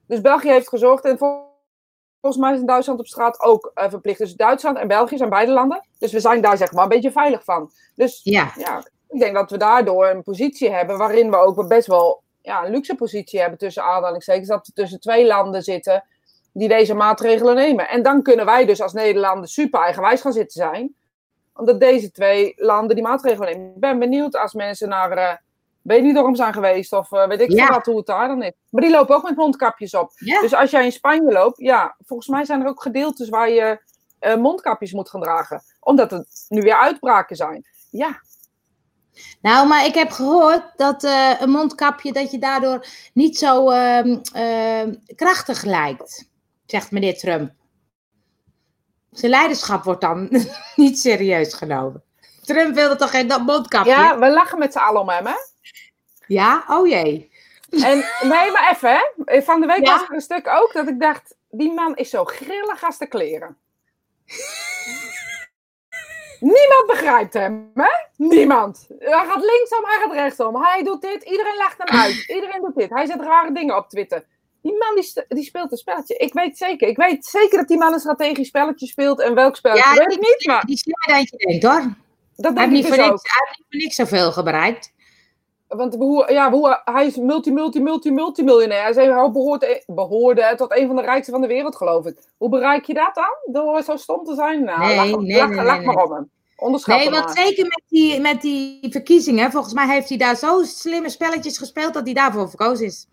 Dus 0.07 0.21
België 0.21 0.49
heeft 0.49 0.69
gezorgd. 0.69 1.05
En 1.05 1.19
vol- 1.19 1.53
volgens 2.21 2.43
mij 2.43 2.53
is 2.55 2.61
in 2.61 2.67
Duitsland 2.67 2.99
op 3.01 3.07
straat 3.07 3.41
ook 3.41 3.71
verplicht. 3.75 4.19
Dus 4.19 4.35
Duitsland 4.35 4.79
en 4.79 4.89
België 4.89 5.17
zijn 5.17 5.31
beide 5.31 5.53
landen. 5.53 5.87
Dus 5.99 6.13
we 6.13 6.21
zijn 6.21 6.41
daar 6.41 6.57
zeg 6.57 6.73
maar 6.73 6.83
een 6.83 6.89
beetje 6.89 7.13
veilig 7.13 7.45
van. 7.45 7.71
Dus 7.95 8.21
ja, 8.23 8.53
ja, 8.57 8.85
ik 9.15 9.21
denk 9.21 9.35
dat 9.35 9.51
we 9.51 9.57
daardoor 9.57 10.07
een 10.07 10.23
positie 10.23 10.71
hebben 10.71 10.99
waarin 10.99 11.31
we 11.31 11.37
ook 11.37 11.69
best 11.69 11.87
wel 11.87 12.23
ja, 12.43 12.65
een 12.65 12.71
luxe 12.71 12.95
positie 12.95 13.41
hebben 13.41 13.59
tussen 13.59 13.83
aanhalingstekens. 13.85 14.49
Dat 14.49 14.67
we 14.67 14.73
tussen 14.73 15.01
twee 15.01 15.27
landen 15.27 15.63
zitten 15.63 16.05
die 16.53 16.69
deze 16.69 16.95
maatregelen 16.95 17.55
nemen. 17.55 17.89
En 17.89 18.03
dan 18.03 18.23
kunnen 18.23 18.45
wij 18.47 18.65
dus 18.67 18.81
als 18.83 18.93
Nederlander 18.93 19.49
super 19.49 19.81
eigenwijs 19.81 20.21
gaan 20.21 20.33
zitten 20.33 20.61
zijn. 20.63 20.95
Omdat 21.55 21.81
deze 21.81 22.11
twee 22.11 22.53
landen 22.57 22.95
die 22.97 23.05
maatregelen 23.05 23.49
nemen. 23.53 23.67
Ik 23.75 23.81
ben 23.81 23.99
benieuwd 23.99 24.37
als 24.37 24.53
mensen 24.55 24.89
naar 24.89 25.11
eh 25.11 25.35
Benidorm 25.87 26.35
zijn 26.37 26.53
geweest 26.53 26.93
of 26.93 27.13
eh, 27.13 27.27
weet 27.27 27.41
ik 27.41 27.51
Ja. 27.51 27.65
veel 27.67 27.75
wat 27.75 27.87
hoe 27.87 27.97
het 27.97 28.07
daar 28.07 28.29
dan 28.29 28.43
is. 28.43 28.53
Maar 28.71 28.83
die 28.83 28.91
lopen 28.91 29.17
ook 29.17 29.23
met 29.23 29.37
mondkapjes 29.37 29.95
op. 29.95 30.11
ja. 30.15 30.41
Dus 30.41 30.55
als 30.55 30.71
jij 30.71 30.85
in 30.85 30.93
Spanje 30.93 31.33
loopt, 31.33 31.59
ja, 31.59 31.97
volgens 32.07 32.29
mij 32.29 32.45
zijn 32.45 32.61
er 32.63 32.69
ook 32.69 32.83
gedeeltes 32.83 33.29
waar 33.29 33.51
je 33.51 33.79
eh, 34.19 34.37
mondkapjes 34.37 34.93
moet 34.93 35.11
gaan 35.11 35.21
dragen. 35.21 35.63
Omdat 35.81 36.11
het 36.11 36.45
nu 36.49 36.61
weer 36.61 36.75
uitbraken 36.77 37.37
zijn. 37.37 37.67
Ja, 37.91 38.21
Nou, 39.41 39.69
maar 39.69 39.85
ik 39.85 39.95
heb 39.95 40.11
gehoord 40.11 40.63
dat 40.77 41.05
eh, 41.05 41.41
een 41.41 41.51
mondkapje, 41.51 42.13
dat 42.13 42.31
je 42.31 42.39
daardoor 42.39 42.87
niet 43.13 43.39
zo 43.39 43.71
ehm, 43.71 44.17
ehm, 44.33 44.95
krachtig 45.17 45.63
lijkt, 45.63 46.29
zegt 46.67 46.91
meneer 46.91 47.19
Trump. 47.19 47.53
Zijn 49.11 49.31
leiderschap 49.31 49.85
wordt 49.85 50.01
dan 50.01 50.29
niet 50.77 50.99
serieus 50.99 51.55
genomen. 51.55 52.03
Trump 52.43 52.75
wilde 52.75 52.97
toch 52.97 53.11
geen 53.11 53.29
dat 53.29 53.43
mondkapje? 53.43 53.91
ja 53.91 54.19
we 54.19 54.31
lachen 54.31 54.59
met 54.59 54.73
z'n 54.73 54.79
allen 54.79 55.01
om 55.01 55.09
hem, 55.09 55.27
hè? 55.27 55.37
Ja? 56.27 56.65
Oh 56.69 56.89
jee. 56.89 57.33
En, 57.71 58.05
nee, 58.23 58.51
maar 58.51 58.71
even, 58.73 58.91
hè. 58.91 59.43
Van 59.43 59.61
de 59.61 59.67
week 59.67 59.87
Ja? 59.87 59.93
was 59.93 60.09
er 60.09 60.15
een 60.15 60.21
stuk 60.21 60.49
ook 60.49 60.73
dat 60.73 60.89
ik 60.89 61.01
dacht, 61.01 61.35
die 61.51 61.73
man 61.73 61.97
is 61.97 62.11
zo 62.11 62.25
grillig 62.25 62.85
als 62.85 62.99
de 62.99 63.07
kleren. 63.07 63.57
Niemand 66.45 66.87
begrijpt 66.87 67.35
hem, 67.35 67.71
hè? 67.75 67.89
Niemand. 68.17 68.87
Hij 68.99 69.25
gaat 69.27 69.45
linksom, 69.45 69.85
hij 69.85 69.99
gaat 70.03 70.13
rechtsom. 70.13 70.63
Hij 70.63 70.83
doet 70.83 71.03
dit, 71.03 71.23
iedereen 71.23 71.57
lacht 71.57 71.75
hem 71.79 72.01
uit. 72.01 72.25
Iedereen 72.29 72.61
doet 72.61 72.75
dit. 72.75 72.91
Hij 72.91 73.07
zet 73.07 73.21
rare 73.21 73.53
dingen 73.53 73.77
op 73.77 73.89
Twitter. 73.89 74.25
Die 74.63 74.77
man 74.79 74.95
die, 75.29 75.45
speelt 75.45 75.73
een 75.73 75.79
spelletje. 75.79 76.17
Ik 76.17 76.33
weet 76.33 76.59
zeker. 76.59 76.89
Ik 76.89 76.97
weet 76.97 77.27
zeker 77.27 77.59
dat 77.59 77.69
die 77.69 77.79
man 77.79 77.93
een 77.93 78.01
strategisch 78.01 78.49
spelletje 78.49 78.87
speelt. 78.87 79.21
En 79.21 79.35
welk 79.35 79.57
spelletje, 79.57 79.85
Ja, 79.85 79.95
weet 79.95 80.13
ik 80.13 80.21
niet. 80.21 80.47
Maar 80.47 80.65
Die 80.65 80.77
slimmer 80.77 81.09
dan 81.09 81.21
je 81.21 81.47
denkt 81.47 81.65
hoor. 81.65 81.95
dat 82.37 82.55
Hij 82.55 82.55
denk 82.55 82.59
heeft 82.59 82.69
ik 82.69 82.71
niet 82.71 82.83
dus 82.87 82.95
voor 82.97 83.11
niks, 83.11 83.23
hij 83.23 83.47
heeft 83.47 83.59
niet 83.59 83.67
voor 83.69 83.81
niks 83.81 83.95
zoveel 83.95 84.43
bereikt. 84.43 84.93
Want 85.77 85.95
hoe, 85.95 86.33
ja, 86.33 86.51
hoe, 86.51 86.81
hij 86.85 87.07
is 87.07 87.17
multi, 87.17 87.53
multi, 87.53 87.81
multi, 87.81 88.11
multimiljonair. 88.11 88.83
Hij 88.83 88.93
zei, 88.93 89.11
hij 89.13 89.31
behoort, 89.31 89.83
behoorde 89.87 90.53
tot 90.57 90.77
een 90.79 90.87
van 90.87 90.97
de 90.97 91.03
rijkste 91.03 91.33
van 91.33 91.41
de 91.41 91.47
wereld, 91.47 91.77
geloof 91.77 92.07
ik. 92.07 92.19
Hoe 92.37 92.49
bereik 92.49 92.85
je 92.85 92.95
dat 92.95 93.15
dan? 93.15 93.53
Door 93.63 93.83
zo 93.83 93.97
stom 93.97 94.25
te 94.25 94.35
zijn? 94.35 94.65
Nou, 94.65 94.81
Nee, 94.81 94.97
lach, 94.97 95.21
nee, 95.21 95.37
lach, 95.39 95.49
nee, 95.49 95.65
lach 95.65 95.77
nee, 95.77 95.87
maar 95.87 96.05
om 96.05 96.13
hem. 96.13 96.31
Onderschat 96.57 96.97
Nee, 96.99 97.11
want 97.11 97.25
maar. 97.25 97.37
zeker 97.37 97.65
met 97.65 97.83
die, 97.89 98.21
met 98.21 98.41
die 98.41 98.87
verkiezingen, 98.91 99.51
volgens 99.51 99.75
mij 99.75 99.87
heeft 99.89 100.09
hij 100.09 100.19
daar 100.19 100.37
zo 100.37 100.63
slimme 100.63 101.09
spelletjes 101.09 101.59
gespeeld 101.59 101.95
dat 101.95 102.05
hij 102.05 102.15
daarvoor 102.15 102.49
verkozen 102.49 102.87
is. 102.87 103.07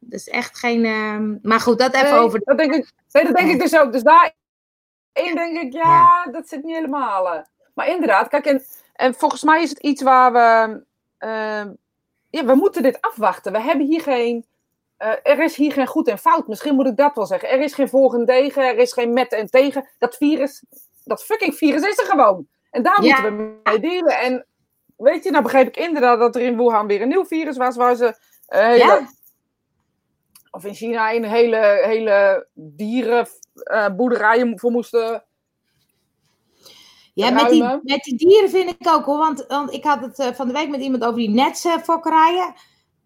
Dus 0.00 0.28
echt 0.28 0.58
geen. 0.58 0.84
ehm, 0.84 1.36
Maar 1.42 1.60
goed, 1.60 1.78
dat 1.78 1.94
even 1.94 2.18
over. 2.18 2.40
dat 2.44 2.58
denk 2.58 2.74
ik, 2.74 2.92
nee, 3.12 3.24
dat 3.24 3.36
denk 3.36 3.50
ik 3.50 3.60
dus 3.60 3.78
ook. 3.78 3.92
Dus 3.92 4.02
daarin 4.02 5.34
denk 5.34 5.62
ik, 5.62 5.72
ja, 5.72 6.26
dat 6.30 6.48
zit 6.48 6.62
niet 6.64 6.74
helemaal. 6.74 7.28
eh. 7.34 7.40
Maar 7.74 7.88
inderdaad, 7.88 8.28
kijk, 8.28 8.44
en, 8.46 8.62
en 8.94 9.14
volgens 9.14 9.42
mij 9.42 9.62
is 9.62 9.70
het 9.70 9.78
iets 9.78 10.02
waar 10.02 10.32
we... 10.32 10.82
ehm, 11.28 11.72
ja, 12.30 12.44
we 12.44 12.54
moeten 12.54 12.82
dit 12.82 13.00
afwachten. 13.00 13.52
We 13.52 13.60
hebben 13.60 13.86
hier 13.86 14.00
geen 14.00 14.46
eh, 14.96 15.12
er 15.22 15.42
is 15.42 15.56
hier 15.56 15.72
geen 15.72 15.86
goed 15.86 16.08
en 16.08 16.18
fout. 16.18 16.48
Misschien 16.48 16.74
moet 16.74 16.86
ik 16.86 16.96
dat 16.96 17.14
wel 17.14 17.26
zeggen. 17.26 17.50
Er 17.50 17.60
is 17.60 17.74
geen 17.74 17.88
voor 17.88 18.14
en 18.14 18.24
tegen, 18.24 18.62
er 18.62 18.78
is 18.78 18.92
geen 18.92 19.12
met 19.12 19.32
en 19.32 19.46
tegen. 19.46 19.88
Dat 19.98 20.16
virus, 20.16 20.64
dat 21.04 21.24
fucking 21.24 21.54
virus 21.54 21.82
is 21.82 21.98
er 21.98 22.06
gewoon. 22.06 22.46
En 22.70 22.82
daar 22.82 23.04
Ja. 23.04 23.20
moeten 23.20 23.36
we 23.36 23.60
mee 23.64 23.80
dealen. 23.80 24.18
En 24.18 24.46
weet 24.96 25.24
je, 25.24 25.30
nou 25.30 25.42
begreep 25.42 25.66
ik 25.66 25.76
inderdaad 25.76 26.18
dat 26.18 26.36
er 26.36 26.42
in 26.42 26.56
Wuhan 26.56 26.86
weer 26.86 27.02
een 27.02 27.08
nieuw 27.08 27.24
virus 27.24 27.56
was, 27.56 27.76
waar 27.76 27.94
ze 27.94 28.16
eh, 28.46 28.66
hele, 28.66 28.78
Ja, 28.78 29.08
of 30.50 30.64
in 30.64 30.74
China 30.74 31.12
een 31.14 31.24
hele, 31.24 31.80
hele 31.84 32.46
dierenboerderijen 32.54 34.58
voor 34.58 34.70
moesten. 34.70 35.24
Ja 37.14 37.30
met, 37.30 37.50
die, 37.50 37.62
met 37.62 38.02
die 38.02 38.16
dieren 38.16 38.50
vind 38.50 38.70
ik 38.70 38.88
ook 38.88 39.04
hoor. 39.04 39.18
Want, 39.18 39.44
want 39.48 39.72
ik 39.72 39.84
had 39.84 40.00
het 40.00 40.18
eh, 40.18 40.32
van 40.32 40.46
de 40.46 40.52
week 40.52 40.68
met 40.68 40.80
iemand 40.80 41.04
over 41.04 41.18
die 41.18 41.30
netsfokkerijen. 41.30 42.54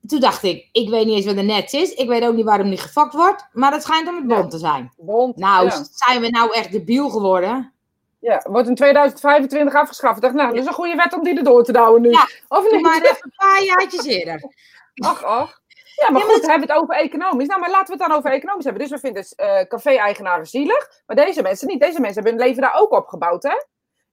Toen 0.06 0.20
dacht 0.20 0.42
ik, 0.42 0.68
ik 0.72 0.88
weet 0.88 1.06
niet 1.06 1.16
eens 1.16 1.26
wat 1.26 1.36
een 1.36 1.46
nets 1.46 1.72
is. 1.72 1.94
Ik 1.94 2.08
weet 2.08 2.24
ook 2.24 2.34
niet 2.34 2.44
waarom 2.44 2.68
die 2.68 2.78
gefokt 2.78 3.14
wordt. 3.14 3.48
Maar 3.52 3.72
het 3.72 3.82
schijnt 3.82 4.08
om 4.08 4.14
het 4.14 4.26
bond 4.26 4.50
te 4.50 4.58
zijn. 4.58 4.92
Bond. 4.96 5.36
Nou, 5.36 5.64
ja. 5.64 5.84
zijn 5.90 6.20
we 6.20 6.28
nou 6.28 6.52
echt 6.52 6.72
debiel 6.72 7.08
geworden? 7.08 7.72
Ja, 8.20 8.44
wordt 8.48 8.68
in 8.68 8.74
2025 8.74 9.74
afgeschaft. 9.74 10.16
Ik 10.16 10.22
dacht, 10.22 10.34
nou, 10.34 10.48
dat 10.48 10.58
is 10.58 10.66
een 10.66 10.72
goede 10.72 10.94
wet 10.94 11.14
om 11.14 11.22
die 11.22 11.36
erdoor 11.36 11.64
te 11.64 11.72
douwen 11.72 12.02
nu. 12.02 12.10
Ja, 12.10 12.28
of 12.48 12.70
niet? 12.70 12.82
maar 12.82 13.02
even 13.02 13.16
een 13.20 13.32
paar 13.36 13.62
jaartjes 13.62 14.04
eerder. 14.04 14.42
Ach, 14.94 15.24
ach. 15.24 15.60
Ja, 15.94 16.10
maar 16.10 16.22
Ja, 16.22 16.28
goed, 16.28 16.40
we 16.40 16.50
hebben 16.50 16.68
het 16.68 16.78
over 16.78 16.94
economisch. 16.94 17.46
Nou, 17.46 17.60
maar 17.60 17.70
laten 17.70 17.86
we 17.86 18.02
het 18.02 18.10
dan 18.10 18.18
over 18.18 18.30
economisch 18.30 18.64
hebben. 18.64 18.82
Dus 18.82 18.90
we 18.90 18.98
vinden 18.98 19.26
eh, 19.36 19.66
café-eigenaren 19.68 20.46
zielig, 20.46 20.90
maar 21.06 21.16
deze 21.16 21.42
mensen 21.42 21.68
niet. 21.68 21.80
Deze 21.80 22.00
mensen 22.00 22.22
hebben 22.22 22.32
hun 22.32 22.48
leven 22.48 22.62
daar 22.62 22.80
ook 22.80 22.92
opgebouwd, 22.92 23.42
hè? 23.42 23.54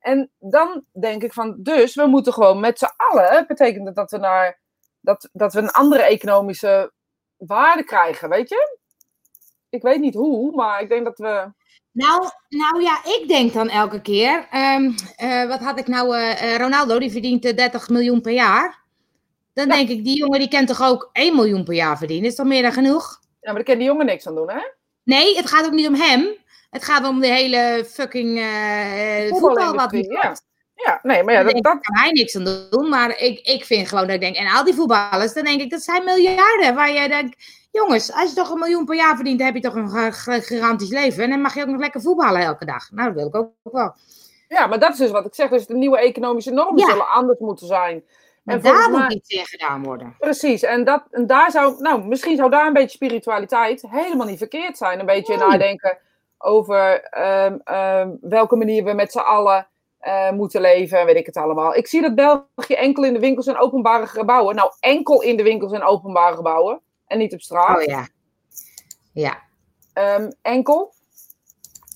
En 0.05 0.31
dan 0.39 0.85
denk 0.99 1.23
ik 1.23 1.33
van, 1.33 1.55
dus 1.57 1.95
we 1.95 2.05
moeten 2.05 2.33
gewoon 2.33 2.59
met 2.59 2.79
z'n 2.79 2.93
allen, 2.97 3.45
betekent 3.47 3.85
dat 3.85 3.95
dat 3.95 4.11
we 4.11 4.17
naar, 4.17 4.59
dat, 5.01 5.29
dat 5.33 5.53
we 5.53 5.59
een 5.59 5.71
andere 5.71 6.03
economische 6.03 6.91
waarde 7.37 7.83
krijgen, 7.83 8.29
weet 8.29 8.49
je? 8.49 8.77
Ik 9.69 9.81
weet 9.81 9.99
niet 9.99 10.13
hoe, 10.13 10.51
maar 10.55 10.81
ik 10.81 10.89
denk 10.89 11.05
dat 11.05 11.17
we... 11.17 11.51
Nou, 11.91 12.29
nou 12.49 12.81
ja, 12.81 12.99
ik 13.03 13.25
denk 13.27 13.53
dan 13.53 13.69
elke 13.69 14.01
keer. 14.01 14.47
ehm, 14.51 14.91
eh, 15.15 15.47
wat 15.47 15.59
had 15.59 15.79
ik 15.79 15.87
nou? 15.87 16.15
eh, 16.17 16.53
eh, 16.53 16.59
Ronaldo, 16.61 16.99
die 16.99 17.11
verdient 17.11 17.45
eh, 17.45 17.55
30 17.55 17.89
miljoen 17.89 18.21
per 18.21 18.31
jaar. 18.33 18.83
Dan 19.53 19.67
Ja. 19.67 19.75
denk 19.75 19.89
ik, 19.89 20.03
die 20.03 20.17
jongen 20.17 20.39
die 20.39 20.47
kan 20.49 20.65
toch 20.65 20.81
ook 20.83 21.09
1 21.13 21.35
miljoen 21.35 21.63
per 21.63 21.73
jaar 21.73 21.97
verdienen? 21.97 22.29
Is 22.29 22.35
toch 22.35 22.45
meer 22.45 22.61
dan 22.61 22.73
genoeg? 22.73 23.19
Ja, 23.21 23.51
maar 23.51 23.53
daar 23.53 23.63
kan 23.63 23.77
die 23.77 23.87
jongen 23.87 24.05
niks 24.05 24.27
aan 24.27 24.35
doen, 24.35 24.49
hè? 24.49 24.59
Nee, 25.03 25.35
het 25.37 25.49
gaat 25.49 25.65
ook 25.65 25.71
niet 25.71 25.87
om 25.87 25.95
hem. 25.95 26.35
Het 26.75 26.83
gaat 26.85 27.07
om 27.07 27.19
de 27.19 27.27
hele 27.27 27.85
fucking 27.87 28.39
eh, 28.39 29.27
voetbal 29.29 29.73
wat 29.73 29.91
niet 29.91 30.05
ja. 30.05 30.35
Ja, 30.75 30.99
nee, 31.03 31.23
maar 31.23 31.33
ja, 31.33 31.43
Daar 31.43 31.53
dat, 31.53 31.63
dat, 31.63 31.79
kan 31.81 31.95
hij 31.97 32.11
niks 32.11 32.35
aan 32.35 32.67
doen. 32.69 32.89
Maar 32.89 33.17
ik, 33.19 33.39
ik 33.39 33.65
vind 33.65 33.87
gewoon 33.87 34.05
dat 34.05 34.15
ik 34.15 34.21
denk, 34.21 34.35
en 34.35 34.47
al 34.47 34.63
die 34.63 34.73
voetballers, 34.73 35.33
dan 35.33 35.43
denk 35.43 35.61
ik, 35.61 35.69
dat 35.69 35.81
zijn 35.81 36.03
miljarden. 36.03 36.75
Waar 36.75 36.91
je 36.91 37.07
denkt, 37.07 37.35
jongens, 37.71 38.13
als 38.13 38.29
je 38.29 38.35
toch 38.35 38.49
een 38.49 38.59
miljoen 38.59 38.85
per 38.85 38.95
jaar 38.95 39.15
verdient, 39.15 39.37
dan 39.37 39.47
heb 39.47 39.55
je 39.55 39.61
toch 39.61 39.75
een 39.75 39.89
gi- 39.91 40.11
gi- 40.11 40.41
gigantisch 40.41 40.89
leven. 40.89 41.23
En 41.23 41.29
dan 41.29 41.41
mag 41.41 41.55
je 41.55 41.61
ook 41.61 41.67
nog 41.67 41.79
lekker 41.79 42.01
voetballen 42.01 42.41
elke 42.41 42.65
dag. 42.65 42.91
Nou, 42.91 43.07
dat 43.07 43.15
wil 43.17 43.27
ik 43.27 43.35
ook 43.35 43.73
wel. 43.73 43.95
ja, 44.47 44.67
maar 44.67 44.79
dat 44.79 44.91
is 44.91 44.97
dus 44.97 45.11
wat 45.11 45.25
ik 45.25 45.35
zeg. 45.35 45.49
Dus 45.49 45.65
de 45.65 45.75
nieuwe 45.75 45.99
economische 45.99 46.51
normen 46.51 46.79
Ja. 46.79 46.89
zullen 46.89 47.07
anders 47.07 47.39
moeten 47.39 47.67
zijn. 47.67 48.03
En 48.45 48.61
daar 48.61 48.89
moet 48.89 49.13
iets 49.13 49.29
in 49.29 49.45
gedaan 49.45 49.83
worden. 49.83 50.15
Precies, 50.19 50.63
en, 50.63 50.83
dat, 50.83 51.03
en 51.11 51.27
daar 51.27 51.51
zou, 51.51 51.75
nou, 51.81 52.05
misschien 52.07 52.35
zou 52.37 52.49
daar 52.49 52.67
een 52.67 52.73
beetje 52.73 52.89
spiritualiteit 52.89 53.83
helemaal 53.89 54.27
niet 54.27 54.37
verkeerd 54.37 54.77
zijn. 54.77 54.99
Een 54.99 55.05
beetje 55.05 55.37
Nee. 55.37 55.47
nadenken 55.47 55.97
over 56.45 57.01
ehm, 57.03 57.57
ehm, 57.63 58.09
welke 58.21 58.55
manier 58.55 58.83
we 58.83 58.93
met 58.93 59.11
z'n 59.11 59.17
allen 59.19 59.67
eh, 59.99 60.31
moeten 60.31 60.61
leven, 60.61 60.99
en 60.99 61.05
weet 61.05 61.15
ik 61.15 61.25
het 61.25 61.37
allemaal. 61.37 61.75
Ik 61.75 61.87
zie 61.87 62.01
dat 62.01 62.15
België 62.15 62.73
enkel 62.73 63.03
in 63.03 63.13
de 63.13 63.19
winkels 63.19 63.47
en 63.47 63.57
openbare 63.57 64.07
gebouwen, 64.07 64.55
nou 64.55 64.71
enkel 64.79 65.21
in 65.21 65.37
de 65.37 65.43
winkels 65.43 65.71
en 65.71 65.83
openbare 65.83 66.35
gebouwen, 66.35 66.81
en 67.07 67.17
niet 67.17 67.33
op 67.33 67.41
straat. 67.41 67.77
Oh 67.77 67.83
ja. 67.83 68.07
Ja. 69.13 69.37
Ehm, 69.93 70.31
enkel. 70.41 70.93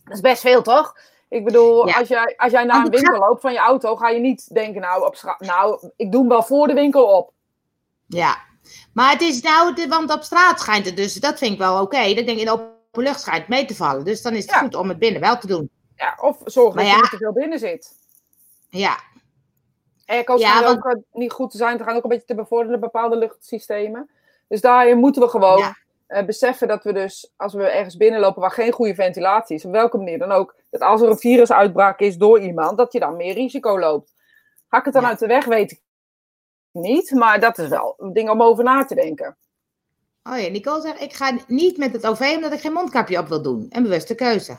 Dat 0.03 0.13
is 0.13 0.21
best 0.21 0.41
veel, 0.41 0.61
toch? 0.61 0.97
Ik 1.29 1.43
bedoel, 1.43 1.87
Ja. 1.87 1.97
als, 1.97 2.07
jij, 2.07 2.33
als 2.37 2.51
jij 2.51 2.63
naar 2.63 2.79
een 2.79 2.91
ik 2.91 2.99
winkel 2.99 3.17
loopt 3.19 3.41
van 3.41 3.53
je 3.53 3.59
auto, 3.59 3.95
ga 3.95 4.09
je 4.09 4.19
niet 4.19 4.53
denken, 4.53 4.81
nou, 4.81 5.05
op 5.05 5.15
straat, 5.15 5.39
nou, 5.39 5.89
ik 5.95 6.11
doe 6.11 6.19
hem 6.21 6.29
wel 6.29 6.43
voor 6.43 6.67
de 6.67 6.73
winkel 6.73 7.05
op. 7.17 7.31
Ja. 8.07 8.37
Maar 8.93 9.11
het 9.11 9.21
is 9.21 9.41
nou, 9.41 9.73
de- 9.75 9.87
want 9.87 10.13
op 10.13 10.21
straat 10.23 10.59
schijnt 10.59 10.85
het 10.85 10.95
dus, 10.97 11.13
dat 11.13 11.37
vind 11.37 11.51
ik 11.53 11.57
wel 11.57 11.81
oké. 11.81 11.97
Dat 12.07 12.17
ik 12.17 12.25
denk 12.25 12.39
in 12.39 12.45
de 12.45 12.51
open 12.51 12.77
lucht 12.91 13.21
schijnt 13.21 13.47
mee 13.47 13.65
te 13.65 13.75
vallen. 13.75 14.03
Dus 14.05 14.21
dan 14.21 14.33
is 14.33 14.41
het 14.43 14.51
Ja. 14.53 14.59
goed 14.59 14.75
om 14.75 14.89
het 14.89 14.99
binnen 14.99 15.21
wel 15.21 15.37
te 15.37 15.47
doen. 15.47 15.69
Ja, 15.95 16.17
of 16.21 16.37
zorg 16.45 16.73
dat 16.75 16.83
je 16.83 16.89
ja. 16.89 16.95
niet 16.95 17.09
te 17.09 17.17
veel 17.17 17.33
binnen 17.33 17.59
zit. 17.59 17.91
Ja. 18.69 18.99
Airco's 20.05 20.41
Ja, 20.41 20.61
want- 20.63 20.77
ook 20.77 20.91
eh, 20.93 20.99
niet 21.11 21.31
goed 21.31 21.51
te 21.51 21.57
zijn. 21.57 21.77
Ze 21.77 21.83
gaan 21.83 21.95
ook 21.95 22.03
een 22.03 22.09
beetje 22.09 22.25
te 22.25 22.35
bevorderen 22.35 22.79
bepaalde 22.79 23.15
luchtsystemen. 23.15 24.09
Dus 24.47 24.61
daarin 24.61 24.97
moeten 24.97 25.21
we 25.21 25.27
gewoon 25.27 25.57
Ja. 25.57 25.75
eh, 26.07 26.25
beseffen 26.25 26.67
dat 26.67 26.83
we 26.83 26.93
dus, 26.93 27.31
als 27.35 27.53
we 27.53 27.63
ergens 27.63 27.97
binnenlopen 27.97 28.41
waar 28.41 28.51
geen 28.51 28.71
goede 28.71 28.95
ventilatie 28.95 29.55
is, 29.55 29.65
op 29.65 29.71
welke 29.71 29.97
manier 29.97 30.19
dan 30.19 30.31
ook, 30.31 30.55
dat 30.69 30.81
als 30.81 31.01
er 31.01 31.09
een 31.09 31.17
virusuitbraak 31.17 31.99
is 31.99 32.17
door 32.17 32.39
iemand, 32.39 32.77
dat 32.77 32.93
je 32.93 32.99
dan 32.99 33.15
meer 33.15 33.33
risico 33.33 33.79
loopt. 33.79 34.13
Ga 34.69 34.77
ik 34.77 34.85
het 34.85 34.93
dan 34.93 35.05
uit 35.05 35.19
de 35.19 35.27
weg, 35.27 35.45
weet 35.45 35.71
ik 35.71 35.81
niet. 36.71 37.11
Maar 37.11 37.39
dat 37.39 37.57
is 37.57 37.67
wel 37.67 37.93
een 37.97 38.13
ding 38.13 38.29
om 38.29 38.41
over 38.41 38.63
na 38.63 38.85
te 38.85 38.95
denken. 38.95 39.37
Oh 40.29 40.39
ja, 40.39 40.49
Nicole 40.49 40.81
zegt, 40.81 41.01
ik 41.01 41.13
ga 41.13 41.37
niet 41.47 41.77
met 41.77 41.93
het 41.93 42.07
OV 42.07 42.31
omdat 42.35 42.53
ik 42.53 42.59
geen 42.59 42.73
mondkapje 42.73 43.19
op 43.19 43.27
wil 43.27 43.41
doen. 43.41 43.65
Een 43.69 43.83
bewuste 43.83 44.15
keuze. 44.15 44.57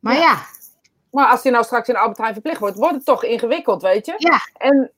Maar 0.00 0.14
Ja. 0.14 0.20
ja, 0.20 0.38
Maar 1.10 1.30
als 1.30 1.42
die 1.42 1.52
nou 1.52 1.64
straks 1.64 1.88
in 1.88 1.96
Albert 1.96 2.18
Heijn 2.18 2.32
verplicht 2.32 2.60
wordt, 2.60 2.76
wordt 2.76 2.94
het 2.94 3.04
toch 3.04 3.24
ingewikkeld, 3.24 3.82
weet 3.82 4.06
je? 4.06 4.14
Ja. 4.16 4.40
En 4.56 4.90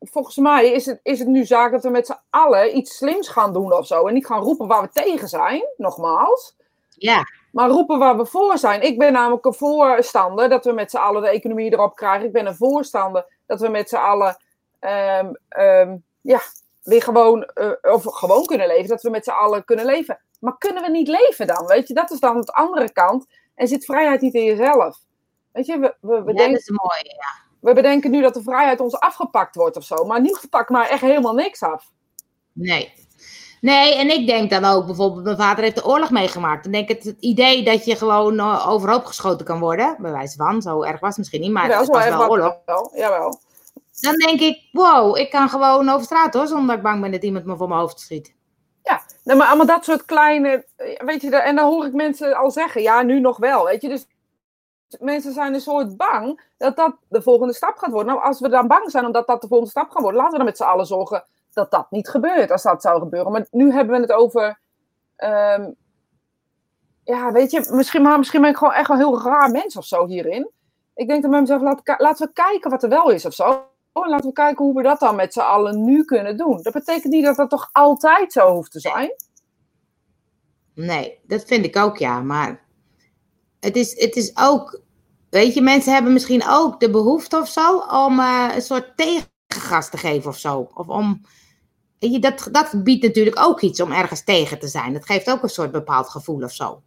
volgens 0.00 0.36
mij 0.36 0.72
is 0.72 0.86
het, 0.86 1.00
is 1.02 1.18
het 1.18 1.28
nu 1.28 1.44
zaak 1.44 1.72
dat 1.72 1.82
we 1.82 1.88
met 1.90 2.06
z'n 2.06 2.18
allen 2.30 2.76
iets 2.76 2.96
slims 2.96 3.28
gaan 3.28 3.52
doen 3.52 3.72
of 3.72 3.86
zo. 3.86 4.06
En 4.06 4.14
niet 4.14 4.26
gaan 4.26 4.42
roepen 4.42 4.66
waar 4.66 4.82
we 4.82 4.88
tegen 4.92 5.28
zijn, 5.28 5.62
nogmaals. 5.76 6.56
ja, 6.88 7.24
Maar 7.52 7.68
roepen 7.68 7.98
waar 7.98 8.16
we 8.16 8.26
voor 8.26 8.58
zijn. 8.58 8.82
Ik 8.82 8.98
ben 8.98 9.12
namelijk 9.12 9.44
een 9.44 9.54
voorstander 9.54 10.48
dat 10.48 10.64
we 10.64 10.72
met 10.72 10.90
z'n 10.90 10.96
allen 10.96 11.22
de 11.22 11.28
economie 11.28 11.72
erop 11.72 11.96
krijgen. 11.96 12.26
Ik 12.26 12.32
ben 12.32 12.46
een 12.46 12.54
voorstander 12.54 13.26
dat 13.46 13.60
we 13.60 13.68
met 13.68 13.88
z'n 13.88 13.96
allen 13.96 14.36
ehm, 14.78 15.32
ehm, 15.48 15.96
ja, 16.20 16.40
weer 16.82 17.02
gewoon, 17.02 17.44
eh, 17.44 17.70
of 17.92 18.04
gewoon 18.04 18.46
kunnen 18.46 18.66
leven. 18.66 18.88
Dat 18.88 19.02
we 19.02 19.10
met 19.10 19.24
z'n 19.24 19.30
allen 19.30 19.64
kunnen 19.64 19.84
leven. 19.84 20.20
Maar 20.40 20.58
kunnen 20.58 20.82
we 20.82 20.90
niet 20.90 21.08
leven 21.08 21.46
dan? 21.46 21.66
Weet 21.66 21.88
je, 21.88 21.94
dat 21.94 22.10
is 22.10 22.20
dan 22.20 22.40
de 22.40 22.52
andere 22.52 22.92
kant. 22.92 23.26
En 23.54 23.68
zit 23.68 23.84
vrijheid 23.84 24.20
niet 24.20 24.34
in 24.34 24.44
jezelf? 24.44 24.98
Weet 25.52 25.66
je, 25.66 25.78
we, 25.78 25.94
we, 26.00 26.22
we, 26.22 26.30
ja, 26.30 26.36
denken, 26.36 26.50
dat 26.52 26.60
is 26.60 26.68
mooi. 26.70 27.00
Ja. 27.02 27.54
we 27.60 27.72
bedenken 27.74 28.10
nu 28.10 28.20
dat 28.22 28.34
de 28.34 28.42
vrijheid 28.42 28.80
ons 28.80 28.94
afgepakt 28.98 29.54
wordt 29.54 29.76
of 29.76 29.84
zo. 29.84 30.04
Maar 30.04 30.20
niemand 30.20 30.50
pakt 30.50 30.70
maar 30.70 30.88
echt 30.88 31.00
helemaal 31.00 31.34
niks 31.34 31.62
af. 31.62 31.90
Nee. 32.52 32.92
Nee, 33.60 33.94
en 33.94 34.10
ik 34.10 34.26
denk 34.26 34.50
dan 34.50 34.64
ook 34.64 34.86
bijvoorbeeld, 34.86 35.24
mijn 35.24 35.36
vader 35.36 35.64
heeft 35.64 35.76
de 35.76 35.86
oorlog 35.86 36.10
meegemaakt. 36.10 36.62
Dan 36.62 36.72
denk 36.72 36.88
ik 36.88 36.96
het, 36.96 37.04
het 37.04 37.16
idee 37.20 37.64
dat 37.64 37.84
je 37.84 37.96
gewoon 37.96 38.38
eh, 38.38 38.68
overhoop 38.68 39.04
geschoten 39.04 39.46
kan 39.46 39.60
worden, 39.60 39.96
bij 39.98 40.10
wijze 40.12 40.36
van, 40.36 40.62
zo 40.62 40.82
erg 40.82 41.00
was 41.00 41.08
het 41.08 41.18
misschien 41.18 41.40
niet, 41.40 41.50
maar 41.50 41.62
Jawel, 41.62 41.78
het 41.80 41.88
was 41.88 42.04
wel 42.04 42.18
wat- 42.18 42.28
oorlog. 42.30 42.56
wel, 42.64 42.92
jawel. 42.94 43.40
Dan 44.02 44.16
denk 44.16 44.40
ik, 44.40 44.68
wow, 44.72 45.16
ik 45.16 45.30
kan 45.30 45.48
gewoon 45.48 45.88
over 45.88 46.04
straat 46.04 46.34
hoor, 46.34 46.46
zonder 46.46 46.66
dat 46.66 46.76
ik 46.76 46.82
bang 46.82 47.00
ben 47.00 47.10
dat 47.10 47.22
iemand 47.22 47.44
me 47.44 47.56
voor 47.56 47.68
mijn 47.68 47.80
hoofd 47.80 48.00
schiet. 48.00 48.34
Nee, 49.24 49.36
maar 49.36 49.46
allemaal 49.46 49.66
dat 49.66 49.84
soort 49.84 50.04
kleine, 50.04 50.66
eh, 50.76 51.00
weet 51.04 51.20
je, 51.20 51.36
en 51.36 51.56
dan 51.56 51.68
hoor 51.70 51.86
ik 51.86 51.92
mensen 51.92 52.34
al 52.36 52.50
zeggen, 52.50 52.82
ja, 52.82 53.02
nu 53.02 53.20
nog 53.20 53.36
wel, 53.36 53.64
weet 53.64 53.82
je. 53.82 53.88
Dus 53.88 54.06
mensen 55.00 55.32
zijn 55.32 55.54
een 55.54 55.60
soort 55.60 55.96
bang 55.96 56.50
dat 56.58 56.76
dat 56.76 56.96
de 57.08 57.22
volgende 57.22 57.54
stap 57.54 57.76
gaat 57.76 57.90
worden. 57.90 58.14
Nou, 58.14 58.26
als 58.26 58.40
we 58.40 58.48
dan 58.48 58.66
bang 58.66 58.90
zijn 58.90 59.06
omdat 59.06 59.26
dat 59.26 59.40
de 59.40 59.48
volgende 59.48 59.70
stap 59.70 59.90
gaat 59.90 60.02
worden, 60.02 60.20
laten 60.20 60.32
we 60.32 60.38
dan 60.38 60.46
met 60.46 60.56
z'n 60.56 60.62
allen 60.62 60.86
zorgen 60.86 61.24
dat 61.52 61.70
dat 61.70 61.90
niet 61.90 62.08
gebeurt, 62.08 62.50
als 62.50 62.62
dat 62.62 62.82
zou 62.82 63.00
gebeuren. 63.00 63.32
Maar 63.32 63.46
nu 63.50 63.72
hebben 63.72 63.94
we 63.94 64.00
het 64.00 64.12
over, 64.12 64.60
ehm, 65.16 65.70
ja, 67.04 67.32
weet 67.32 67.50
je, 67.50 67.68
misschien, 67.70 68.02
maar 68.02 68.18
misschien 68.18 68.40
ben 68.40 68.50
ik 68.50 68.56
gewoon 68.56 68.72
echt 68.72 68.88
wel 68.88 68.96
een 68.96 69.02
heel 69.02 69.22
raar 69.22 69.50
mens 69.50 69.76
of 69.76 69.84
zo 69.84 70.06
hierin. 70.06 70.50
Ik 70.94 71.08
denk 71.08 71.22
dan 71.22 71.30
bij 71.30 71.40
mezelf, 71.40 71.62
laten 71.98 72.26
we 72.26 72.32
kijken 72.32 72.70
wat 72.70 72.82
er 72.82 72.88
wel 72.88 73.10
is 73.10 73.26
of 73.26 73.34
zo. 73.34 73.70
En 73.92 74.08
laten 74.08 74.26
we 74.26 74.32
kijken 74.32 74.64
hoe 74.64 74.74
we 74.74 74.82
dat 74.82 75.00
dan 75.00 75.16
met 75.16 75.32
z'n 75.32 75.40
allen 75.40 75.84
nu 75.84 76.04
kunnen 76.04 76.36
doen. 76.36 76.62
Dat 76.62 76.72
betekent 76.72 77.12
niet 77.12 77.24
dat 77.24 77.36
dat 77.36 77.50
toch 77.50 77.68
altijd 77.72 78.32
zo 78.32 78.52
hoeft 78.52 78.72
te 78.72 78.80
zijn. 78.80 79.14
Nee, 80.74 81.18
dat 81.26 81.44
vind 81.44 81.64
ik 81.64 81.76
ook 81.76 81.96
ja, 81.96 82.20
maar 82.20 82.64
het 83.60 83.76
is, 83.76 84.00
het 84.00 84.16
is 84.16 84.36
ook, 84.36 84.80
weet 85.30 85.54
je, 85.54 85.62
mensen 85.62 85.92
hebben 85.92 86.12
misschien 86.12 86.44
ook 86.46 86.80
de 86.80 86.90
behoefte 86.90 87.38
of 87.38 87.48
zo 87.48 87.78
om 87.78 88.18
eh, 88.18 88.50
een 88.54 88.62
soort 88.62 88.96
tegengas 88.96 89.90
te 89.90 89.96
geven 89.96 90.30
of 90.30 90.38
zo. 90.38 90.70
Of 90.74 90.88
om, 90.88 91.20
je, 91.98 92.18
dat, 92.18 92.48
dat 92.52 92.84
biedt 92.84 93.02
natuurlijk 93.02 93.38
ook 93.38 93.60
iets 93.60 93.80
om 93.80 93.92
ergens 93.92 94.24
tegen 94.24 94.58
te 94.58 94.68
zijn. 94.68 94.92
Dat 94.92 95.06
geeft 95.06 95.30
ook 95.30 95.42
een 95.42 95.48
soort 95.48 95.72
bepaald 95.72 96.08
gevoel 96.08 96.42
of 96.42 96.52
zo. 96.52 96.82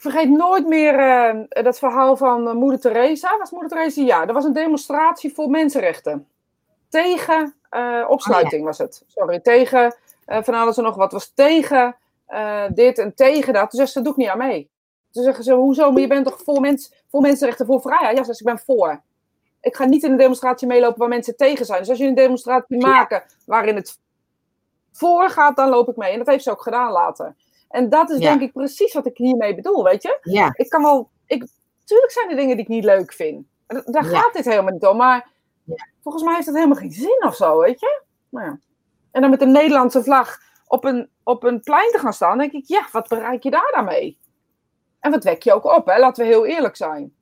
Vergeet 0.00 0.28
nooit 0.28 0.66
meer 0.66 0.98
eh, 0.98 1.64
dat 1.64 1.78
verhaal 1.78 2.16
van 2.16 2.48
eh, 2.48 2.54
Moeder 2.54 2.80
Teresa. 2.80 3.38
Was 3.38 3.50
Moeder 3.50 3.70
Teresa? 3.70 4.02
Ja, 4.02 4.26
er 4.26 4.32
was 4.32 4.44
een 4.44 4.52
demonstratie 4.52 5.34
voor 5.34 5.50
mensenrechten. 5.50 6.28
Tegen 6.88 7.54
eh, 7.70 8.04
opsluiting 8.08 8.64
was 8.64 8.78
het. 8.78 9.02
Sorry, 9.06 9.40
tegen 9.40 9.94
van 10.26 10.54
alles 10.54 10.76
en 10.76 10.82
nog 10.82 10.94
wat. 10.94 11.12
Was 11.12 11.32
tegen 11.34 11.96
dit 12.68 12.98
en 12.98 13.14
tegen 13.14 13.52
dat. 13.52 13.70
Toen 13.70 13.78
zegt 13.78 13.92
ze, 13.92 13.94
dat 13.94 14.04
doe 14.04 14.12
ik 14.12 14.18
niet 14.18 14.28
aan 14.28 14.48
mee. 14.48 14.70
Toen 15.10 15.22
zeggen 15.22 15.44
ze, 15.44 15.52
hoezo? 15.52 15.90
Maar 15.90 16.00
je 16.00 16.06
bent 16.06 16.26
toch 16.26 16.40
voor, 16.44 16.60
mens, 16.60 17.04
voor 17.10 17.20
mensenrechten, 17.20 17.66
voor 17.66 17.80
vrijheid? 17.80 18.16
Ja, 18.16 18.22
ze 18.22 18.24
zegt, 18.24 18.40
ik 18.40 18.46
ben 18.46 18.58
voor. 18.58 19.00
Ik 19.60 19.76
ga 19.76 19.84
niet 19.84 20.02
in 20.02 20.10
een 20.10 20.16
demonstratie 20.16 20.68
meelopen 20.68 20.98
waar 20.98 21.08
mensen 21.08 21.36
tegen 21.36 21.66
zijn. 21.66 21.78
Dus 21.78 21.88
als 21.88 21.98
je 21.98 22.06
een 22.06 22.14
demonstratie 22.14 22.80
Ja. 22.80 22.88
maken 22.88 23.22
waarin 23.46 23.76
het 23.76 23.98
voor 24.92 25.30
gaat, 25.30 25.56
dan 25.56 25.68
loop 25.68 25.88
ik 25.88 25.96
mee. 25.96 26.12
En 26.12 26.18
dat 26.18 26.26
heeft 26.26 26.44
ze 26.44 26.50
ook 26.50 26.62
gedaan 26.62 26.92
later. 26.92 27.34
En 27.70 27.88
dat 27.88 28.10
is 28.10 28.18
Ja. 28.18 28.28
denk 28.28 28.40
ik 28.40 28.52
precies 28.52 28.92
wat 28.92 29.06
ik 29.06 29.16
hiermee 29.16 29.54
bedoel, 29.54 29.84
weet 29.84 30.02
je? 30.02 30.18
Ja, 30.22 30.52
Ik 30.56 30.68
kan 30.68 30.82
wel, 30.82 31.10
ik, 31.26 31.46
tuurlijk 31.84 32.12
zijn 32.12 32.30
er 32.30 32.36
dingen 32.36 32.56
die 32.56 32.64
ik 32.64 32.70
niet 32.70 32.84
leuk 32.84 33.12
vind. 33.12 33.46
Daar 33.66 34.04
Ja. 34.10 34.18
gaat 34.20 34.32
dit 34.32 34.44
helemaal 34.44 34.72
niet 34.72 34.86
om, 34.86 34.96
maar 34.96 35.28
Ja. 35.64 35.86
volgens 36.02 36.24
mij 36.24 36.34
heeft 36.34 36.46
het 36.46 36.54
helemaal 36.56 36.76
geen 36.78 36.92
zin 36.92 37.24
of 37.26 37.36
zo, 37.36 37.58
weet 37.58 37.80
je? 37.80 38.02
Nou 38.28 38.46
ja. 38.46 38.58
En 39.10 39.20
dan 39.20 39.30
met 39.30 39.42
een 39.42 39.52
Nederlandse 39.52 40.02
vlag 40.02 40.38
op 40.66 40.84
een, 40.84 41.08
op 41.22 41.44
een 41.44 41.60
plein 41.60 41.90
te 41.90 41.98
gaan 41.98 42.12
staan, 42.12 42.38
denk 42.38 42.52
ik, 42.52 42.64
ja, 42.66 42.88
wat 42.92 43.08
bereik 43.08 43.42
je 43.42 43.50
daar 43.50 43.72
dan 43.74 43.84
mee? 43.84 44.18
En 45.00 45.10
wat 45.10 45.24
wek 45.24 45.42
je 45.42 45.52
ook 45.52 45.64
op, 45.64 45.86
hè? 45.86 45.98
Laten 45.98 46.24
we 46.24 46.30
heel 46.30 46.46
eerlijk 46.46 46.76
zijn. 46.76 47.14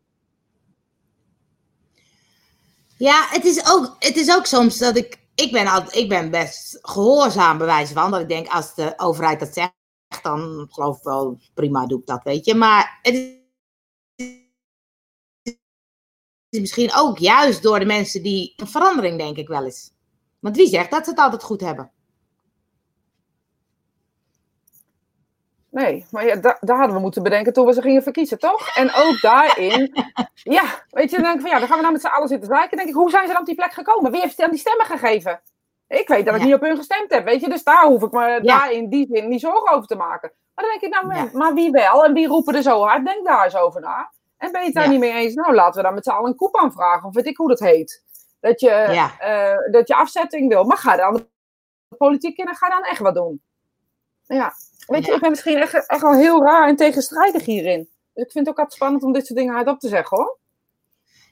ja 2.97 3.27
het, 3.29 3.45
is 3.45 3.71
ook, 3.73 3.97
het 3.99 4.17
is 4.17 4.37
ook 4.37 4.47
soms 4.47 4.79
dat 4.79 4.97
ik. 4.97 5.27
Ik 5.35 5.53
ben, 5.53 5.67
altijd, 5.67 5.95
ik 5.95 6.09
ben 6.09 6.31
best 6.31 6.79
gehoorzaam 6.83 7.59
bewijs 7.59 7.91
van. 7.91 8.11
Dat 8.11 8.21
ik 8.21 8.29
denk, 8.29 8.49
als 8.49 8.75
de 8.75 8.93
overheid 8.97 9.41
dat 9.41 9.55
zegt, 9.55 9.73
dan 10.23 10.67
geloof 10.71 10.97
ik 10.97 11.03
wel, 11.03 11.39
prima 11.55 11.87
doe 11.87 12.01
ik 12.01 12.07
dat, 12.07 12.23
weet 12.25 12.45
je. 12.45 12.55
Maar 12.55 12.99
het 13.03 13.15
is 16.49 16.61
misschien 16.61 16.91
ook 16.95 17.19
juist 17.19 17.63
door 17.63 17.79
de 17.79 17.85
mensen 17.85 18.23
die. 18.23 18.53
Een 18.57 18.67
verandering, 18.69 19.19
denk 19.19 19.37
ik 19.37 19.49
wel 19.49 19.65
eens. 19.65 19.91
Want 20.39 20.57
wie 20.57 20.69
zegt 20.69 20.91
dat 20.91 21.05
ze 21.05 21.11
het 21.11 21.19
altijd 21.21 21.43
goed 21.43 21.61
hebben? 21.61 21.91
Nee, 25.71 26.07
maar 26.11 26.27
ja, 26.27 26.37
da- 26.37 26.57
daar 26.61 26.77
hadden 26.77 26.97
we 26.97 27.03
moeten 27.03 27.23
bedenken 27.23 27.53
toen 27.53 27.67
we 27.67 27.73
ze 27.73 27.81
gingen 27.83 28.03
verkiezen, 28.03 28.39
toch? 28.39 28.69
En 28.77 28.95
ook 28.95 29.21
daarin, 29.21 29.93
ja, 30.59 30.85
weet 30.91 31.11
je, 31.11 31.17
dan 31.17 31.25
denk 31.25 31.35
ik 31.35 31.41
van 31.41 31.51
ja, 31.51 31.59
dan 31.59 31.67
gaan 31.69 31.77
we 31.77 31.83
nou 31.83 31.93
met 31.93 32.03
z'n 32.03 32.07
allen 32.09 32.29
zitten. 32.29 32.49
Dan 32.49 32.69
denk 32.71 32.89
ik, 32.89 32.95
hoe 32.95 33.11
zijn 33.11 33.27
ze 33.27 33.33
dan 33.33 33.41
op 33.41 33.47
die 33.47 33.55
plek 33.55 33.73
gekomen? 33.73 34.11
Wie 34.11 34.21
heeft 34.21 34.35
ze 34.35 34.41
dan 34.41 34.51
die 34.51 34.59
stemmen 34.61 34.87
gegeven? 34.87 35.41
Ik 35.89 36.09
weet 36.09 36.25
dat 36.25 36.35
ik 36.35 36.41
Ja. 36.41 36.47
niet 36.47 36.55
op 36.55 36.61
hun 36.61 36.77
gestemd 36.77 37.11
heb, 37.13 37.25
weet 37.25 37.41
je, 37.41 37.49
dus 37.49 37.63
daar 37.65 37.85
hoef 37.87 38.03
ik 38.03 38.11
me 38.13 38.21
Ja. 38.21 38.41
daar 38.41 38.73
in 38.73 38.89
die 38.89 39.07
zin 39.13 39.29
niet 39.29 39.41
zorgen 39.41 39.73
over 39.73 39.87
te 39.89 39.97
maken. 39.97 40.33
Maar 40.55 40.65
dan 40.65 40.79
denk 40.79 40.95
ik, 40.95 41.03
nou, 41.03 41.15
Ja. 41.15 41.31
maar 41.33 41.55
wie 41.55 41.71
wel 41.71 42.05
en 42.05 42.13
wie 42.13 42.27
roepen 42.29 42.55
er 42.55 42.63
zo 42.63 42.83
hard? 42.83 43.05
Denk 43.05 43.25
daar 43.27 43.45
eens 43.45 43.57
over 43.57 43.81
na. 43.81 44.11
En 44.37 44.53
ben 44.53 44.61
je 44.61 44.67
het 44.67 44.75
daar 44.77 44.89
niet 44.89 45.01
mee 45.01 45.13
eens? 45.13 45.35
Nou, 45.35 45.55
laten 45.55 45.77
we 45.77 45.87
dan 45.87 45.95
met 45.95 46.05
z'n 46.05 46.11
allen 46.11 46.31
een 46.31 46.37
koep 46.37 46.57
aanvragen, 46.57 47.09
of 47.09 47.15
weet 47.15 47.27
ik 47.27 47.37
hoe 47.37 47.49
dat 47.49 47.59
heet. 47.59 48.05
Dat 48.41 48.61
je, 48.61 48.71
eh, 48.71 49.73
dat 49.73 49.89
je 49.89 49.95
afzetting 49.95 50.49
wil. 50.49 50.65
Maar 50.65 50.77
ga 50.77 50.97
dan 50.97 51.15
de 51.89 51.97
politiek 51.97 52.37
in 52.39 52.47
en 52.47 52.55
ga 52.55 52.69
dan 52.69 52.83
echt 52.85 53.01
wat 53.01 53.15
doen. 53.15 53.43
Ja, 54.27 54.53
weet 54.87 55.07
je, 55.07 55.13
ik 55.13 55.21
ben 55.21 55.31
misschien 55.31 55.57
echt, 55.59 55.87
echt 55.87 56.01
wel 56.03 56.15
heel 56.15 56.43
raar 56.45 56.69
en 56.69 56.77
tegenstrijdig 56.77 57.45
hierin. 57.45 57.89
Dus 58.13 58.25
ik 58.25 58.33
vind 58.33 58.47
het 58.47 58.49
ook 58.49 58.57
altijd 58.59 58.73
spannend 58.77 59.03
om 59.03 59.13
dit 59.13 59.27
soort 59.27 59.39
dingen 59.39 59.55
hardop 59.55 59.79
te 59.81 59.89
zeggen, 59.89 60.17
hoor. 60.17 60.39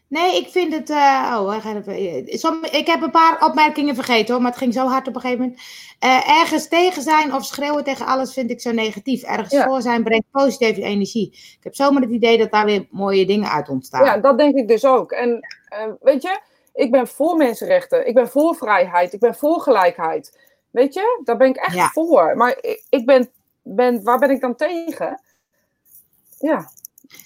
Nee, 0.08 0.36
ik 0.36 0.48
vind 0.48 0.72
het. 0.72 0.90
eh, 0.90 1.36
oh, 1.40 1.66
eh, 1.66 2.24
som- 2.26 2.64
ik 2.70 2.86
heb 2.86 3.02
een 3.02 3.10
paar 3.10 3.44
opmerkingen 3.44 3.94
vergeten 3.94 4.32
hoor, 4.32 4.42
maar 4.42 4.50
het 4.50 4.60
ging 4.60 4.74
zo 4.74 4.86
hard 4.86 5.08
op 5.08 5.14
een 5.14 5.20
gegeven 5.20 5.42
moment. 5.44 5.60
Eh, 5.98 6.40
ergens 6.40 6.68
tegen 6.68 7.02
zijn 7.02 7.34
of 7.34 7.44
schreeuwen 7.44 7.84
tegen 7.84 8.06
alles 8.06 8.32
vind 8.32 8.50
ik 8.50 8.60
zo 8.60 8.70
negatief. 8.72 9.22
Ergens 9.22 9.50
Ja. 9.52 9.64
voor 9.64 9.82
zijn 9.82 10.02
brengt 10.04 10.30
positieve 10.30 10.82
energie. 10.82 11.30
Ik 11.32 11.58
heb 11.64 11.74
zomaar 11.74 12.02
het 12.02 12.10
idee 12.10 12.38
dat 12.38 12.50
daar 12.50 12.64
weer 12.64 12.86
mooie 12.90 13.26
dingen 13.26 13.50
uit 13.50 13.68
ontstaan. 13.68 14.04
Ja, 14.04 14.18
dat 14.18 14.38
denk 14.38 14.54
ik 14.54 14.68
dus 14.68 14.84
ook. 14.84 15.12
En 15.12 15.46
weet 16.00 16.22
je, 16.22 16.40
ik 16.74 16.90
ben 16.90 17.06
voor 17.08 17.36
mensenrechten. 17.36 18.06
Ik 18.06 18.14
ben 18.14 18.28
voor 18.28 18.54
vrijheid. 18.54 19.12
Ik 19.12 19.20
ben 19.20 19.34
voor 19.34 19.60
gelijkheid. 19.60 20.38
Weet 20.70 20.94
je, 20.94 21.20
daar 21.24 21.36
ben 21.36 21.48
ik 21.48 21.56
echt 21.56 21.74
Ja. 21.74 21.88
voor. 21.88 22.36
Maar 22.36 22.56
ik, 22.60 22.82
ik 22.88 23.06
ben, 23.06 23.30
ben, 23.62 24.02
waar 24.02 24.18
ben 24.18 24.30
ik 24.30 24.40
dan 24.40 24.56
tegen? 24.56 25.20
Ja. 26.38 26.70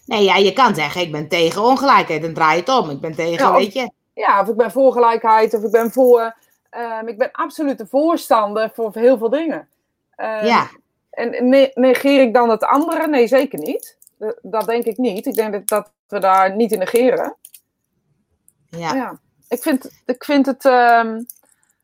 Nee, 0.06 0.24
ja, 0.24 0.36
je 0.36 0.52
kan 0.52 0.74
zeggen, 0.74 1.00
ik 1.00 1.12
ben 1.12 1.28
tegen 1.28 1.62
ongelijkheid. 1.62 2.22
Dan 2.22 2.34
draai 2.34 2.54
je 2.54 2.60
het 2.60 2.82
om. 2.82 2.90
Ik 2.90 3.00
ben 3.00 3.14
tegen, 3.14 3.32
Ja, 3.46 3.50
of- 3.50 3.56
weet 3.56 3.72
je. 3.72 3.90
ja, 4.14 4.40
of 4.40 4.48
ik 4.48 4.56
ben 4.56 4.70
voor 4.70 4.92
gelijkheid, 4.92 5.54
of 5.54 5.62
ik 5.62 5.70
ben 5.70 5.90
voor. 5.90 6.36
ehm, 6.70 7.06
ik 7.08 7.18
ben 7.18 7.28
absoluut 7.32 7.80
een 7.80 7.88
voorstander 7.88 8.70
voor 8.74 8.90
heel 8.94 9.18
veel 9.18 9.30
dingen. 9.30 9.68
Ehm, 10.16 10.46
Ja, 10.46 10.68
En 11.10 11.48
ne- 11.48 11.70
negeer 11.74 12.20
ik 12.20 12.34
dan 12.34 12.48
het 12.50 12.64
andere? 12.64 13.06
Nee, 13.08 13.26
zeker 13.26 13.58
niet. 13.58 13.96
Dat, 14.18 14.38
dat 14.42 14.66
denk 14.66 14.84
ik 14.84 14.96
niet. 14.98 15.26
Ik 15.26 15.34
denk 15.34 15.52
dat, 15.52 15.68
dat 15.68 15.90
we 16.08 16.18
daar 16.18 16.56
niet 16.56 16.72
in 16.72 16.78
negeren. 16.78 17.36
ja. 18.68 18.94
Ja. 18.94 19.20
Ik, 19.48 19.62
vind, 19.62 19.90
ik 20.06 20.24
vind 20.24 20.46
het 20.46 20.64
ehm, 20.64 21.20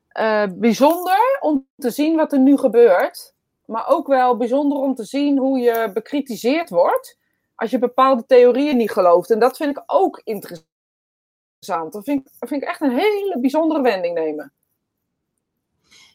eh, 0.09 0.43
bijzonder 0.55 1.37
om 1.41 1.67
te 1.79 1.91
zien 1.91 2.17
wat 2.17 2.33
er 2.33 2.39
nu 2.39 2.57
gebeurt. 2.59 3.35
Maar 3.65 3.89
ook 3.89 4.07
wel 4.07 4.37
bijzonder 4.37 4.79
om 4.79 4.95
te 4.95 5.05
zien 5.05 5.39
hoe 5.39 5.59
je 5.59 5.91
bekritiseerd 5.95 6.71
wordt. 6.71 7.19
Als 7.57 7.71
je 7.71 7.79
bepaalde 7.79 8.25
theorieën 8.27 8.77
niet 8.77 8.91
gelooft. 8.91 9.31
En 9.31 9.39
dat 9.39 9.57
vind 9.57 9.77
ik 9.77 9.83
ook 9.87 10.21
interessant. 10.25 10.67
Dat 11.93 12.05
vind 12.05 12.21
ik, 12.21 12.33
dat 12.39 12.49
vind 12.49 12.63
ik 12.63 12.69
echt 12.69 12.81
een 12.81 12.99
hele 12.99 13.39
bijzondere 13.41 13.81
wending 13.83 14.15
nemen. 14.15 14.53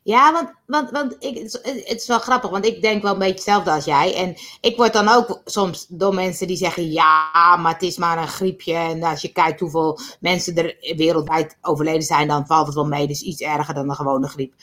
Ja, 0.03 0.31
want, 0.31 0.51
want, 0.65 0.89
want 0.91 1.15
ik, 1.19 1.37
het, 1.37 1.85
is, 1.85 2.07
wel 2.07 2.19
grappig, 2.19 2.49
want 2.49 2.65
ik 2.65 2.81
denk 2.81 3.01
wel 3.01 3.13
een 3.13 3.19
beetje 3.19 3.33
hetzelfde 3.33 3.71
als 3.71 3.85
jij. 3.85 4.15
En 4.15 4.35
ik 4.61 4.77
word 4.77 4.93
dan 4.93 5.07
ook 5.07 5.41
soms 5.45 5.85
door 5.89 6.13
mensen 6.15 6.47
die 6.47 6.57
zeggen: 6.57 6.91
ja, 6.91 7.57
maar 7.57 7.73
het 7.73 7.81
is 7.81 7.97
maar 7.97 8.17
een 8.17 8.27
griepje. 8.27 8.73
En 8.73 9.03
als 9.03 9.21
je 9.21 9.31
kijkt 9.31 9.59
hoeveel 9.59 9.99
mensen 10.19 10.55
er 10.55 10.95
wereldwijd 10.95 11.57
overleden 11.61 12.01
zijn, 12.01 12.27
dan 12.27 12.45
valt 12.45 12.65
het 12.65 12.75
wel 12.75 12.85
mee. 12.87 13.07
Dus 13.07 13.21
iets 13.21 13.41
erger 13.41 13.73
dan 13.73 13.89
een 13.89 13.95
gewone 13.95 14.27
griep. 14.27 14.53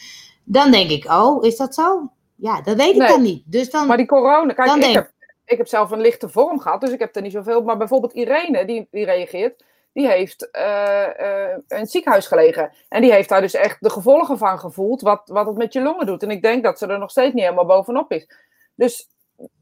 Dan 0.44 0.70
denk 0.70 0.90
ik: 0.90 1.04
oh, 1.10 1.44
is 1.44 1.56
dat 1.56 1.74
zo? 1.74 2.10
Ja, 2.34 2.60
dat 2.62 2.76
weet 2.76 2.92
ik 2.92 2.96
Nee. 2.96 3.08
dan 3.08 3.22
niet. 3.22 3.42
Dus 3.46 3.70
dan. 3.70 3.86
Maar 3.86 3.96
die 3.96 4.06
corona, 4.06 4.52
kijk, 4.52 4.68
Dan 4.68 4.76
ik 4.76 4.82
denk- 4.82 4.94
heb, 4.94 5.12
ik 5.48 5.56
heb 5.56 5.66
zelf 5.66 5.90
een 5.90 6.00
lichte 6.00 6.28
vorm 6.28 6.60
gehad, 6.60 6.80
dus 6.80 6.90
ik 6.90 6.98
heb 6.98 7.16
er 7.16 7.22
niet 7.22 7.32
zoveel. 7.32 7.62
Maar 7.62 7.76
bijvoorbeeld 7.76 8.12
Irene, 8.12 8.64
die, 8.64 8.88
die 8.90 9.04
reageert, 9.04 9.64
die 9.92 10.08
heeft 10.08 10.50
eh, 10.50 11.20
eh, 11.20 11.56
in 11.68 11.78
het 11.78 11.90
ziekenhuis 11.90 12.26
gelegen. 12.26 12.72
En 12.88 13.02
die 13.02 13.12
heeft 13.12 13.28
daar 13.28 13.40
dus 13.40 13.54
echt 13.54 13.76
de 13.80 13.90
gevolgen 13.90 14.38
van 14.38 14.58
gevoeld, 14.58 15.00
wat, 15.00 15.22
wat 15.24 15.46
het 15.46 15.56
met 15.56 15.72
je 15.72 15.82
longen 15.82 16.06
doet. 16.06 16.22
En 16.22 16.30
ik 16.30 16.42
denk 16.42 16.62
dat 16.62 16.78
ze 16.78 16.86
er 16.86 16.98
nog 16.98 17.10
steeds 17.10 17.34
niet 17.34 17.42
helemaal 17.42 17.66
bovenop 17.66 18.12
is. 18.12 18.28
Dus 18.74 19.08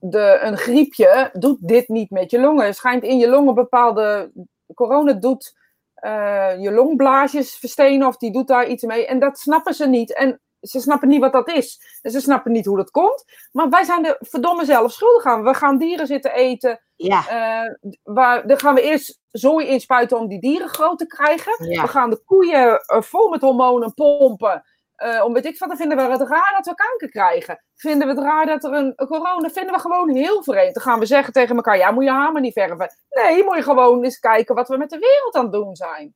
de, 0.01 0.39
een 0.43 0.57
griepje 0.57 1.30
doet 1.32 1.59
dit 1.61 1.89
niet 1.89 2.11
met 2.11 2.30
je 2.30 2.41
longen. 2.41 2.66
Er 2.66 2.74
schijnt 2.74 3.03
in 3.03 3.18
je 3.18 3.28
longen 3.28 3.55
bepaalde. 3.55 4.32
Corona 4.74 5.12
doet 5.12 5.57
eh, 5.95 6.53
je 6.59 6.70
longblaasjes 6.70 7.57
verstenen 7.57 8.07
of 8.07 8.16
die 8.16 8.32
doet 8.32 8.49
daar 8.49 8.66
iets 8.66 8.82
mee. 8.84 9.07
En 9.07 9.18
dat 9.18 9.39
snappen 9.39 9.74
ze 9.74 9.89
niet. 9.89 10.14
En 10.14 10.41
ze 10.61 10.80
snappen 10.80 11.09
niet 11.09 11.20
wat 11.20 11.32
dat 11.32 11.48
is. 11.48 11.98
En 12.02 12.11
ze 12.11 12.20
snappen 12.20 12.52
niet 12.52 12.66
hoe 12.66 12.76
dat 12.76 12.90
komt. 12.90 13.24
Maar 13.52 13.68
wij 13.68 13.84
zijn 13.84 14.07
er 14.07 14.16
verdomme 14.20 14.64
zelf 14.64 14.92
schuldig 14.92 15.24
aan. 15.24 15.42
We 15.44 15.54
gaan 15.54 15.78
dieren 15.78 16.07
zitten 16.07 16.32
eten. 16.32 16.80
ja, 16.96 17.28
eh, 17.28 17.90
waar, 18.02 18.46
dan 18.46 18.59
gaan 18.59 18.74
we 18.74 18.82
eerst 18.82 19.20
zooi 19.30 19.66
inspuiten 19.66 20.18
om 20.18 20.28
die 20.28 20.40
dieren 20.40 20.68
groot 20.68 20.98
te 20.98 21.07
krijgen. 21.07 21.54
We 21.59 21.72
ja, 21.72 21.86
gaan 21.86 22.11
de 22.11 22.22
koeien 22.24 22.80
eh, 22.80 23.02
vol 23.02 23.28
met 23.28 23.40
hormonen 23.40 23.94
pompen. 23.94 24.64
eh, 24.96 25.24
om 25.24 25.32
weet 25.32 25.44
ik 25.44 25.59
wat, 25.59 25.68
dan 25.68 25.78
vinden 25.78 25.96
we 25.96 26.02
het 26.02 26.28
raar 26.28 26.52
dat 26.57 26.66
we 26.66 26.74
kanker 26.74 27.09
krijgen. 27.09 27.62
Vinden 27.74 28.09
we 28.09 28.14
het 28.14 28.22
raar 28.22 28.46
dat 28.46 28.64
er 28.64 28.72
een, 28.72 28.92
een 28.96 29.07
corona... 29.07 29.50
Vinden 29.50 29.74
we 29.74 29.80
gewoon 29.80 30.09
heel 30.11 30.42
vreemd. 30.42 30.74
Dan 30.74 30.82
gaan 30.82 30.98
we 30.98 31.07
zeggen 31.07 31.32
tegen 31.32 31.57
elkaar, 31.57 31.76
ja, 31.76 31.90
moet 31.90 32.04
je 32.04 32.11
hamer 32.11 32.40
niet 32.40 32.52
verven. 32.52 32.90
Nee, 33.11 33.44
moet 33.44 33.57
je 33.57 33.62
gewoon 33.62 34.04
eens 34.04 34.18
kijken 34.18 34.54
wat 34.54 34.68
we 34.68 34.76
met 34.76 34.90
de 34.90 34.98
wereld 34.98 35.34
aan 35.34 35.42
het 35.42 35.52
doen 35.52 35.76
zijn. 35.76 36.14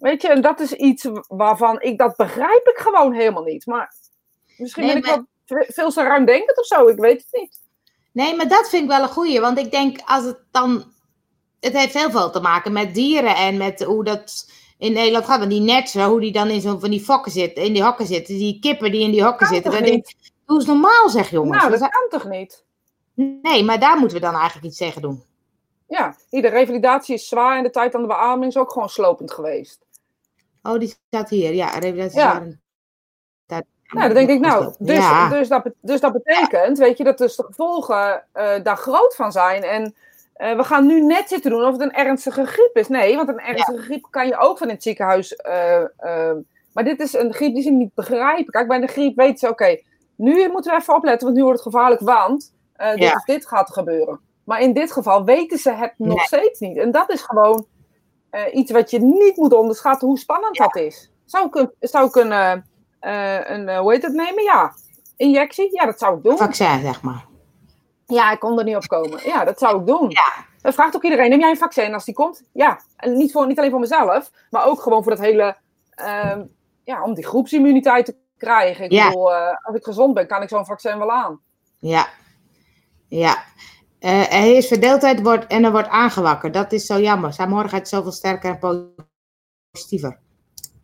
Weet 0.00 0.22
je, 0.22 0.28
en 0.28 0.40
dat 0.40 0.60
is 0.60 0.72
iets 0.72 1.08
waarvan 1.28 1.80
ik... 1.80 1.98
Dat 1.98 2.16
begrijp 2.16 2.68
ik 2.68 2.78
gewoon 2.78 3.12
helemaal 3.12 3.42
niet. 3.42 3.66
Maar 3.66 3.94
misschien 4.56 4.84
Nee, 4.84 5.00
ben 5.00 5.12
ik 5.12 5.26
wel 5.46 5.64
veel 5.68 5.90
te 5.90 6.02
ruimdenkend 6.02 6.58
of 6.58 6.66
zo. 6.66 6.88
Ik 6.88 6.98
weet 6.98 7.26
het 7.30 7.40
niet. 7.40 7.58
Nee, 8.12 8.36
maar 8.36 8.48
dat 8.48 8.68
vind 8.68 8.82
ik 8.82 8.88
wel 8.88 9.02
een 9.02 9.08
goeie. 9.08 9.40
Want 9.40 9.58
ik 9.58 9.70
denk 9.70 10.00
als 10.04 10.24
het 10.24 10.38
dan. 10.50 10.84
Het 11.60 11.72
heeft 11.72 11.94
heel 11.94 12.10
veel 12.10 12.30
te 12.30 12.40
maken 12.40 12.72
met 12.72 12.94
dieren 12.94 13.36
en 13.36 13.56
met 13.56 13.82
hoe 13.82 14.04
dat 14.04 14.50
in 14.78 14.92
Nederland 14.92 15.24
gaat. 15.24 15.38
Want 15.38 15.50
die 15.50 15.60
netsen, 15.60 16.04
hoe 16.04 16.20
die 16.20 16.32
dan 16.32 16.48
in 16.48 16.60
zo'n 16.60 16.80
van 16.80 16.90
die 16.90 17.04
fokken 17.04 17.32
zitten, 17.32 17.64
in 17.64 17.72
die 17.72 17.82
hokken 17.82 18.06
zitten. 18.06 18.34
Die 18.34 18.58
kippen 18.60 18.92
die 18.92 19.02
in 19.02 19.10
die 19.10 19.24
hokken 19.24 19.46
zitten. 19.46 19.72
Dan 19.72 19.82
denk 19.82 20.06
ik, 20.06 20.16
doe 20.46 20.56
eens 20.56 20.66
normaal 20.66 21.08
zeg 21.08 21.30
jongens. 21.30 21.58
nou, 21.58 21.70
dat 21.70 21.88
kan 21.88 22.08
toch 22.08 22.28
niet? 22.28 22.64
Nee, 23.14 23.64
maar 23.64 23.80
daar 23.80 23.98
moeten 23.98 24.16
we 24.16 24.22
dan 24.22 24.34
eigenlijk 24.34 24.66
iets 24.66 24.78
tegen 24.78 25.02
doen. 25.02 25.22
Ja, 25.88 26.16
de 26.28 26.48
revalidatie 26.48 27.14
is 27.14 27.28
zwaar 27.28 27.56
en 27.56 27.62
de 27.62 27.70
tijd 27.70 27.94
aan 27.94 28.00
de 28.00 28.06
beademing 28.06 28.50
is 28.50 28.56
ook 28.56 28.72
gewoon 28.72 28.88
slopend 28.88 29.32
geweest. 29.32 29.86
Oh, 30.62 30.78
die 30.78 30.94
staat 31.08 31.28
hier. 31.28 31.54
Ja, 31.54 31.68
revalidatie. 31.68 32.18
Ja. 32.18 32.42
daar- 33.46 33.62
Nou, 33.88 34.06
dan 34.06 34.14
denk 34.14 34.28
ik, 34.28 34.40
nou, 34.40 34.74
dus, 34.78 34.96
Ja. 34.96 35.28
dus, 35.28 35.48
dat, 35.48 35.70
dus 35.80 36.00
dat 36.00 36.12
betekent, 36.12 36.78
weet 36.78 36.98
je, 36.98 37.04
dat 37.04 37.18
dus 37.18 37.36
de 37.36 37.44
gevolgen 37.44 38.24
eh, 38.32 38.62
daar 38.62 38.76
groot 38.76 39.14
van 39.14 39.32
zijn. 39.32 39.62
En 39.62 39.94
eh, 40.34 40.56
we 40.56 40.64
gaan 40.64 40.86
nu 40.86 41.00
net 41.00 41.28
zitten 41.28 41.50
doen 41.50 41.64
of 41.64 41.72
het 41.72 41.80
een 41.80 41.92
ernstige 41.92 42.46
griep 42.46 42.76
is. 42.76 42.88
Nee, 42.88 43.16
want 43.16 43.28
een 43.28 43.40
ernstige 43.40 43.82
griep 43.82 44.06
kan 44.10 44.26
je 44.26 44.36
ook 44.38 44.58
van 44.58 44.68
in 44.68 44.74
het 44.74 44.82
ziekenhuis. 44.82 45.36
eh, 45.36 45.82
maar 46.72 46.84
dit 46.84 47.00
is 47.00 47.12
een 47.12 47.32
griep 47.34 47.54
die 47.54 47.62
ze 47.62 47.70
niet 47.70 47.94
begrijpen. 47.94 48.52
Kijk, 48.52 48.68
bij 48.68 48.80
de 48.80 48.86
griep 48.86 49.16
weten 49.16 49.38
ze, 49.38 49.48
oké, 49.48 49.80
nu 50.14 50.48
moeten 50.48 50.72
we 50.72 50.78
even 50.80 50.94
opletten, 50.94 51.24
want 51.26 51.38
nu 51.38 51.44
wordt 51.44 51.64
het 51.64 51.72
gevaarlijk, 51.72 52.00
want 52.00 52.52
dit 52.76 52.98
Ja. 52.98 53.12
of 53.12 53.24
dit 53.24 53.46
gaat 53.46 53.72
gebeuren. 53.72 54.20
Maar 54.44 54.60
in 54.60 54.72
dit 54.72 54.92
geval 54.92 55.24
weten 55.24 55.58
ze 55.58 55.70
het 55.72 55.92
nog 55.96 56.16
Nee. 56.16 56.26
steeds 56.26 56.60
niet. 56.60 56.76
En 56.76 56.90
dat 56.90 57.10
is 57.10 57.22
gewoon 57.22 57.66
eh, 58.30 58.54
iets 58.54 58.70
wat 58.70 58.90
je 58.90 58.98
niet 58.98 59.36
moet 59.36 59.52
onderschatten, 59.52 60.08
hoe 60.08 60.18
spannend 60.18 60.56
dat 60.56 60.76
is. 60.76 61.10
Zou 61.24 61.46
ik 61.46 61.54
een, 61.54 61.70
zou 61.80 62.06
ik 62.06 62.14
een, 62.14 62.32
eh, 62.32 62.52
eh, 63.00 63.50
een 63.50 63.76
hoe 63.76 63.92
heet 63.92 64.02
het 64.02 64.12
nemen? 64.12 64.42
Ja. 64.42 64.72
Injectie? 65.16 65.68
Ja, 65.72 65.86
dat 65.86 65.98
zou 65.98 66.16
ik 66.16 66.22
doen. 66.22 66.36
Vaccin, 66.36 66.80
zeg 66.80 67.02
maar. 67.02 67.24
Ja, 68.06 68.32
ik 68.32 68.38
kon 68.38 68.58
er 68.58 68.64
niet 68.64 68.76
op 68.76 68.86
komen. 68.86 69.20
Ja, 69.24 69.44
dat 69.44 69.58
zou 69.58 69.80
ik 69.80 69.86
doen. 69.86 70.10
Ja. 70.10 70.32
Dat 70.60 70.74
vraagt 70.74 70.96
ook 70.96 71.04
iedereen, 71.04 71.30
neem 71.30 71.40
jij 71.40 71.50
een 71.50 71.56
vaccin 71.56 71.94
als 71.94 72.04
die 72.04 72.14
komt? 72.14 72.42
Ja. 72.52 72.80
En 72.96 73.16
niet, 73.16 73.32
voor, 73.32 73.46
niet 73.46 73.58
alleen 73.58 73.70
voor 73.70 73.80
mezelf, 73.80 74.30
maar 74.50 74.66
ook 74.66 74.80
gewoon 74.82 75.02
voor 75.02 75.12
dat 75.14 75.24
hele, 75.24 75.56
ehm, 75.90 76.44
ja, 76.84 77.02
om 77.02 77.14
die 77.14 77.26
groepsimmuniteit 77.26 78.04
te 78.04 78.16
krijgen. 78.36 78.84
Ik 78.84 78.92
Ja. 78.92 79.06
bedoel, 79.08 79.32
als 79.34 79.76
ik 79.76 79.84
gezond 79.84 80.14
ben, 80.14 80.26
kan 80.26 80.42
ik 80.42 80.48
zo'n 80.48 80.66
vaccin 80.66 80.98
wel 80.98 81.10
aan. 81.12 81.40
Ja. 81.78 82.08
Ja. 83.08 83.42
Eh, 84.00 84.32
er 84.34 84.56
is 84.56 84.66
verdeeldheid 84.66 85.22
wordt, 85.22 85.46
en 85.46 85.64
er 85.64 85.70
wordt 85.72 85.88
aangewakkerd. 85.88 86.54
Dat 86.54 86.72
is 86.72 86.86
zo 86.86 86.98
jammer. 87.00 87.32
Saamhorigheid 87.32 87.82
is 87.82 87.88
zoveel 87.88 88.12
sterker 88.12 88.50
en 88.50 88.58
positiever. 89.72 90.18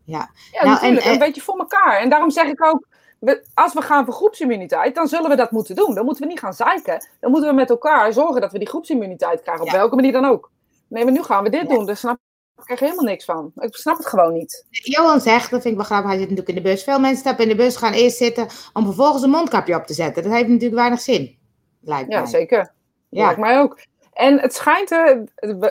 Ja. 0.05 0.31
Ja, 0.53 0.62
Nou, 0.64 0.69
natuurlijk. 0.75 1.03
en, 1.05 1.09
een 1.09 1.14
eh, 1.14 1.25
beetje 1.27 1.41
voor 1.41 1.59
elkaar. 1.59 2.01
En 2.01 2.09
daarom 2.11 2.31
zeg 2.31 2.47
ik 2.47 2.64
ook, 2.64 2.87
we- 3.19 3.45
als 3.55 3.73
we 3.75 3.81
gaan 3.83 4.05
voor 4.05 4.14
groepsimmuniteit, 4.14 4.95
dan 4.95 5.07
zullen 5.09 5.31
we 5.31 5.37
dat 5.37 5.51
moeten 5.51 5.77
doen. 5.77 5.95
Dan 5.95 6.05
moeten 6.05 6.23
we 6.23 6.29
niet 6.31 6.41
gaan 6.41 6.55
zeiken. 6.55 7.07
Dan 7.21 7.31
moeten 7.31 7.51
we 7.51 7.55
met 7.57 7.71
elkaar 7.71 8.12
zorgen 8.12 8.41
dat 8.41 8.53
we 8.53 8.59
die 8.59 8.69
groepsimmuniteit 8.69 9.43
krijgen. 9.43 9.64
Op 9.64 9.71
Ja. 9.71 9.77
welke 9.77 9.95
manier 9.95 10.12
dan 10.12 10.25
ook. 10.25 10.51
Nee, 10.89 11.05
maar 11.05 11.12
nu 11.12 11.23
gaan 11.23 11.43
we 11.45 11.51
dit 11.51 11.69
Ja. 11.69 11.75
doen. 11.75 11.87
Daar 11.87 11.97
snap 11.97 12.19
ik 12.67 12.79
helemaal 12.79 13.05
niks 13.05 13.25
van. 13.25 13.53
Ik 13.57 13.75
snap 13.77 13.97
het 13.97 14.07
gewoon 14.07 14.33
niet. 14.33 14.67
Johan 14.71 15.21
zegt, 15.21 15.51
dat 15.51 15.62
vind 15.62 15.64
ik 15.64 15.81
wel 15.81 15.85
grappig, 15.85 16.09
hij 16.11 16.19
zit 16.19 16.29
natuurlijk 16.31 16.57
in 16.59 16.62
de 16.64 16.71
bus. 16.71 16.83
Veel 16.85 16.99
mensen 17.01 17.19
stappen 17.19 17.45
in 17.45 17.51
de 17.51 17.57
bus, 17.57 17.77
gaan 17.77 17.93
eerst 17.93 18.17
zitten 18.17 18.47
om 18.73 18.85
vervolgens 18.85 19.23
een 19.23 19.31
mondkapje 19.31 19.75
op 19.77 19.87
te 19.87 19.95
zetten. 19.95 20.23
Dat 20.23 20.33
heeft 20.33 20.49
natuurlijk 20.49 20.75
weinig 20.75 21.01
zin. 21.01 21.39
Lijkt 21.81 22.11
Ja, 22.12 22.21
mij. 22.21 22.31
zeker. 22.31 22.75
Ja. 23.09 23.25
Lijkt 23.25 23.41
mij 23.41 23.59
ook. 23.61 23.79
En 24.13 24.41
het 24.41 24.55
schijnt, 24.55 24.91
eh, 24.91 25.11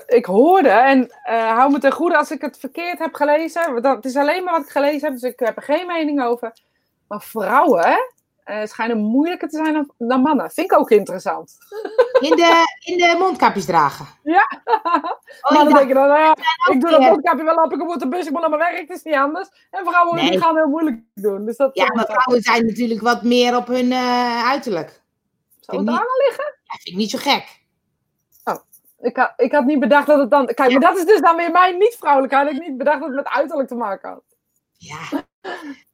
ik 0.07 0.25
hoorde, 0.25 0.69
en 0.69 1.09
eh, 1.23 1.55
hou 1.57 1.71
me 1.71 1.79
ten 1.79 1.91
goede 1.91 2.17
als 2.17 2.31
ik 2.31 2.41
het 2.41 2.57
verkeerd 2.59 2.99
heb 2.99 3.13
gelezen. 3.13 3.81
dat- 3.81 3.95
Het 3.95 4.05
is 4.05 4.15
alleen 4.15 4.43
maar 4.43 4.53
wat 4.53 4.63
ik 4.63 4.69
gelezen 4.69 5.01
heb, 5.11 5.19
dus 5.19 5.31
ik 5.31 5.39
heb 5.39 5.55
er 5.57 5.63
geen 5.63 5.87
mening 5.87 6.23
over. 6.23 6.53
Maar 7.07 7.21
vrouwen 7.21 7.97
eh, 8.43 8.65
schijnen 8.65 8.97
moeilijker 8.97 9.49
te 9.49 9.57
zijn 9.57 9.73
dan, 9.73 9.91
dan 9.97 10.21
mannen. 10.21 10.51
Vind 10.51 10.71
ik 10.71 10.77
ook 10.79 10.89
interessant. 10.91 11.57
In 12.19 12.35
de, 12.35 12.63
in 12.83 12.97
de 12.97 13.15
mondkapjes 13.19 13.65
dragen. 13.65 14.05
Ja. 14.23 14.47
Oh, 15.41 15.51
Mannen 15.51 15.67
ik 15.69 15.75
denken 15.77 15.95
dan, 15.95 16.07
nou 16.07 16.19
ja, 16.19 16.35
ik 16.73 16.81
doe 16.81 16.89
dat 16.89 16.99
mondkapje 16.99 17.43
wel 17.43 17.55
op, 17.63 17.71
ik 17.73 17.77
moet 17.83 17.99
de 17.99 18.07
bus, 18.07 18.25
ik 18.25 18.31
moet 18.31 18.41
naar 18.41 18.49
mijn 18.49 18.61
werk, 18.61 18.79
het 18.87 18.97
is 18.97 19.03
niet 19.03 19.15
anders. 19.15 19.49
En 19.71 19.85
vrouwen 19.85 20.15
Nee. 20.15 20.29
die 20.29 20.39
gaan 20.41 20.55
heel 20.55 20.67
moeilijk 20.67 20.99
doen. 21.13 21.45
Dus 21.45 21.57
dat 21.57 21.69
ja, 21.73 21.85
maar 21.93 22.05
vrouwen 22.05 22.41
zijn 22.43 22.65
natuurlijk 22.65 23.01
wat 23.01 23.23
meer 23.23 23.55
op 23.55 23.67
hun 23.67 23.91
eh, 23.91 24.49
uiterlijk. 24.49 25.01
Zou 25.59 25.77
het 25.79 25.87
ik 25.89 25.93
daar 25.95 26.01
aan 26.03 26.17
liggen? 26.27 26.53
Ja, 26.75 26.81
vind 26.81 26.95
ik 26.95 26.95
niet 26.95 27.09
zo 27.09 27.17
gek. 27.17 27.63
Ik 28.99 29.15
had, 29.17 29.33
ik 29.37 29.51
had 29.51 29.65
niet 29.65 29.79
bedacht 29.79 30.07
dat 30.07 30.19
het 30.19 30.29
dan... 30.29 30.45
Kijk, 30.45 30.71
maar 30.71 30.79
dat 30.79 30.97
is 30.97 31.05
dus 31.05 31.21
dan 31.21 31.35
weer 31.35 31.51
mijn 31.51 31.77
niet-vrouwelijkheid. 31.77 32.49
Ik 32.49 32.57
had 32.57 32.67
niet 32.67 32.77
bedacht 32.77 32.99
dat 32.99 33.07
het 33.07 33.17
met 33.17 33.27
uiterlijk 33.27 33.67
te 33.67 33.75
maken 33.75 34.09
had. 34.09 34.23
Ja. 34.77 35.01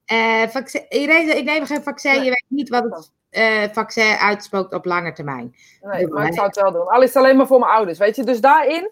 Eh, 0.05 0.47
vaccin, 0.47 0.85
Irene, 0.89 1.37
ik 1.37 1.43
neem 1.43 1.65
geen 1.65 1.83
vaccin. 1.83 2.23
Je 2.23 2.29
weet 2.29 2.45
niet 2.47 2.69
wat 2.69 2.83
het 2.83 3.11
eh, 3.29 3.63
vaccin 3.71 4.15
uitspookt 4.15 4.73
op 4.73 4.85
lange 4.85 5.13
termijn. 5.13 5.55
Nee, 5.81 6.07
maar 6.07 6.27
ik 6.27 6.33
zou 6.33 6.47
het 6.47 6.61
wel 6.61 6.71
doen. 6.71 6.87
Al 6.87 7.01
is 7.01 7.13
het 7.13 7.23
alleen 7.23 7.37
maar 7.37 7.47
voor 7.47 7.59
mijn 7.59 7.71
ouders, 7.71 7.99
weet 7.99 8.15
je. 8.15 8.23
Dus 8.23 8.41
daarin 8.41 8.91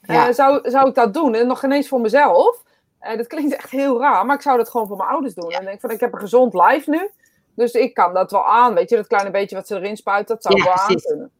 eh, 0.00 0.28
zou, 0.30 0.70
zou 0.70 0.88
ik 0.88 0.94
dat 0.94 1.14
doen. 1.14 1.34
En 1.34 1.46
nog 1.46 1.60
geen 1.60 1.72
eens 1.72 1.88
voor 1.88 2.00
mezelf. 2.00 2.62
Eh, 2.98 3.16
dat 3.16 3.26
klinkt 3.26 3.54
echt 3.54 3.70
heel 3.70 4.00
raar, 4.00 4.26
maar 4.26 4.36
ik 4.36 4.42
zou 4.42 4.56
dat 4.56 4.68
gewoon 4.68 4.86
voor 4.86 4.96
mijn 4.96 5.08
ouders 5.08 5.34
doen. 5.34 5.50
En 5.50 5.60
ik 5.60 5.66
denk 5.66 5.80
van, 5.80 5.90
ik 5.90 6.00
heb 6.00 6.12
een 6.12 6.18
gezond 6.18 6.54
lijf 6.54 6.86
nu. 6.86 7.10
Dus 7.58 7.72
ik 7.72 7.94
kan 7.94 8.14
dat 8.14 8.30
wel 8.30 8.44
aan, 8.46 8.74
weet 8.74 8.90
je. 8.90 8.96
Dat 8.96 9.06
kleine 9.06 9.30
beetje 9.30 9.56
wat 9.56 9.66
ze 9.66 9.74
erin 9.76 9.96
spuiten, 9.96 10.34
dat 10.34 10.42
zou 10.44 10.56
Ja, 10.56 10.62
ik 10.62 10.68
wel 10.68 10.78
aan 10.86 11.00
kunnen. 11.00 11.30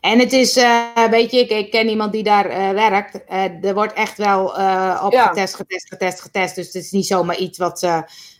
En 0.00 0.18
het 0.18 0.32
is, 0.32 0.56
eh 0.56 1.04
weet 1.10 1.30
je, 1.30 1.38
ik, 1.38 1.50
ik 1.50 1.70
ken 1.70 1.88
iemand 1.88 2.12
die 2.12 2.22
daar 2.22 2.46
eh, 2.46 2.70
werkt. 2.70 3.24
Eh, 3.24 3.64
er 3.64 3.74
wordt 3.74 3.92
echt 3.92 4.16
wel 4.18 4.44
op 5.04 5.12
Ja. 5.12 5.26
getest, 5.26 5.54
getest, 5.54 5.88
getest, 5.88 6.20
getest. 6.20 6.54
Dus 6.54 6.66
het 6.66 6.74
is 6.74 6.90
niet 6.90 7.06
zomaar 7.06 7.36
iets 7.36 7.58
wat 7.58 7.78
ze. 7.78 7.86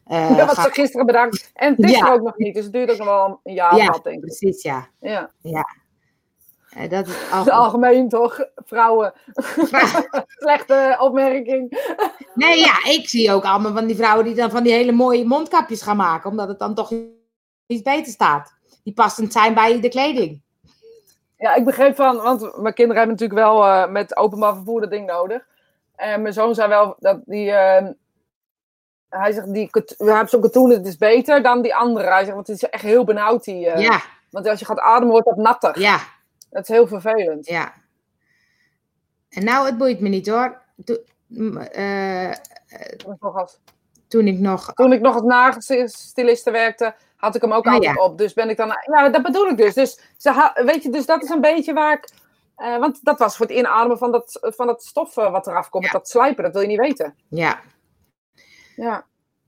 Ja, 0.09 0.47
gaat- 0.47 0.65
ze 0.65 0.71
gisteren 0.73 1.07
bedankt. 1.07 1.51
En 1.55 1.75
het 1.77 1.85
is 1.85 1.91
Ja. 1.91 2.07
er 2.07 2.13
ook 2.13 2.23
nog 2.23 2.37
niet, 2.37 2.55
dus 2.55 2.65
het 2.65 2.73
duurt 2.73 2.91
ook 2.91 2.99
nog 2.99 3.07
wel 3.07 3.41
een 3.45 3.55
jaar 3.55 3.77
Ja, 3.77 3.87
wat, 3.87 4.05
denk 4.05 4.17
ik. 4.17 4.23
Precies, 4.23 4.63
ja. 4.63 4.89
Ja. 5.01 5.31
Eh, 5.43 5.61
dat 6.89 7.07
is 7.07 7.15
Het 7.15 7.33
al... 7.33 7.41
is 7.43 7.51
algemeen 7.51 8.09
toch, 8.09 8.47
vrouwen. 8.57 9.13
Slechte 10.27 10.97
opmerking. 11.01 11.87
Nee, 12.35 12.59
ja, 12.59 12.85
ik 12.85 13.09
zie 13.09 13.33
ook 13.33 13.45
allemaal 13.45 13.73
van 13.73 13.87
die 13.87 13.97
vrouwen 13.97 14.25
die 14.25 14.35
dan 14.35 14.51
van 14.51 14.63
die 14.63 14.73
hele 14.73 14.93
mooie 14.93 15.25
mondkapjes 15.25 15.83
gaan 15.83 15.97
maken. 15.97 16.31
Omdat 16.31 16.49
het 16.49 16.59
dan 16.59 16.75
toch 16.75 16.93
iets 17.67 17.83
beter 17.83 18.13
staat. 18.13 18.53
Die 18.83 18.95
passend 18.95 19.33
zijn 19.33 19.55
bij 19.55 19.81
de 19.81 19.89
kleding. 19.89 20.43
Ja, 21.37 21.55
ik 21.55 21.65
begreep 21.65 21.97
van, 21.97 22.17
want 22.17 22.41
mijn 22.41 22.75
kinderen 22.75 23.03
hebben 23.03 23.17
natuurlijk 23.21 23.41
wel 23.41 23.65
eh, 23.65 23.89
met 23.89 24.17
openbaar 24.17 24.55
vervoer 24.55 24.81
dat 24.81 24.91
ding 24.91 25.07
nodig. 25.07 25.47
En 25.97 26.23
mijn 26.23 26.35
zoon 26.35 26.55
zei 26.55 26.69
wel 26.69 26.97
dat 26.99 27.21
die, 27.25 27.51
eh, 27.51 27.87
hij 29.09 29.33
zegt, 29.33 29.53
die, 29.53 29.69
we 29.99 30.11
hebben 30.11 30.29
zo'n 30.29 30.41
katoen, 30.41 30.71
het 30.71 30.87
is 30.87 30.97
beter 30.97 31.43
dan 31.43 31.63
die 31.63 31.75
andere. 31.75 32.09
Hij 32.09 32.23
zegt, 32.23 32.35
want 32.35 32.47
het 32.47 32.57
is 32.57 32.69
echt 32.69 32.83
heel 32.83 33.05
benauwd 33.05 33.45
die, 33.45 33.67
eh, 33.71 33.83
Ja, 33.83 34.01
want 34.31 34.49
als 34.49 34.59
je 34.59 34.65
gaat 34.65 34.79
ademen 34.79 35.11
wordt 35.11 35.27
dat 35.27 35.37
natter. 35.37 35.81
ja, 35.81 35.99
Dat 36.55 36.63
is 36.63 36.69
heel 36.69 36.87
vervelend. 36.87 37.47
ja. 37.47 37.75
En 39.29 39.45
nou, 39.45 39.67
het 39.67 39.79
boeit 39.79 40.01
me 40.01 40.09
niet 40.09 40.29
hoor. 40.29 40.63
Toen, 40.85 41.59
eh, 41.59 42.33
Toen 44.09 44.27
ik 44.27 44.39
nog 44.39 44.73
toen 44.75 44.93
ik 44.93 45.01
nog 45.01 45.15
als 45.15 45.23
nagelstiliste 45.23 46.51
werkte, 46.51 46.95
had 47.17 47.35
ik 47.35 47.41
hem 47.43 47.53
ook 47.53 47.67
Ah, 47.67 47.73
altijd 47.75 47.95
ja. 47.97 48.03
op. 48.05 48.19
Dus 48.19 48.33
ben 48.33 48.49
ik 48.49 48.57
dan, 48.57 48.69
ja, 48.91 49.09
dat 49.09 49.23
bedoel 49.23 49.49
ik 49.49 49.57
dus. 49.57 49.75
Dus, 49.75 50.01
ze 50.17 50.61
weet 50.65 50.83
je, 50.83 50.91
dus 50.91 51.07
dat 51.07 51.23
is 51.23 51.29
een 51.29 51.41
beetje 51.41 51.73
waar 51.73 51.93
ik, 51.93 52.09
eh, 52.57 52.79
want 52.79 52.99
dat 53.05 53.19
was 53.19 53.37
voor 53.37 53.47
het 53.47 53.55
inademen 53.55 53.99
van 53.99 54.13
dat, 54.13 54.39
van 54.57 54.67
dat 54.67 54.83
stof 54.85 55.17
eh, 55.17 55.31
wat 55.31 55.47
eraf 55.47 55.69
komt, 55.69 55.85
Ja. 55.85 55.91
dat 55.93 56.09
slijpen, 56.09 56.45
dat 56.45 56.53
wil 56.53 56.63
je 56.63 56.69
niet 56.69 56.79
weten. 56.79 57.15
Ja. 57.29 57.61
Ja. 58.77 59.07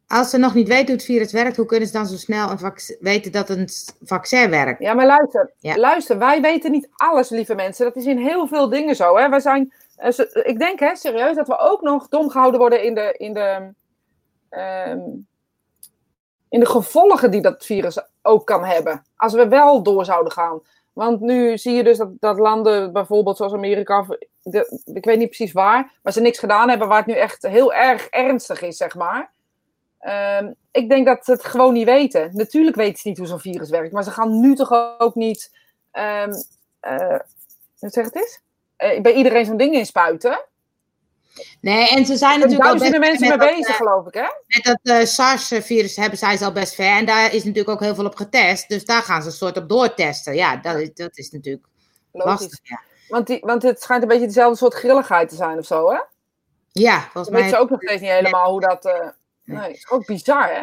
Als 0.09 0.31
ze 0.31 0.39
nog 0.39 0.55
niet 0.55 0.69
weten 0.69 0.87
hoe 0.87 0.95
het 0.95 1.05
virus 1.05 1.33
werkt, 1.33 1.57
hoe 1.57 1.67
kunnen 1.67 1.87
ze 1.87 1.93
dan 1.95 2.07
zo 2.07 2.17
snel 2.17 2.51
een 2.51 2.73
weten 3.01 3.33
dat 3.33 3.49
een 3.49 3.69
vaccin 4.03 4.51
werkt? 4.51 4.81
Ja, 4.81 4.95
maar 4.95 5.07
luister, 5.07 5.53
Ja. 5.59 5.77
luister, 5.77 6.19
wij 6.19 6.41
weten 6.41 6.71
niet 6.71 6.89
alles, 6.93 7.29
lieve 7.29 7.55
mensen. 7.55 7.85
Dat 7.85 7.97
is 7.97 8.05
in 8.07 8.19
heel 8.19 8.47
veel 8.47 8.69
dingen 8.69 8.97
zo. 8.97 9.17
Hè? 9.17 9.29
Wij 9.29 9.41
zijn, 9.41 9.73
eh, 9.97 10.11
ze- 10.13 10.43
ik 10.45 10.59
denk 10.59 10.81
hè, 10.81 10.97
serieus 10.97 11.37
dat 11.37 11.47
we 11.47 11.59
ook 11.59 11.81
nog 11.83 12.09
dom 12.09 12.31
gehouden 12.31 12.61
worden 12.61 12.83
in 12.83 12.95
de, 12.95 13.15
in 13.17 13.33
de, 13.35 13.73
ehm, 14.49 15.01
in 16.49 16.61
de 16.61 16.67
gevolgen 16.67 17.31
die 17.31 17.43
dat 17.43 17.65
virus 17.65 17.99
ook 18.23 18.47
kan 18.47 18.65
hebben. 18.65 19.03
Als 19.17 19.33
we 19.33 19.49
wel 19.49 19.83
door 19.83 20.05
zouden 20.05 20.33
gaan. 20.33 20.61
Want 20.93 21.21
nu 21.21 21.59
zie 21.59 21.75
je 21.75 21.85
dus 21.85 21.99
dat, 21.99 22.09
dat 22.21 22.39
landen, 22.39 22.93
bijvoorbeeld 22.93 23.37
zoals 23.37 23.53
Amerika, 23.53 24.07
de, 24.43 24.81
ik 24.95 25.05
weet 25.05 25.19
niet 25.19 25.27
precies 25.29 25.53
waar, 25.53 25.93
maar 26.03 26.13
ze 26.13 26.21
niks 26.21 26.39
gedaan 26.39 26.69
hebben 26.69 26.89
waar 26.89 26.99
het 26.99 27.07
nu 27.07 27.13
echt 27.15 27.43
heel 27.47 27.75
erg 27.75 28.07
ernstig 28.09 28.63
is, 28.63 28.77
zeg 28.77 28.95
maar. 28.95 29.35
Ehm, 30.07 30.53
ik 30.71 30.89
denk 30.89 31.07
dat 31.07 31.25
ze 31.25 31.33
het 31.33 31.45
gewoon 31.45 31.73
niet 31.73 31.85
weten. 31.85 32.31
Natuurlijk 32.33 32.77
weten 32.77 32.99
ze 32.99 33.09
niet 33.09 33.19
hoe 33.19 33.27
zo'n 33.27 33.41
virus 33.41 33.71
werkt, 33.71 33.93
maar 33.93 34.03
ze 34.05 34.11
gaan 34.11 34.41
nu 34.41 34.55
toch 34.55 34.99
ook 34.99 35.15
niet, 35.15 35.51
ehm 35.91 36.33
eh, 36.81 37.19
hoe 37.79 37.91
zeg 37.91 38.05
het 38.05 38.17
eens? 38.17 38.41
Eh, 38.77 39.01
bij 39.01 39.13
iedereen 39.13 39.47
zo'n 39.47 39.57
ding 39.57 39.75
inspuiten. 39.75 40.45
Nee, 41.61 41.89
en 41.89 42.07
ze 42.07 42.17
zijn 42.17 42.41
natuurlijk 42.41 42.69
al 42.69 42.79
best 42.79 42.99
mensen 42.99 43.29
mee 43.29 43.39
dat, 43.39 43.49
bezig, 43.49 43.69
eh, 43.69 43.75
geloof 43.75 44.07
ik, 44.07 44.15
hè? 44.15 44.27
Met 44.47 44.79
dat 44.83 45.09
SARS-virus 45.09 45.97
hebben 45.97 46.19
zij 46.19 46.37
ze 46.37 46.45
al 46.45 46.53
best 46.53 46.75
ver. 46.75 46.97
En 46.97 47.07
daar 47.07 47.27
is 47.35 47.45
natuurlijk 47.45 47.69
ook 47.69 47.81
heel 47.81 47.95
veel 47.95 48.05
op 48.07 48.15
getest. 48.17 48.69
Dus 48.69 48.85
daar 48.85 49.03
gaan 49.03 49.23
ze 49.23 49.29
een 49.29 49.35
soort 49.35 49.57
op 49.57 49.69
doortesten. 49.69 50.35
Ja, 50.35 50.57
dat, 50.57 50.77
is- 50.77 50.95
dat 50.95 51.17
is 51.19 51.31
natuurlijk 51.31 51.67
Logisch. 52.13 52.41
lastig. 52.41 52.59
Ja, 52.63 52.81
Want, 53.09 53.27
die, 53.27 53.39
want 53.41 53.63
het 53.63 53.83
schijnt 53.83 54.03
een 54.03 54.09
beetje 54.09 54.27
dezelfde 54.27 54.57
soort 54.57 54.75
grilligheid 54.75 55.29
te 55.29 55.35
zijn 55.37 55.59
of 55.59 55.67
zo, 55.67 55.91
hè? 55.91 55.99
ja 56.73 57.01
volgens 57.13 57.29
mij. 57.39 57.49
ze 57.49 57.57
ook 57.57 57.71
nog 57.71 57.83
steeds 57.83 58.01
niet 58.01 58.11
helemaal 58.11 58.51
hoe 58.51 58.61
dat... 58.61 58.85
eh, 58.85 59.09
Nee. 59.47 59.73
is 59.73 59.91
ook 59.91 60.07
bizar, 60.07 60.49
hè? 60.55 60.63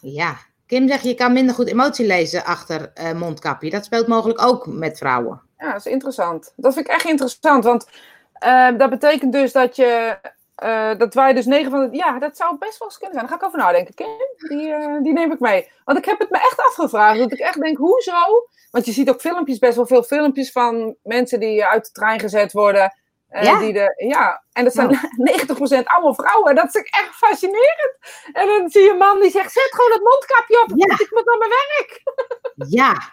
Ja. 0.00 0.36
Kim 0.66 0.88
zegt, 0.88 1.04
je 1.04 1.14
kan 1.14 1.32
minder 1.32 1.54
goed 1.54 1.68
emotie 1.68 2.06
lezen 2.06 2.44
achter 2.44 2.90
eh, 2.94 3.12
mondkapje. 3.12 3.70
Dat 3.70 3.84
speelt 3.84 4.06
mogelijk 4.06 4.42
ook 4.42 4.66
met 4.66 4.98
vrouwen. 4.98 5.42
Ja, 5.58 5.72
dat 5.72 5.86
is 5.86 5.92
interessant. 5.92 6.52
Dat 6.56 6.74
vind 6.74 6.86
ik 6.86 6.92
echt 6.92 7.04
interessant, 7.04 7.64
want 7.64 7.88
eh, 8.32 8.68
dat 8.78 8.90
betekent 8.90 9.32
dus 9.32 9.52
dat 9.52 9.76
je... 9.76 10.18
eh, 10.54 10.98
dat 10.98 11.14
wij 11.14 11.32
dus 11.32 11.46
negen 11.46 11.70
van 11.70 11.90
de... 11.90 11.96
Ja, 11.96 12.18
dat 12.18 12.36
zou 12.36 12.58
best 12.58 12.78
wel 12.78 12.88
eens 12.88 12.98
kunnen 12.98 13.14
zijn. 13.14 13.26
Daar 13.28 13.38
ga 13.38 13.44
ik 13.44 13.48
over 13.48 13.58
nadenken. 13.58 13.94
Kim, 13.94 14.58
die, 14.58 14.72
eh, 14.72 15.02
die 15.02 15.12
neem 15.12 15.32
ik 15.32 15.40
mee. 15.40 15.70
Want 15.84 15.98
ik 15.98 16.04
heb 16.04 16.18
het 16.18 16.30
me 16.30 16.36
echt 16.36 16.58
afgevraagd. 16.66 17.18
Dat 17.18 17.32
ik 17.32 17.38
echt 17.38 17.60
denk, 17.60 17.76
hoezo? 17.76 18.48
Want 18.70 18.86
je 18.86 18.92
ziet 18.92 19.08
ook 19.10 19.20
filmpjes, 19.20 19.58
best 19.58 19.76
wel 19.76 19.86
veel 19.86 20.02
filmpjes 20.02 20.52
van 20.52 20.96
mensen 21.02 21.40
die 21.40 21.64
uit 21.64 21.84
de 21.84 21.92
trein 21.92 22.20
gezet 22.20 22.52
worden. 22.52 22.94
Ja? 23.42 23.58
Die 23.58 23.72
de, 23.72 24.04
ja, 24.08 24.42
en 24.52 24.64
dat 24.64 24.72
zijn 24.72 24.94
90% 24.94 25.84
allemaal 25.84 26.14
vrouwen. 26.14 26.54
Dat 26.54 26.74
is 26.74 26.82
echt 26.82 27.14
fascinerend. 27.14 27.98
En 28.32 28.46
dan 28.46 28.70
zie 28.70 28.82
je 28.82 28.90
een 28.90 28.98
man 28.98 29.20
die 29.20 29.30
zegt, 29.30 29.52
zet 29.52 29.68
gewoon 29.70 29.92
het 29.92 30.02
mondkapje 30.02 30.62
op. 30.62 30.88
Ja. 30.88 30.94
Ik 31.04 31.10
moet 31.10 31.24
naar 31.24 31.38
mijn 31.38 31.50
werk. 31.50 32.02
Ja. 32.78 33.12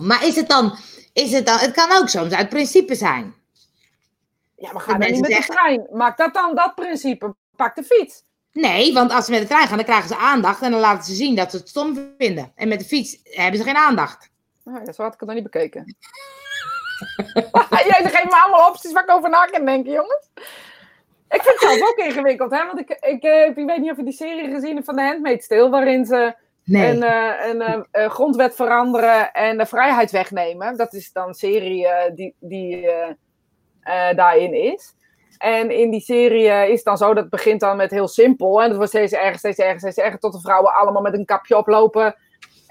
Maar 0.00 0.24
is 0.24 0.36
het 0.36 0.48
dan, 0.48 0.76
is 1.12 1.32
het 1.32 1.46
dan, 1.46 1.58
het 1.58 1.72
kan 1.72 1.92
ook 1.92 2.08
soms 2.08 2.32
uit 2.32 2.48
principe 2.48 2.94
zijn. 2.94 3.34
Ja, 4.56 4.72
maar 4.72 4.82
ga 4.82 4.90
dan 4.90 4.98
mensen 4.98 5.22
niet 5.22 5.28
met 5.28 5.46
de 5.46 5.52
trein. 5.52 5.86
Maak 5.92 6.16
dat 6.16 6.34
dan 6.34 6.54
dat 6.54 6.74
principe. 6.74 7.34
Pak 7.56 7.74
de 7.74 7.82
fiets. 7.82 8.24
Nee, 8.52 8.92
want 8.92 9.12
als 9.12 9.24
ze 9.24 9.30
met 9.30 9.40
de 9.40 9.46
trein 9.46 9.66
gaan, 9.66 9.76
dan 9.76 9.86
krijgen 9.86 10.08
ze 10.08 10.16
aandacht 10.16 10.62
en 10.62 10.70
dan 10.70 10.80
laten 10.80 11.04
ze 11.04 11.14
zien 11.14 11.34
dat 11.34 11.50
ze 11.50 11.56
het 11.56 11.68
stom 11.68 12.14
vinden. 12.18 12.52
En 12.54 12.68
met 12.68 12.78
de 12.78 12.84
fiets 12.84 13.18
hebben 13.22 13.60
ze 13.60 13.66
geen 13.66 13.76
aandacht. 13.76 14.30
Oh, 14.64 14.74
ja, 14.84 14.92
zo 14.92 15.02
had 15.02 15.14
ik 15.14 15.20
het 15.20 15.28
nog 15.28 15.38
niet 15.38 15.50
bekeken. 15.50 15.84
Jij 17.90 18.00
geeft 18.02 18.24
me 18.24 18.42
allemaal 18.42 18.68
opties 18.68 18.92
waar 18.92 19.02
ik 19.02 19.10
over 19.10 19.30
na 19.30 19.44
kan 19.44 19.64
denken, 19.64 19.92
jongens. 19.92 20.30
Ik 21.28 21.42
vind 21.42 21.60
het 21.60 21.70
zelf 21.70 21.90
ook 21.90 21.96
ingewikkeld, 21.98 22.50
hè? 22.50 22.66
Want 22.66 22.80
ik, 22.80 22.90
ik, 22.90 23.22
eh, 23.22 23.46
ik 23.46 23.54
weet 23.54 23.78
niet 23.78 23.90
of 23.90 23.96
je 23.96 24.04
die 24.04 24.12
serie 24.12 24.50
gezien 24.50 24.74
hebt 24.74 24.86
van 24.86 24.96
de 24.96 25.02
Handmaid's 25.02 25.46
Tale, 25.46 25.70
waarin 25.70 26.04
ze 26.06 26.34
Nee. 26.68 26.90
een, 26.90 27.02
eh, 27.02 27.48
een 27.48 27.60
eh, 27.62 28.04
eh, 28.04 28.10
grondwet 28.10 28.54
veranderen 28.54 29.32
en 29.32 29.58
de 29.58 29.66
vrijheid 29.66 30.10
wegnemen. 30.10 30.76
Dat 30.76 30.92
is 30.92 31.12
dan 31.12 31.28
een 31.28 31.34
serie 31.34 31.86
die, 32.14 32.34
die 32.40 32.88
daarin 34.14 34.54
is. 34.54 34.94
En 35.38 35.70
in 35.70 35.90
die 35.90 36.00
serie 36.00 36.46
is 36.48 36.74
het 36.74 36.84
dan 36.84 36.96
zo, 36.96 37.14
dat 37.14 37.28
begint 37.28 37.60
dan 37.60 37.76
met 37.76 37.90
heel 37.90 38.08
simpel. 38.08 38.62
En 38.62 38.68
dat 38.68 38.76
wordt 38.76 38.92
steeds 38.92 39.12
erger, 39.12 39.38
steeds 39.38 39.58
erger, 39.58 39.78
steeds 39.78 39.96
erger. 39.96 40.18
Tot 40.18 40.32
de 40.32 40.40
vrouwen 40.40 40.74
allemaal 40.74 41.02
met 41.02 41.14
een 41.14 41.24
kapje 41.24 41.56
oplopen. 41.56 42.16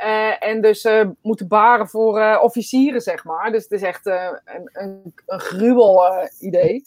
Uh, 0.03 0.43
en 0.43 0.61
dus 0.61 0.85
uh, 0.85 1.05
moeten 1.21 1.47
baren 1.47 1.89
voor 1.89 2.19
uh, 2.19 2.39
officieren, 2.41 3.01
zeg 3.01 3.23
maar. 3.23 3.51
Dus 3.51 3.63
het 3.63 3.71
is 3.71 3.81
echt 3.81 4.05
een, 4.05 4.39
een, 4.73 5.13
een 5.25 5.39
gruwel 5.39 6.29
idee. 6.39 6.83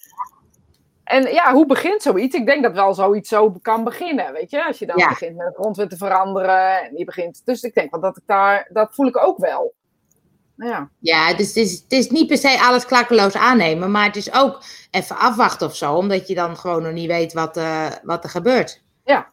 En 1.05 1.33
ja, 1.33 1.53
hoe 1.53 1.67
begint 1.67 2.03
zoiets? 2.03 2.37
Ik 2.37 2.47
denk 2.47 2.63
dat 2.63 2.73
wel 2.73 2.95
zoiets 2.95 3.29
zo 3.29 3.51
kan 3.63 3.85
beginnen, 3.85 4.33
weet 4.33 4.51
je? 4.51 4.67
Als 4.67 4.79
je 4.79 4.87
dan 4.87 4.99
ja. 4.99 5.09
begint 5.09 5.37
met 5.37 5.47
de 5.47 5.55
grondwet 5.55 5.91
te 5.91 5.97
veranderen. 5.97 6.83
En 6.83 6.97
je 6.97 7.05
begint... 7.05 7.43
Dus 7.45 7.63
ik 7.63 7.75
denk 7.75 7.91
wel 7.91 8.01
dat 8.01 8.17
ik 8.17 8.23
daar... 8.27 8.69
Dat 8.73 8.95
voel 8.95 9.07
ik 9.07 9.25
ook 9.25 9.39
wel. 9.39 9.75
Ja, 10.57 10.91
ja 10.99 11.35
dus 11.35 11.47
het, 11.47 11.57
is, 11.57 11.73
het 11.73 11.93
is 11.93 12.11
niet 12.11 12.27
per 12.27 12.37
se 12.37 12.61
alles 12.61 12.87
klakkeloos 12.87 13.37
aannemen. 13.37 13.91
Maar 13.91 14.07
het 14.07 14.17
is 14.17 14.35
ook 14.35 14.63
even 14.91 15.17
afwachten 15.17 15.67
of 15.67 15.77
zo. 15.77 15.95
Omdat 15.95 16.29
je 16.29 16.35
dan 16.35 16.57
gewoon 16.57 16.83
nog 16.83 16.93
niet 16.93 17.11
weet 17.11 17.33
wat, 17.33 17.61
wat 18.03 18.25
er 18.25 18.31
gebeurt. 18.31 18.83
Ja. 19.05 19.31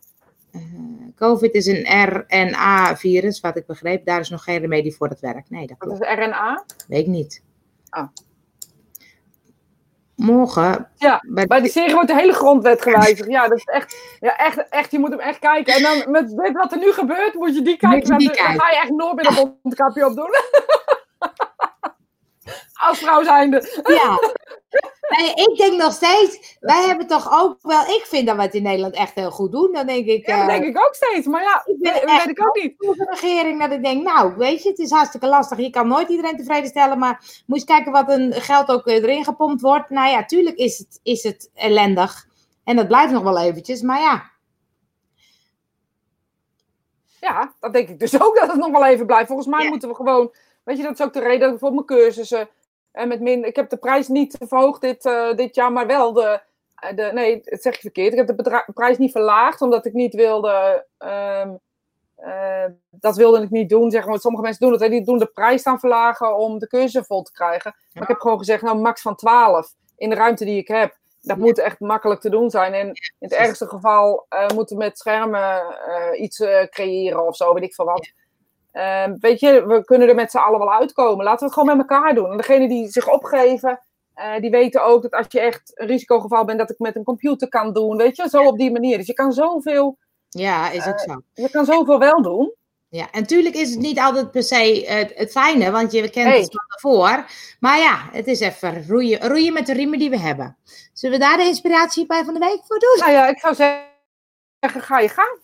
Uh, 0.57 1.15
Covid 1.15 1.53
is 1.53 1.65
een 1.65 1.85
RNA-virus, 2.27 3.39
wat 3.39 3.57
ik 3.57 3.65
begreep. 3.65 4.05
Daar 4.05 4.19
is 4.19 4.29
nog 4.29 4.43
geen 4.43 4.59
remedie 4.59 4.95
voor 4.95 5.09
dat 5.09 5.19
werkt. 5.19 5.49
Nee, 5.49 5.67
dat 5.67 5.77
klopt. 5.77 5.99
Wat 5.99 6.07
is 6.07 6.15
RNA? 6.15 6.63
Weet 6.87 7.01
ik 7.01 7.07
niet. 7.07 7.43
Oh 7.89 8.07
morgen. 10.17 10.89
Ja, 10.95 11.23
bij, 11.27 11.45
bij 11.45 11.61
die 11.61 11.71
serie 11.71 11.93
wordt 11.93 12.07
de 12.07 12.15
hele 12.15 12.33
grondwet 12.33 12.81
gewijzigd. 12.87 13.29
Ja, 13.29 13.47
dat 13.47 13.57
is 13.57 13.63
echt, 13.63 14.17
ja, 14.19 14.37
echt, 14.37 14.69
echt, 14.69 14.91
je 14.91 14.99
moet 14.99 15.09
hem 15.09 15.19
echt 15.19 15.39
kijken. 15.39 15.73
En 15.73 15.81
dan 15.81 16.11
met, 16.11 16.53
wat 16.53 16.71
er 16.71 16.77
nu 16.77 16.91
gebeurt, 16.91 17.33
moet 17.33 17.55
je 17.55 17.61
die 17.61 17.77
kijken. 17.77 18.17
die 18.17 18.27
dan, 18.27 18.35
kijken. 18.35 18.59
ga 18.59 18.69
je 18.69 18.75
echt 18.75 18.89
nooit 18.89 19.15
meer 19.15 19.27
een 19.27 19.57
mondkapje 19.63 20.05
op 20.05 20.15
doen. 20.15 20.29
Als 22.87 22.99
vrouw 22.99 23.23
zijnde. 23.23 23.81
Ja. 23.83 24.19
Nee, 25.17 25.33
ik 25.33 25.57
denk 25.57 25.81
nog 25.81 25.93
steeds, 25.93 26.57
wij 26.59 26.85
hebben 26.85 27.07
toch 27.07 27.31
ook 27.31 27.57
wel, 27.61 27.81
ik 27.81 28.05
vind 28.05 28.27
dat 28.27 28.35
we 28.35 28.41
het 28.41 28.53
in 28.53 28.63
Nederland 28.63 28.93
echt 28.93 29.15
heel 29.15 29.31
goed 29.31 29.51
doen. 29.51 29.71
Dan 29.71 29.85
denk 29.85 30.05
ik. 30.05 30.27
Ja, 30.27 30.37
dat 30.37 30.47
denk 30.47 30.63
ik 30.63 30.77
ook 30.77 30.95
steeds, 30.95 31.27
maar 31.27 31.41
ja, 31.41 31.61
ik 31.65 31.79
ben, 31.79 31.93
dat 31.93 32.03
weet 32.03 32.37
ik 32.37 32.47
ook 32.47 32.55
niet. 32.55 32.75
De 32.77 33.07
regering, 33.09 33.59
dat 33.59 33.71
ik 33.71 33.83
denk, 33.83 34.03
nou, 34.03 34.35
weet 34.35 34.63
je, 34.63 34.69
het 34.69 34.79
is 34.79 34.91
hartstikke 34.91 35.27
lastig. 35.27 35.57
Je 35.57 35.69
kan 35.69 35.87
nooit 35.87 36.09
iedereen 36.09 36.37
tevreden 36.37 36.69
stellen, 36.69 36.99
maar 36.99 37.41
moet 37.45 37.59
je 37.59 37.65
kijken 37.65 37.91
wat 37.91 38.09
een 38.09 38.33
geld 38.33 38.67
ook 38.67 38.87
erin 38.87 39.23
gepompt 39.23 39.61
wordt. 39.61 39.89
Nou 39.89 40.09
ja, 40.09 40.25
tuurlijk 40.25 40.57
is 40.57 40.77
het, 40.77 40.99
is 41.03 41.23
het 41.23 41.51
ellendig. 41.53 42.27
En 42.63 42.75
dat 42.75 42.87
blijft 42.87 43.13
nog 43.13 43.23
wel 43.23 43.39
eventjes, 43.39 43.81
maar 43.81 43.99
ja. 43.99 44.31
Ja, 47.19 47.53
dat 47.59 47.73
denk 47.73 47.89
ik 47.89 47.99
dus 47.99 48.21
ook 48.25 48.35
dat 48.39 48.47
het 48.47 48.57
nog 48.57 48.71
wel 48.71 48.85
even 48.85 49.05
blijft. 49.05 49.27
Volgens 49.27 49.47
mij 49.47 49.63
ja. 49.63 49.69
moeten 49.69 49.89
we 49.89 49.95
gewoon, 49.95 50.33
weet 50.63 50.77
je, 50.77 50.83
dat 50.83 50.99
is 50.99 51.05
ook 51.05 51.13
de 51.13 51.19
reden 51.19 51.39
dat 51.39 51.53
ik 51.53 51.59
voor 51.59 51.73
mijn 51.73 51.85
cursussen 51.85 52.49
en 52.97 53.07
met 53.07 53.21
min, 53.21 53.45
ik 53.45 53.55
heb 53.55 53.69
de 53.69 53.77
prijs 53.77 54.07
niet 54.07 54.37
verhoogd 54.39 54.81
dit, 54.81 55.05
uh, 55.05 55.33
dit 55.33 55.55
jaar, 55.55 55.71
maar 55.71 55.87
wel 55.87 56.13
de, 56.13 56.39
de. 56.95 57.09
Nee, 57.13 57.41
dat 57.43 57.61
zeg 57.61 57.75
je 57.75 57.81
verkeerd. 57.81 58.11
Ik 58.13 58.27
heb 58.27 58.37
de 58.37 58.71
prijs 58.73 58.97
niet 58.97 59.11
verlaagd, 59.11 59.61
omdat 59.61 59.85
ik 59.85 59.93
niet 59.93 60.13
wilde. 60.13 60.85
Um, 60.97 61.59
uh, 62.19 62.65
dat 62.89 63.15
wilde 63.15 63.41
ik 63.41 63.49
niet 63.49 63.69
doen. 63.69 63.91
Zeg 63.91 64.05
maar. 64.05 64.19
Sommige 64.19 64.43
mensen 64.43 64.69
doen 64.69 64.79
het. 64.79 64.91
Die 64.91 65.03
doen 65.03 65.17
de 65.17 65.25
prijs 65.25 65.63
dan 65.63 65.79
verlagen 65.79 66.37
om 66.37 66.59
de 66.59 66.67
cursus 66.67 67.05
vol 67.05 67.21
te 67.21 67.31
krijgen. 67.31 67.75
Maar 67.93 68.03
ik 68.03 68.09
heb 68.09 68.19
gewoon 68.19 68.37
gezegd, 68.37 68.61
nou, 68.61 68.77
max 68.77 69.01
van 69.01 69.15
12 69.15 69.73
in 69.97 70.09
de 70.09 70.15
ruimte 70.15 70.45
die 70.45 70.57
ik 70.57 70.67
heb. 70.67 70.97
Dat 71.21 71.37
moet 71.37 71.59
echt 71.59 71.79
makkelijk 71.79 72.21
te 72.21 72.29
doen 72.29 72.49
zijn. 72.49 72.73
En 72.73 72.87
in 72.87 72.95
het 73.19 73.33
ergste 73.33 73.67
geval 73.67 74.25
uh, 74.29 74.49
moeten 74.49 74.77
we 74.77 74.83
met 74.83 74.97
schermen 74.97 75.61
iets 76.21 76.43
creëren 76.69 77.27
of 77.27 77.35
zo, 77.35 77.53
weet 77.53 77.63
ik 77.63 77.75
veel 77.75 77.85
wat. 77.85 78.11
Uh, 78.77 79.05
weet 79.19 79.39
je, 79.39 79.65
we 79.65 79.83
kunnen 79.85 80.07
er 80.07 80.15
met 80.15 80.31
z'n 80.31 80.37
allen 80.37 80.59
wel 80.59 80.73
uitkomen. 80.73 81.25
Laten 81.25 81.39
we 81.39 81.45
het 81.45 81.53
gewoon 81.53 81.77
met 81.77 81.89
elkaar 81.89 82.15
doen. 82.15 82.31
En 82.31 82.37
degene 82.37 82.67
die 82.67 82.89
zich 82.89 83.11
opgeven, 83.11 83.79
uh, 84.15 84.39
die 84.39 84.49
weten 84.49 84.85
ook 84.85 85.01
dat 85.01 85.11
als 85.11 85.25
je 85.29 85.39
echt 85.39 85.71
een 85.73 85.87
risicogeval 85.87 86.45
bent, 86.45 86.59
dat 86.59 86.69
ik 86.69 86.79
met 86.79 86.95
een 86.95 87.03
computer 87.03 87.49
kan 87.49 87.73
doen. 87.73 87.97
Weet 87.97 88.15
je, 88.15 88.29
zo 88.29 88.43
op 88.43 88.57
die 88.57 88.71
manier. 88.71 88.97
Dus 88.97 89.07
je 89.07 89.13
kan 89.13 89.31
zoveel. 89.31 89.97
Ja, 90.29 90.69
is 90.69 90.87
ook 90.87 90.99
uh, 90.99 91.13
zo. 91.13 91.21
Je 91.33 91.49
kan 91.49 91.65
zoveel 91.65 91.99
wel 91.99 92.21
doen. 92.21 92.53
Ja, 92.89 93.11
en 93.11 93.21
natuurlijk 93.21 93.55
is 93.55 93.69
het 93.69 93.79
niet 93.79 93.99
altijd 93.99 94.31
per 94.31 94.43
se 94.43 94.83
het, 94.87 95.11
het 95.15 95.31
fijne, 95.31 95.71
want 95.71 95.91
je 95.91 96.09
kent 96.09 96.27
hey. 96.27 96.39
het 96.39 96.51
van 96.51 96.65
daarvoor. 96.67 97.25
Maar 97.59 97.79
ja, 97.79 98.09
het 98.11 98.27
is 98.27 98.39
even 98.39 98.87
roeien, 98.87 99.27
roeien 99.27 99.53
met 99.53 99.65
de 99.65 99.73
riemen 99.73 99.99
die 99.99 100.09
we 100.09 100.19
hebben. 100.19 100.57
Zullen 100.93 101.19
we 101.19 101.25
daar 101.25 101.37
de 101.37 101.43
inspiratie 101.43 102.05
bij 102.05 102.23
van 102.23 102.33
de 102.33 102.39
week 102.39 102.59
voor 102.65 102.79
doen? 102.79 102.97
Nou 102.99 103.11
ja, 103.11 103.27
ik 103.27 103.39
zou 103.39 103.55
zeggen, 103.55 104.81
ga 104.81 104.99
je 104.99 105.09
gang. 105.09 105.39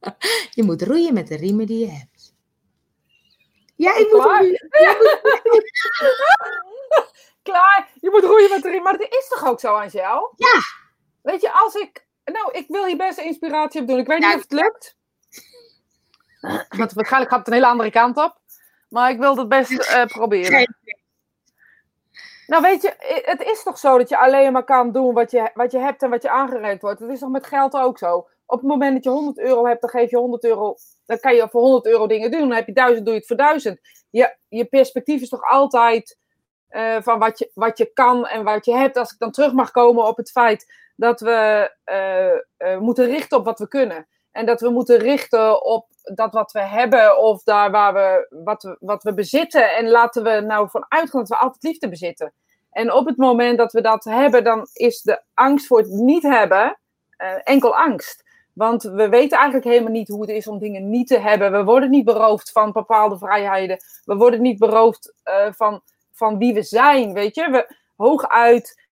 Je 0.56 0.62
moet 0.62 0.82
roeien 0.82 1.14
met 1.14 1.28
de 1.28 1.36
riemen 1.36 1.66
die 1.66 1.78
je 1.78 1.90
hebt. 1.90 2.07
Ja, 3.78 3.96
ik 3.96 4.08
Klaar. 4.08 4.26
moet 4.26 4.38
roeien. 4.38 4.68
Ja. 4.70 4.96
Klaar. 7.48 7.90
Je 7.94 8.10
moet 8.10 8.24
roeien 8.24 8.50
met 8.50 8.62
de 8.62 8.70
riem. 8.70 8.82
Maar 8.82 8.98
dat 8.98 9.12
is 9.12 9.28
toch 9.28 9.46
ook 9.46 9.60
zo, 9.60 9.74
Angel? 9.74 10.32
Ja. 10.36 10.60
Weet 11.22 11.40
je, 11.40 11.52
als 11.52 11.74
ik... 11.74 12.06
Nou, 12.24 12.52
ik 12.52 12.64
wil 12.68 12.86
hier 12.86 12.96
best 12.96 13.18
inspiratie 13.18 13.80
op 13.80 13.86
doen. 13.86 13.98
Ik 13.98 14.06
weet 14.06 14.18
niet 14.18 14.34
of 14.34 14.40
het 14.40 14.52
lukt. 14.52 14.96
Want 16.68 16.92
waarschijnlijk 16.92 17.30
gaat 17.30 17.38
het 17.38 17.48
een 17.48 17.52
hele 17.54 17.66
andere 17.66 17.90
kant 17.90 18.16
op. 18.16 18.40
Maar 18.88 19.10
ik 19.10 19.18
wil 19.18 19.36
het 19.36 19.48
best 19.48 19.70
eh, 19.70 20.04
proberen. 20.04 20.76
Nou, 22.48 22.62
weet 22.62 22.82
je, 22.82 23.22
het 23.24 23.42
is 23.42 23.62
toch 23.62 23.78
zo 23.78 23.98
dat 23.98 24.08
je 24.08 24.18
alleen 24.18 24.52
maar 24.52 24.64
kan 24.64 24.92
doen 24.92 25.14
wat 25.14 25.30
je, 25.30 25.50
wat 25.54 25.72
je 25.72 25.78
hebt 25.78 26.02
en 26.02 26.10
wat 26.10 26.22
je 26.22 26.30
aangereikt 26.30 26.82
wordt. 26.82 27.00
Het 27.00 27.10
is 27.10 27.18
toch 27.18 27.30
met 27.30 27.46
geld 27.46 27.74
ook 27.74 27.98
zo. 27.98 28.28
Op 28.46 28.58
het 28.58 28.68
moment 28.68 28.94
dat 28.94 29.04
je 29.04 29.10
100 29.10 29.38
euro 29.38 29.66
hebt, 29.66 29.80
dan 29.80 29.90
geef 29.90 30.10
je 30.10 30.16
100 30.16 30.44
euro. 30.44 30.74
Dan 31.06 31.18
kan 31.18 31.34
je 31.34 31.48
voor 31.48 31.60
100 31.60 31.86
euro 31.86 32.06
dingen 32.06 32.30
doen. 32.30 32.40
Dan 32.40 32.52
heb 32.52 32.66
je 32.66 32.72
1000, 32.72 33.04
doe 33.04 33.14
je 33.14 33.18
het 33.18 33.28
voor 33.28 33.36
1000. 33.36 33.80
Je, 34.10 34.36
je 34.48 34.64
perspectief 34.64 35.20
is 35.20 35.28
toch 35.28 35.42
altijd 35.42 36.18
uh, 36.70 36.96
van 37.00 37.18
wat 37.18 37.38
je, 37.38 37.50
wat 37.54 37.78
je 37.78 37.90
kan 37.92 38.26
en 38.26 38.44
wat 38.44 38.64
je 38.64 38.74
hebt. 38.74 38.96
Als 38.96 39.12
ik 39.12 39.18
dan 39.18 39.30
terug 39.30 39.52
mag 39.52 39.70
komen 39.70 40.06
op 40.06 40.16
het 40.16 40.30
feit 40.30 40.74
dat 40.96 41.20
we 41.20 41.70
uh, 41.84 42.68
uh, 42.70 42.78
moeten 42.78 43.06
richten 43.06 43.38
op 43.38 43.44
wat 43.44 43.58
we 43.58 43.68
kunnen. 43.68 44.08
En 44.38 44.46
dat 44.46 44.60
we 44.60 44.70
moeten 44.70 44.98
richten 44.98 45.64
op 45.64 45.86
dat 46.02 46.32
wat 46.32 46.52
we 46.52 46.60
hebben 46.60 47.18
of 47.18 47.42
daar 47.42 47.70
waar 47.70 47.94
we 47.94 48.26
wat, 48.44 48.62
we, 48.62 48.76
wat 48.80 49.02
we 49.02 49.14
bezitten. 49.14 49.74
En 49.74 49.88
laten 49.88 50.22
we 50.22 50.40
nou 50.40 50.70
van 50.70 50.84
uitgaan 50.88 51.20
dat 51.20 51.28
we 51.28 51.36
altijd 51.36 51.62
liefde 51.62 51.88
bezitten. 51.88 52.32
En 52.70 52.92
op 52.92 53.06
het 53.06 53.16
moment 53.16 53.58
dat 53.58 53.72
we 53.72 53.80
dat 53.80 54.04
hebben, 54.04 54.44
dan 54.44 54.68
is 54.72 55.02
de 55.02 55.22
angst 55.34 55.66
voor 55.66 55.78
het 55.78 55.88
niet 55.88 56.22
hebben 56.22 56.78
uh, 57.18 57.32
enkel 57.44 57.76
angst. 57.76 58.24
Want 58.52 58.82
we 58.82 59.08
weten 59.08 59.38
eigenlijk 59.38 59.68
helemaal 59.68 59.92
niet 59.92 60.08
hoe 60.08 60.20
het 60.20 60.30
is 60.30 60.46
om 60.46 60.58
dingen 60.58 60.90
niet 60.90 61.06
te 61.06 61.18
hebben. 61.18 61.52
We 61.52 61.64
worden 61.64 61.90
niet 61.90 62.04
beroofd 62.04 62.52
van 62.52 62.72
bepaalde 62.72 63.18
vrijheden. 63.18 63.78
We 64.04 64.16
worden 64.16 64.42
niet 64.42 64.58
beroofd 64.58 65.14
uh, 65.24 65.52
van, 65.52 65.80
van 66.12 66.38
wie 66.38 66.54
we 66.54 66.62
zijn, 66.62 67.12
weet 67.12 67.34
je. 67.34 67.50
We, 67.50 67.74
hooguit 67.96 68.88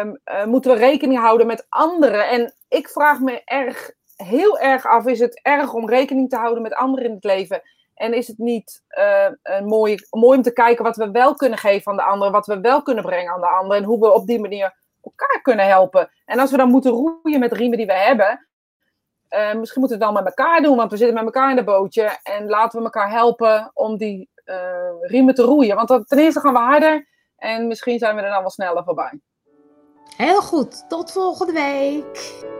um, 0.00 0.20
uh, 0.24 0.44
moeten 0.44 0.70
we 0.72 0.78
rekening 0.78 1.20
houden 1.20 1.46
met 1.46 1.66
anderen. 1.68 2.28
En 2.28 2.54
ik 2.68 2.88
vraag 2.88 3.20
me 3.20 3.42
erg 3.44 3.96
heel 4.24 4.58
erg 4.58 4.86
af: 4.86 5.06
is 5.06 5.18
het 5.18 5.40
erg 5.42 5.72
om 5.72 5.88
rekening 5.88 6.28
te 6.28 6.36
houden 6.36 6.62
met 6.62 6.74
anderen 6.74 7.04
in 7.04 7.14
het 7.14 7.24
leven? 7.24 7.62
En 7.94 8.14
is 8.14 8.28
het 8.28 8.38
niet 8.38 8.82
uh, 8.98 9.60
mooi, 9.60 9.96
mooi 10.10 10.36
om 10.36 10.42
te 10.42 10.52
kijken 10.52 10.84
wat 10.84 10.96
we 10.96 11.10
wel 11.10 11.34
kunnen 11.34 11.58
geven 11.58 11.90
aan 11.90 11.96
de 11.96 12.02
ander, 12.02 12.30
wat 12.30 12.46
we 12.46 12.60
wel 12.60 12.82
kunnen 12.82 13.04
brengen 13.04 13.32
aan 13.32 13.40
de 13.40 13.46
ander 13.46 13.76
en 13.76 13.84
hoe 13.84 13.98
we 13.98 14.12
op 14.12 14.26
die 14.26 14.40
manier 14.40 14.74
elkaar 15.02 15.40
kunnen 15.42 15.66
helpen? 15.66 16.10
En 16.24 16.38
als 16.38 16.50
we 16.50 16.56
dan 16.56 16.70
moeten 16.70 16.90
roeien 16.90 17.40
met 17.40 17.52
riemen 17.52 17.78
die 17.78 17.86
we 17.86 17.92
hebben, 17.92 18.48
uh, 19.30 19.54
misschien 19.54 19.80
moeten 19.80 19.98
we 19.98 20.04
het 20.04 20.14
dan 20.14 20.24
met 20.24 20.36
elkaar 20.36 20.62
doen, 20.62 20.76
want 20.76 20.90
we 20.90 20.96
zitten 20.96 21.16
met 21.16 21.24
elkaar 21.24 21.50
in 21.50 21.56
de 21.56 21.64
bootje 21.64 22.18
en 22.22 22.48
laten 22.48 22.78
we 22.78 22.84
elkaar 22.84 23.10
helpen 23.10 23.70
om 23.74 23.96
die 23.96 24.30
riemen 25.00 25.34
te 25.34 25.42
roeien. 25.42 25.76
Want 25.76 25.88
dan, 25.88 26.04
ten 26.04 26.18
eerste 26.18 26.40
gaan 26.40 26.52
we 26.52 26.58
harder 26.58 27.08
en 27.36 27.66
misschien 27.66 27.98
zijn 27.98 28.16
we 28.16 28.22
er 28.22 28.30
dan 28.30 28.40
wel 28.40 28.50
sneller 28.50 28.84
voorbij. 28.84 29.20
Heel 30.16 30.40
goed, 30.40 30.88
tot 30.88 31.12
volgende 31.12 31.52
week. 31.52 32.56